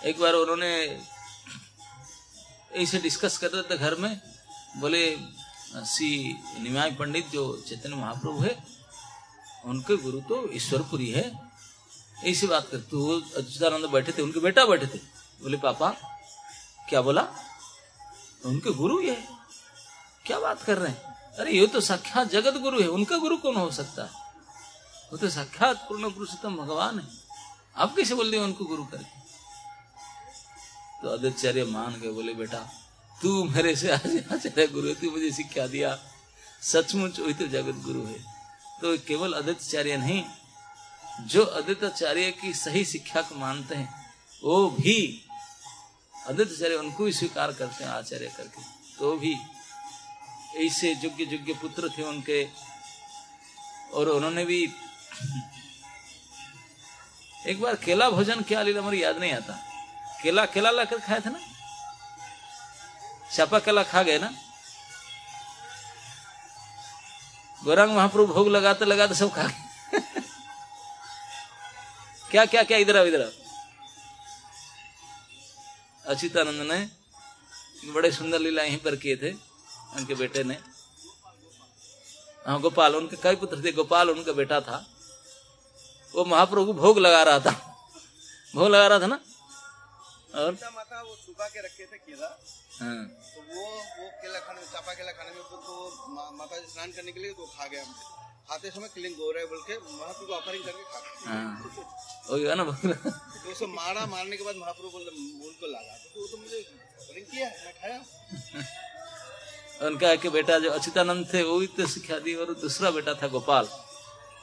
[0.04, 0.72] एक बार उन्होंने
[2.72, 4.20] ऐसे डिस्कस कर रहे थे घर में
[4.76, 5.16] बोले
[5.86, 8.64] श्री निमाय पंडित जो चैतन्य महाप्रभु है,
[9.64, 11.50] उनके गुरु तो ईश्वरपुरी है।
[12.24, 14.98] ऐसी बात कर तो अच्युतानंद बैठे थे, उनके बेटा बैठे थे।
[15.42, 15.90] बोले, पापा,
[16.88, 17.22] क्या बोला?
[18.42, 19.24] तो उनके गुरु ये
[20.26, 21.02] क्या बात कर रहे हैं?
[21.38, 24.10] अरे, ये तो साक्षात जगत गुरु है, उनका गुरु कौन हो सकता है?
[25.12, 27.08] वो तो साक्षात पूर्ण पुरुषोत्तम भगवान है।
[27.76, 29.20] आप कैसे बोल दिए उनको गुरु करके?
[31.02, 32.85] तो आदित्य मान गए, बोले, बेटा
[33.22, 35.98] तू मेरे से आज आचार्य गुरु है तू मुझे शिक्षा दिया।
[36.62, 38.18] सचमुच वही तो जगत गुरु है।
[38.80, 40.24] तो केवल आदित्याचार्य नहीं,
[41.20, 43.88] जो आदित्याचार्य की सही शिक्षा को मानते हैं,
[44.44, 44.98] वो भी
[46.28, 48.62] आदित्याचार्य उनको ही स्वीकार करते हैं, आचार्य करके।
[48.98, 49.34] तो भी
[50.56, 52.44] ऐसे योग्य योग्य पुत्र थे उनके,
[53.92, 54.62] और उन्होंने भी
[57.48, 59.58] एक बार केला भोजन क्या, लीला, मुझे याद नहीं आता।
[60.22, 61.38] केला केला लाकर खाए थे ना?
[63.32, 64.34] चापा केला खा गए ना?
[67.64, 69.62] गौरंग महाप्रभु भोग लगाते लगाते सब खा गए।
[72.30, 72.78] क्या क्या क्या?
[72.78, 73.30] इधर आओ इधर आओ।
[76.48, 76.88] ने
[77.92, 79.32] बड़े सुंदर लीला यहीं पर किए थे,
[79.94, 80.58] उनके बेटे ने।
[82.46, 84.86] हाँ गोपाल, उनके कई पुत्र थे। गोपाल उनका बेटा था।
[86.14, 87.50] वो महाप्रभु भोग लगा रहा था।
[88.54, 89.20] भोग लगा रहा था ना?
[90.34, 90.58] और?
[90.74, 92.40] माता वो छुपा के रखे थे केला।
[92.76, 93.64] तो वो
[93.98, 95.56] वो केला खाने में चापा केला खाने में तो
[96.36, 97.84] माता जी स्नान करने के लिए तो खा गया।
[98.48, 101.52] खाते समय क्लिंग गो रहा है बोल के महाप्रभु ऑफरिंग करके खा गए हाँ।
[102.30, 106.20] हो गया ना तो उसे मारा मारने के बाद महाप्रभु बोले मूल को लगा तो
[106.20, 106.58] वो तो मुझे
[107.00, 107.98] ऑफरिंग किया मैं खाया।
[109.86, 113.14] उनका है कि बेटा जो अच्युतानंद थे वो भी तो सिखा दी और दूसरा बेटा
[113.22, 113.66] था गोपाल।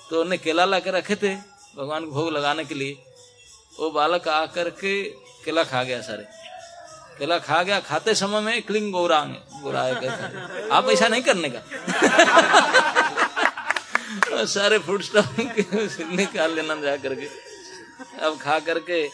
[0.10, 1.36] तो उन्हें केला ला के रखे थे
[1.78, 2.94] भगवान को भोग लगाने के लिए।
[3.80, 4.94] वो बालक आकर के
[5.46, 6.26] केला खा गया सारे।
[7.24, 11.62] केला खा गया, खाते समय में क्लिंग गोरांग गोराए कहते आप ऐसा नहीं करने का।
[14.46, 15.36] सारे फ़ूड स्टॉप
[16.12, 17.26] निकाल लेना जा करके।
[18.26, 19.10] अब खा करके,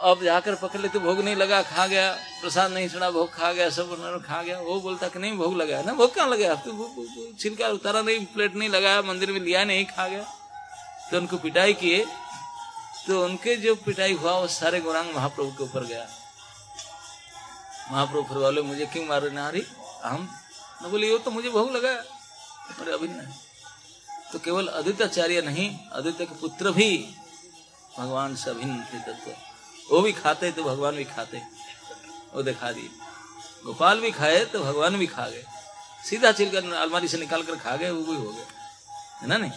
[0.00, 3.70] अब जाकर पकड़ लेते, भोग नहीं लगा, खा गया, प्रसाद नहीं सुना भोग खा गया,
[3.70, 6.54] सब खा गया। वो बोलता कि नहीं, भोग लगाया ना, भोग कहाँ लगाया?
[6.54, 6.94] तो
[7.40, 10.22] छिलका उतारा नहीं प्लेट नहीं लगाया, मंदिर में लिया नहीं, खा गया।
[11.10, 12.06] तो उनको पिटाई किए।
[13.06, 16.19] तो उनके जो पिटाई हुआ, वो सारे गौरांग महाप्रभु के ऊपर गया।
[17.90, 19.62] महाप्रभु फिर वाले मुझे क्यों मारे नारी?
[20.04, 20.28] हम
[20.82, 23.34] न बोले, यो तो मुझे भोग लगा अरे अभी नहीं।
[24.32, 27.14] तो केवल आदित्याचार्य नहीं, आदित्य के पुत्र भी
[27.98, 29.30] भगवान से अभिन्न तत्व।
[29.90, 31.42] वो भी खाते तो भगवान भी खाते।
[32.34, 32.88] वो दिखा दिए
[33.64, 35.44] गोपाल भी खाए तो भगवान भी खा गए।
[36.04, 38.46] सीधा छिलकर अलमारी से निकाल कर खा गए, वो भी हो गए।
[39.20, 39.50] है ना नहीं?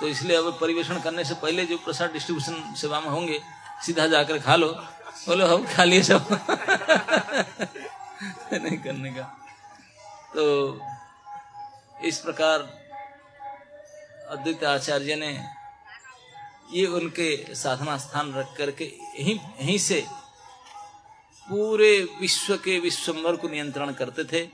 [0.00, 3.40] तो इसलिए अब परिवेशन करने से पहले जो प्रसाद डिस्ट्रीब्यूशन सेवा में होंगे,
[3.86, 4.68] सीधा जाकर खा लो।
[5.28, 6.26] बोलो, हम खा लिए सब।
[8.52, 9.22] नहीं करने का।
[10.34, 10.44] तो
[12.04, 12.60] इस प्रकार
[14.30, 15.32] अद्वैत आचार्य ने
[16.72, 20.06] ये उनके साधना स्थान रख करके यहीं यहीं से
[21.48, 24.48] पूरे विश्व के विश्वम्भर को नियंत्रण करते थे।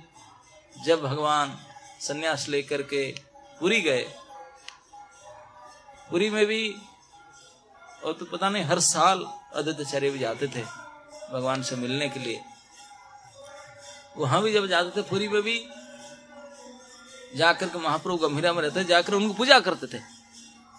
[0.85, 1.57] जब भगवान
[2.01, 3.11] सन्यास लेकर के
[3.61, 4.03] पुरी गए,
[6.11, 6.75] पुरी में भी,
[8.05, 10.63] और तो पता नहीं, हर साल आदित्याचार्य भी जाते थे
[11.33, 12.41] भगवान से मिलने के लिए।
[14.17, 15.65] वहाँ भी जब जाते थे, पुरी में भी
[17.37, 19.99] जाकर के महाप्रभु गंभीरा में रहते जाकर उनको पूजा करते थे।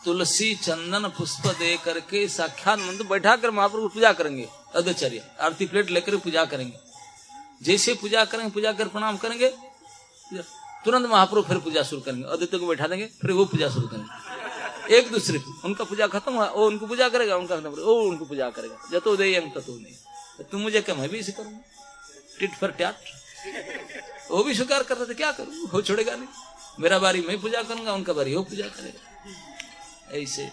[0.06, 5.90] तुलसी चंदन पुष्प दे करके साक्षात मंत्र बैठा कर महाप्रभु पूजा करेंगे अदचर्य आरती प्लेट
[5.90, 6.78] लेकर पूजा करेंगे।
[7.62, 9.50] जैसे पूजा करेंगे, पूजा कर प्रणाम करेंगे,
[10.86, 14.49] तुरंत महाप्रभु फिर पूजा शुरू करेंगे आदित्य को बैठा देंगे, फिर वो पूजा शुरू करेंगे।
[14.90, 18.26] एक दूसरे को। उनका पूजा खत्म हुआ वो उनको पूजा करेगा, उनका खत्म वो उनको
[18.26, 19.96] पूजा करेगा। जतो दे ततो नहीं।
[20.52, 21.60] तुम मुझे क्या, मैं भी इसे करूँगा?
[22.40, 22.96] टिट फर टैट
[24.32, 25.68] वो भी स्वीकार कर रहे थे, क्या करूँ?
[25.68, 26.28] वो छोड़ेगा नहीं।
[26.80, 30.52] मेरा बारी, मैं पूजा करूँगा, उनका बारी, वो पूजा करेगा। ऐसे।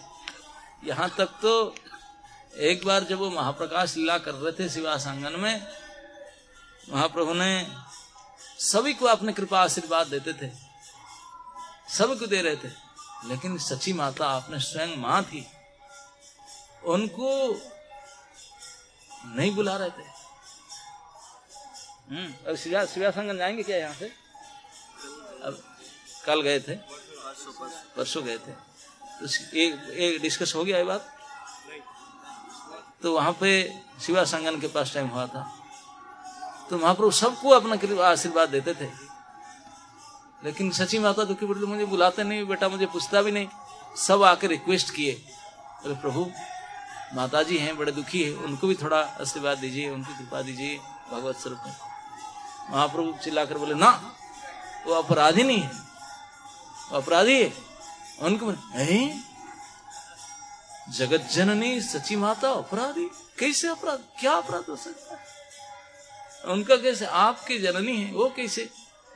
[0.84, 1.74] यहाँ तक तो
[2.56, 5.66] एक बार जब वो महाप्रकाश लीला कर रहे थे शिवास आँगन में,
[6.92, 7.66] महाप्रभु ने
[8.58, 10.50] सभी को अपने कृपा आशीर्वाद देते थे।
[11.88, 12.85] सभी को दे रहे थे।
[13.24, 15.46] लेकिन सची माता आपने स्वयं माँ थी।
[16.84, 17.60] उनको
[19.26, 20.02] नहीं बुला रहे थे।
[22.10, 24.06] हम्म अब शिवा शिवा संगम जाएँगे क्या यहाँ से?
[25.42, 25.62] अब
[26.26, 26.74] कल गए थे।
[27.96, 28.52] परसों गए थे।
[29.18, 31.16] तो एक एक डिस्कस हो गया ये बात?
[33.02, 35.58] तो वहाँ पे शिवा संगन के पास टाइम हुआ था।
[36.70, 39.05] तो महाप्रभु सबको अपना आशीर्वाद देते थे।
[40.44, 43.48] लेकिन सची माता दुखी पड़ती मुझे बुलाते नहीं, बेटा मुझे पूछता भी नहीं।
[43.96, 45.12] सब आके रिक्वेस्ट किए।
[45.84, 46.30] अरे प्रभु
[47.14, 50.78] माता जी हैं, बड़े दुखी है, उनको भी थोड़ा आशीर्वाद दीजिए, उनकी कृपा दीजिए,
[51.12, 51.76] भगवत स्वरूप में।
[52.70, 54.16] महाप्रभु चिल्लाकर बोले, ना,
[54.86, 55.70] वो अपराधी नहीं है।
[56.90, 57.52] वो अपराधी है।
[58.20, 59.20] उनको नहीं।
[60.92, 63.10] जगत जननी सची माता, अपराधी?
[63.38, 63.98] कैसे अपराध?
[64.20, 65.24] क्या अपराध हो सकता है?
[66.44, 67.06] उनका कैसे?
[67.06, 68.62] आपकी जननी है, वो कैसे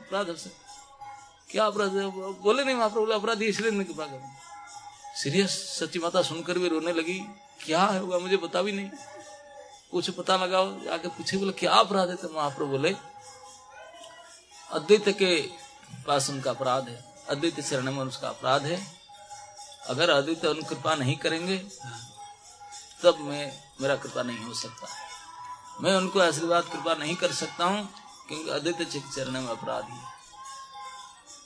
[0.01, 0.60] अपराध हो सकता
[1.51, 1.91] क्या अपराध
[2.41, 4.29] बोले नहीं महाप्रभु बोले अपराधी इसलिए नहीं कृपा करूँ।
[5.15, 7.19] सीरियस सच्ची माता सुनकर भी रोने लगी,
[7.65, 8.89] क्या होगा मुझे बता भी नहीं।
[9.91, 12.15] कुछ पता लगाओ आके पूछे, बोले, क्या अपराध है?
[12.15, 12.95] तो महाप्रभु बोले,
[14.69, 15.35] अद्वैत के
[16.07, 18.79] पास उनका अपराध है, अद्वैत चरण में उसका अपराध है।
[19.89, 21.57] अगर अद्वैत उन कृपा नहीं करेंगे,
[23.03, 23.51] तब मैं,
[23.81, 24.87] मेरा कृपा नहीं हो सकता।
[25.81, 27.87] मैं उनको आशीर्वाद, कृपा नहीं कर सकता हूँ,
[28.27, 29.99] क्योंकि अद्वैत चरण में अपराध ही।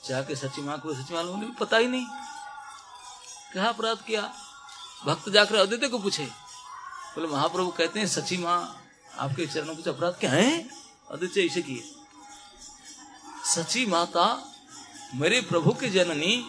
[0.08, 2.06] जाके सची माँ को सची माँ ने पता ही नहीं।
[3.52, 4.32] क्या अपराध किया?
[5.06, 8.80] भक्त जाकर अद्वैत को पूछे। बोले, महाप्रभु कहते हैं सची माँ,
[9.18, 10.68] आपके चरणों कुछ अपराध क्या है?
[11.10, 11.92] अद्वैत ऐसे किए।
[13.44, 14.52] सची माता,
[15.14, 16.46] मेरे प्रभु की जननी,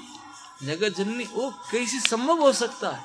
[0.63, 3.03] जगत जननी, वो कैसे संभव हो सकता है?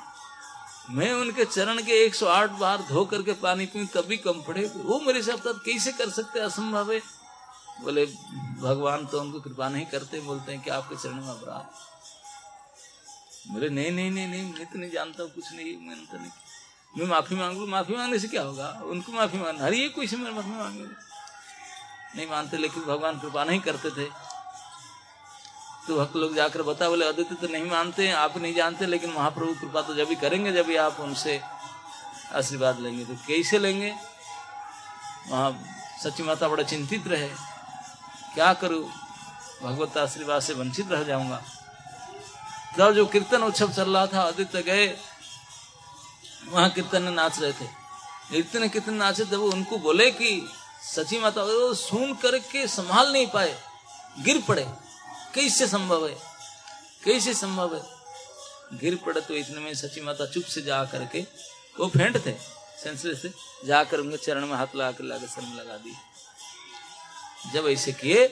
[0.90, 5.22] मैं उनके चरण के 108 बार धो करके पानी पी तभी कम पड़े। वो मेरे
[5.22, 7.21] से अपराध कैसे कर सकते असंभव है।
[7.80, 8.04] बोले,
[8.60, 11.64] भगवान तो उनको कृपा नहीं करते, बोलते हैं कि आपके चरण में अपराध।
[13.52, 16.30] बोले, नहीं नहीं नहीं नहीं, मैं तो नहीं जानता कुछ नहीं, मैंने तो नहीं
[16.94, 18.68] मैं माफ़ी मांगू, माफ़ी मांगने से क्या होगा?
[18.84, 20.84] उनको माफ़ी मांग हर एक कोई से मैं माफ़ी मांगे
[22.16, 24.04] नहीं मानते, लेकिन भगवान कृपा नहीं करते थे।
[25.86, 29.54] तो भक्त लोग जाकर बता बोले अदित्य तो नहीं मानते, आप नहीं जानते, लेकिन महाप्रभु
[29.54, 31.40] कृपा तो जब भी करेंगे, जब भी आप उनसे
[32.34, 33.94] आशीर्वाद लेंगे तो कैसे लेंगे?
[35.28, 35.50] वहाँ
[36.02, 37.30] सची माता बड़ा चिंतित रहे।
[38.34, 38.90] क्या करूँ?
[39.62, 41.42] भगवत आशीर्वाद से वंचित रह जाऊँगा।
[42.78, 44.86] तब जो कीर्तन उत्सव चल रहा था, आदित्य गए,
[46.48, 47.68] वहाँ कीर्तन नाच रहे थे।
[48.38, 50.48] इतने कीर्तन नाचे तब उनको बोले कि,
[50.96, 53.58] सची माता, वो सुन करके संभाल नहीं पाए,
[54.18, 54.64] गिर पड़े।
[55.34, 56.16] कैसे संभव है?
[57.04, 57.82] कैसे संभव है?
[58.78, 61.26] गिर पड़े तो इतने में सची माता चुप से जा करके,
[61.80, 62.32] वो फेंट थे,
[62.82, 63.32] सेंसलेस से,
[63.64, 65.94] जाकर उनके चरण में हाथ लगा कर लाकर सर में लगा दी
[67.50, 68.28] जब ऐसे किए,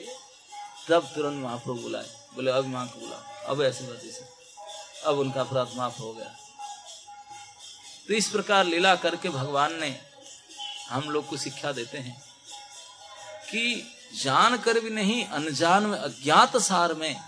[0.89, 4.25] तब तुरंत महाप्रभु बुलाए। बोले, अब माँ को बुलाओ। अब ऐसे बात ऐसे।
[5.05, 6.35] अब उनका अपराध माफ़ हो गया।
[8.07, 10.01] तो इस प्रकार लीला करके भगवान ने
[10.89, 12.21] हम लोग को शिक्षा देते हैं
[13.43, 17.21] कि जान कर भी नहीं, अनजान में, अज्ञात सार में,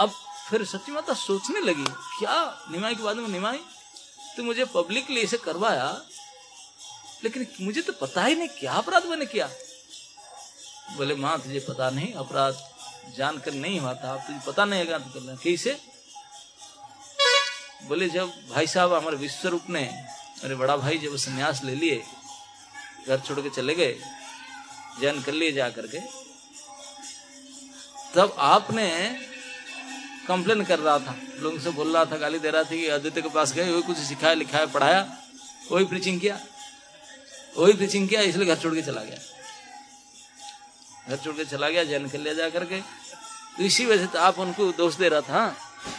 [0.00, 0.10] अब
[0.50, 1.84] फिर सच्ची माता सोचने लगी,
[2.18, 2.66] क्या?
[2.70, 3.60] निमाई के बाद में निमाई?
[4.36, 6.02] तो मुझे पब्लिकली इसे करवाया,
[7.24, 9.50] लेकिन मुझे तो पता ही नहीं, क्या अपराध मैंने किया?
[10.86, 12.54] बोले, माँ, तुझे पता नहीं, अपराध
[13.16, 15.78] जानकर नहीं हुआ था, तुझे पता नहीं है तो करना कैसे
[17.88, 19.82] बोले, जब भाई साहब हमारे विश्व रूप ने,
[20.42, 22.02] मेरे बड़ा भाई जब संन्यास ले लिए,
[23.08, 23.96] घर छोड़ के चले गए,
[25.00, 26.00] जैन कर लिए जा करके
[28.14, 28.88] तब आपने
[30.26, 33.22] कंप्लेन कर रहा था, लोगों से बोल रहा था, गाली दे रहा था कि आदित्य
[33.22, 35.00] के पास गए वही कुछ सिखाया, लिखाया, पढ़ाया
[35.70, 36.40] वही प्रीचिंग किया
[37.56, 39.18] वही प्रीचिंग किया, इसलिए घर छोड़ के चला गया।
[41.08, 42.80] घर छोड़ के चला गया, जैन लिया जा करके।
[43.56, 45.56] तो इसी वजह से तो आप उनको दोष दे रहा था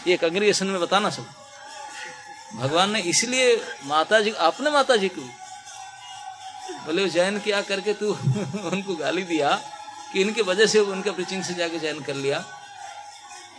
[0.07, 1.25] ये कंग्रेगेशन में बताना सब।
[2.55, 3.55] भगवान ने इसलिए
[3.85, 5.21] माता जी आपने माता जी को,
[6.85, 8.13] बोले, जैन किया करके तू
[8.71, 9.49] उनको गाली दिया,
[10.13, 12.43] कि इनके वजह से उनके प्रीचिंग से जाके जैन कर लिया।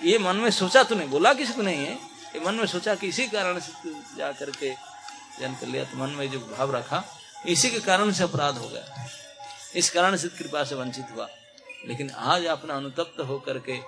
[0.02, 1.92] ये मन में सोचा तूने, बोला किसी को नहीं है।
[2.34, 4.70] ये मन में सोचा कि इसी कारण से तू जा करके
[5.40, 7.04] जैन कर लिया। तो मन में जो भाव रखा,
[7.46, 9.06] इसी के कारण से अपराध हो गया।
[9.74, 11.28] इस कारण सिद्ध कृपा से वंचित हुआ।
[11.86, 13.78] लेकिन आज अपना अनुतप्त होकर के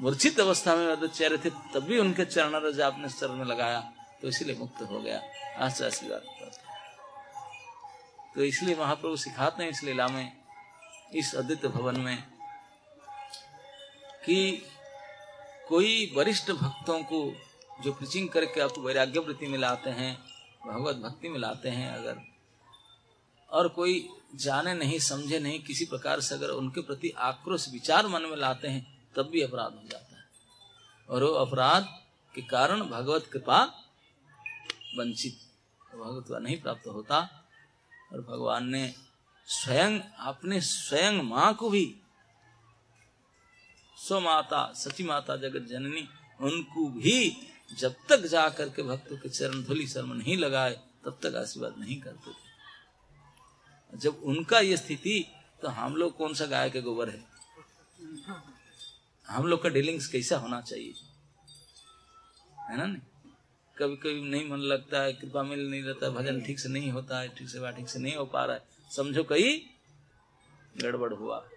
[0.00, 3.80] मूर्छित अवस्था में चेहरे थे, तब भी उनके चरण रज आपने चरण में लगाया
[4.22, 5.20] तो इसीलिए मुक्त हो गया।
[5.58, 6.22] आज आशीर्वाद
[8.34, 10.32] तो इसलिए महाप्रभु सिखाते हैं इस लीला में,
[11.14, 12.16] इस अद्वित भवन में,
[14.24, 14.62] कि
[15.68, 17.20] कोई वरिष्ठ भक्तों को
[17.82, 20.16] जो प्रीचिंग करके आपको वैराग्य वृत्ति में लाते हैं,
[20.66, 22.20] भगवत भक्ति में लाते हैं, अगर
[23.52, 28.22] और कोई जाने नहीं, समझे नहीं, किसी प्रकार से अगर उनके प्रति आक्रोश, विचार मन
[28.22, 30.24] में लाते हैं, तब भी अपराध हो जाता है।
[31.08, 31.88] और वो अपराध
[32.34, 33.64] के कारण भगवत कृपा
[34.98, 35.38] वंचित,
[35.94, 37.46] भगवत नहीं प्राप्त होता।
[38.12, 38.94] और भगवान ने
[39.46, 41.96] स्वयं, अपने स्वयं माँ को भी
[43.96, 46.08] स्व माता सची माता जगत जननी,
[46.40, 47.36] उनको भी
[47.78, 52.00] जब तक जा करके भक्तों के चरण धुली शर्म नहीं लगाए, तब तक आशीर्वाद नहीं
[52.00, 52.41] करते थे।
[53.94, 55.26] जब उनका ये स्थिति
[55.62, 57.24] तो हम लोग कौन सा गाय के गोबर है?
[59.28, 60.94] हम लोग का डीलिंग्स कैसा होना चाहिए?
[62.70, 63.00] है ना नहीं?
[63.78, 67.20] कभी कभी नहीं मन लगता है, कृपा मिल नहीं रहता, भजन ठीक से नहीं होता
[67.20, 69.60] है, ठीक से बात ठीक से नहीं हो पा रहा है। समझो कहीं
[70.82, 71.48] गड़बड़ हुआ।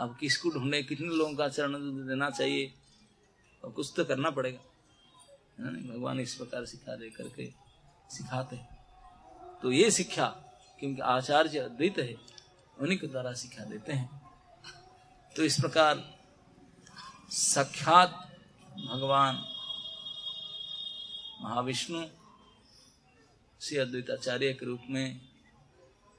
[0.00, 1.72] अब किसको ढूंढे, कितने लोगों का चरण
[2.06, 2.74] देना चाहिए?
[3.64, 4.58] और कुछ तो करना पड़ेगा।
[5.58, 7.52] है ना भगवान इस प्रकार सिखा दे करके
[8.10, 8.56] सिखाते
[9.62, 10.43] तो ये शिक्षा
[10.84, 12.14] क्योंकि आचार्य अद्वैत है,
[12.76, 14.22] उन्हीं के द्वारा सिखा देते हैं।
[15.36, 16.02] तो इस प्रकार
[17.30, 18.10] साक्षात
[18.88, 19.34] भगवान
[21.42, 22.04] महाविष्णु
[23.60, 25.20] श्री अद्वैताचार्य के रूप में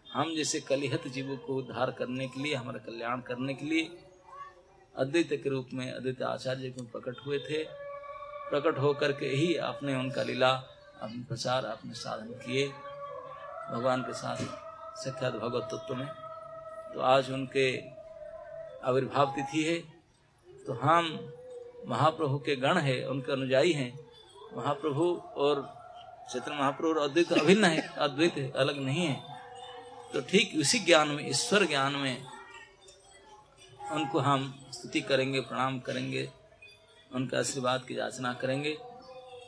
[0.07, 3.83] हम जैसे कलिहत जीवों को उद्धार करने के लिए, हमारा कल्याण करने के लिए
[4.95, 7.63] अद्वैत के रूप में अद्वैत आचार्य को प्रकट हुए थे।
[8.49, 10.51] प्रकट होकर के ही आपने उनका लीला
[11.01, 12.71] अपने प्रचार अपने साधन किए।
[13.71, 14.37] भगवान के साथ
[15.03, 16.07] साक्षात भगवत तत्व में।
[16.93, 17.79] तो आज उनके
[18.83, 19.79] आविर्भाव तिथि है।
[20.65, 21.33] तो हम
[21.87, 23.99] महाप्रभु के गण है, उनके अनुजाई हैं।
[24.57, 25.77] महाप्रभु और
[26.33, 29.41] चैतन्य महाप्रभु और अद्वैत अभिन्न है, अद्वैत है, अलग नहीं है।
[30.13, 32.25] तो ठीक उसी ज्ञान में, ईश्वर ज्ञान में
[33.91, 36.29] उनको हम स्तुति करेंगे, प्रणाम करेंगे,
[37.13, 38.77] उनका आशीर्वाद की याचना करेंगे।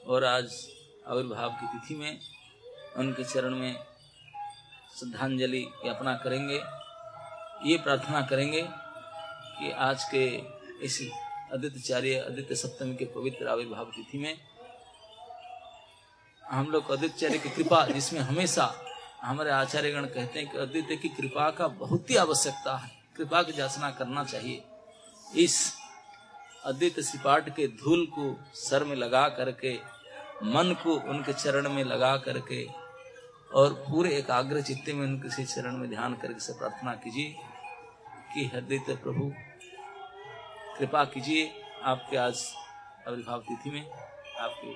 [0.08, 0.70] और आज
[1.08, 2.20] आविर्भाव की तिथि में,
[2.98, 3.76] उनके चरण में
[5.00, 6.62] श्रद्धांजलि ज्ञापना करेंगे।
[7.70, 8.62] ये प्रार्थना करेंगे
[9.60, 10.26] कि आज के
[10.86, 11.00] इस
[11.54, 14.38] आदित्यचार्य आदित्य सप्तमी के पवित्र आविर्भाव तिथि में
[16.44, 18.74] हम लोग आदित्यचार्य की कृपा, जिसमें हमेशा
[19.22, 23.52] हमारे आचार्यगण कहते हैं कि अद्वितीय की कृपा का बहुत ही आवश्यकता है। कृपा की
[23.52, 24.64] जाचना करना चाहिए।
[25.36, 25.74] इस
[26.66, 29.74] अद्वित सिपाट के धूल को सर में लगा करके,
[30.44, 32.87] मन को उनके चरण में लगा करके
[33.54, 37.36] और पूरे एकाग्र चित्ते में उनके से चरण में ध्यान करके से प्रार्थना कीजिए
[38.34, 39.32] कि हृदय प्रभु,
[40.78, 42.56] कृपा कीजिए आपके आज
[43.08, 43.92] आविर्भाव तिथि में,
[44.40, 44.74] आपके,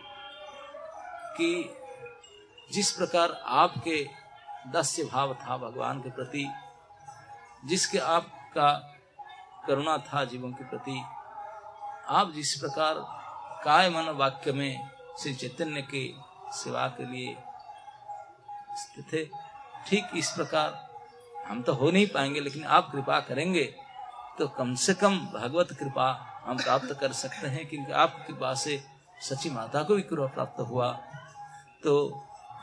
[1.37, 1.75] कि
[2.73, 4.07] जिस प्रकार आपके
[4.67, 6.49] दस्य भाव था भगवान के प्रति,
[7.65, 8.71] जिसके आपका
[9.67, 11.03] करुणा था जीवों के प्रति,
[12.07, 12.95] आप जिस प्रकार
[13.65, 14.89] काय मन वाक्य में
[15.19, 16.13] श्री चैतन्य के
[16.57, 17.37] सेवा के लिए
[19.13, 19.25] थे
[19.87, 20.89] ठीक इस प्रकार।
[21.47, 23.63] हम तो हो नहीं पाएँगे, लेकिन आप कृपा करेंगे
[24.39, 26.07] तो कम से कम भगवत कृपा
[26.45, 28.81] हम प्राप्त कर सकते हैं, क्योंकि आपकी कृपा से
[29.21, 30.91] सची माता को भी कृपा प्राप्त हुआ।
[31.83, 31.93] तो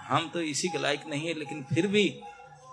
[0.01, 2.09] हम तो इसी के लायक नहीं है, लेकिन फिर भी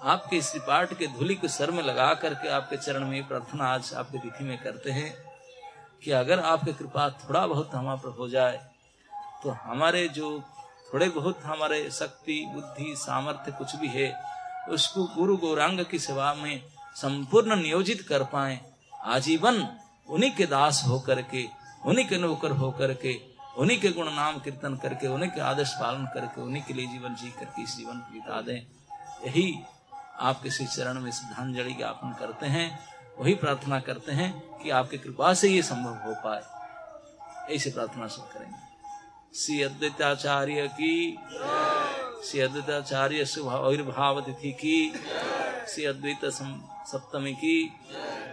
[0.03, 3.93] आपके इस पाठ के धूलि को सर में लगा करके आपके चरण में प्रार्थना आज
[3.93, 5.13] आपके तिथि में करते हैं
[6.03, 8.57] कि अगर आपकी कृपा थोड़ा बहुत हमारे पर हो जाए
[9.43, 10.37] तो हमारे जो
[10.93, 14.23] थोड़े बहुत हमारे शक्ति, बुद्धि, सामर्थ्य कुछ भी है,
[14.69, 16.63] उसको गुरु गौरांग की सेवा में
[16.95, 18.59] संपूर्ण नियोजित कर पाए,
[19.03, 19.77] आजीवन
[20.09, 21.49] उन्हीं के दास होकर के,
[21.85, 23.19] उन्हीं के नौकर होकर के,
[23.57, 27.15] उन्हीं के गुण नाम कीर्तन करके, उन्हीं के आदर्श पालन करके, उन्हीं के लिए जीवन
[27.15, 28.57] जी करके इस जीवन को बिता दें।
[29.27, 29.59] यही
[30.19, 32.79] आपके श्री चरण में श्रद्धांजलि ज्ञापन करते हैं।
[33.19, 36.43] वही प्रार्थना करते हैं कि आपकी कृपा से ये संभव हो पाए।
[37.55, 38.64] ऐसे प्रार्थना सब करेंगे।
[39.35, 41.17] श्री अद्वैताचार्य की।
[42.25, 44.93] श्री अद्वैताचार्य आविर्भाव तिथि की।
[45.67, 47.73] श्री अद्वैत सप्तमी की।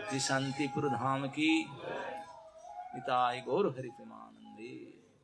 [0.08, 1.66] श्री शांतिपुर धाम की।
[2.94, 4.31] पिताय गौर हरिमानंदे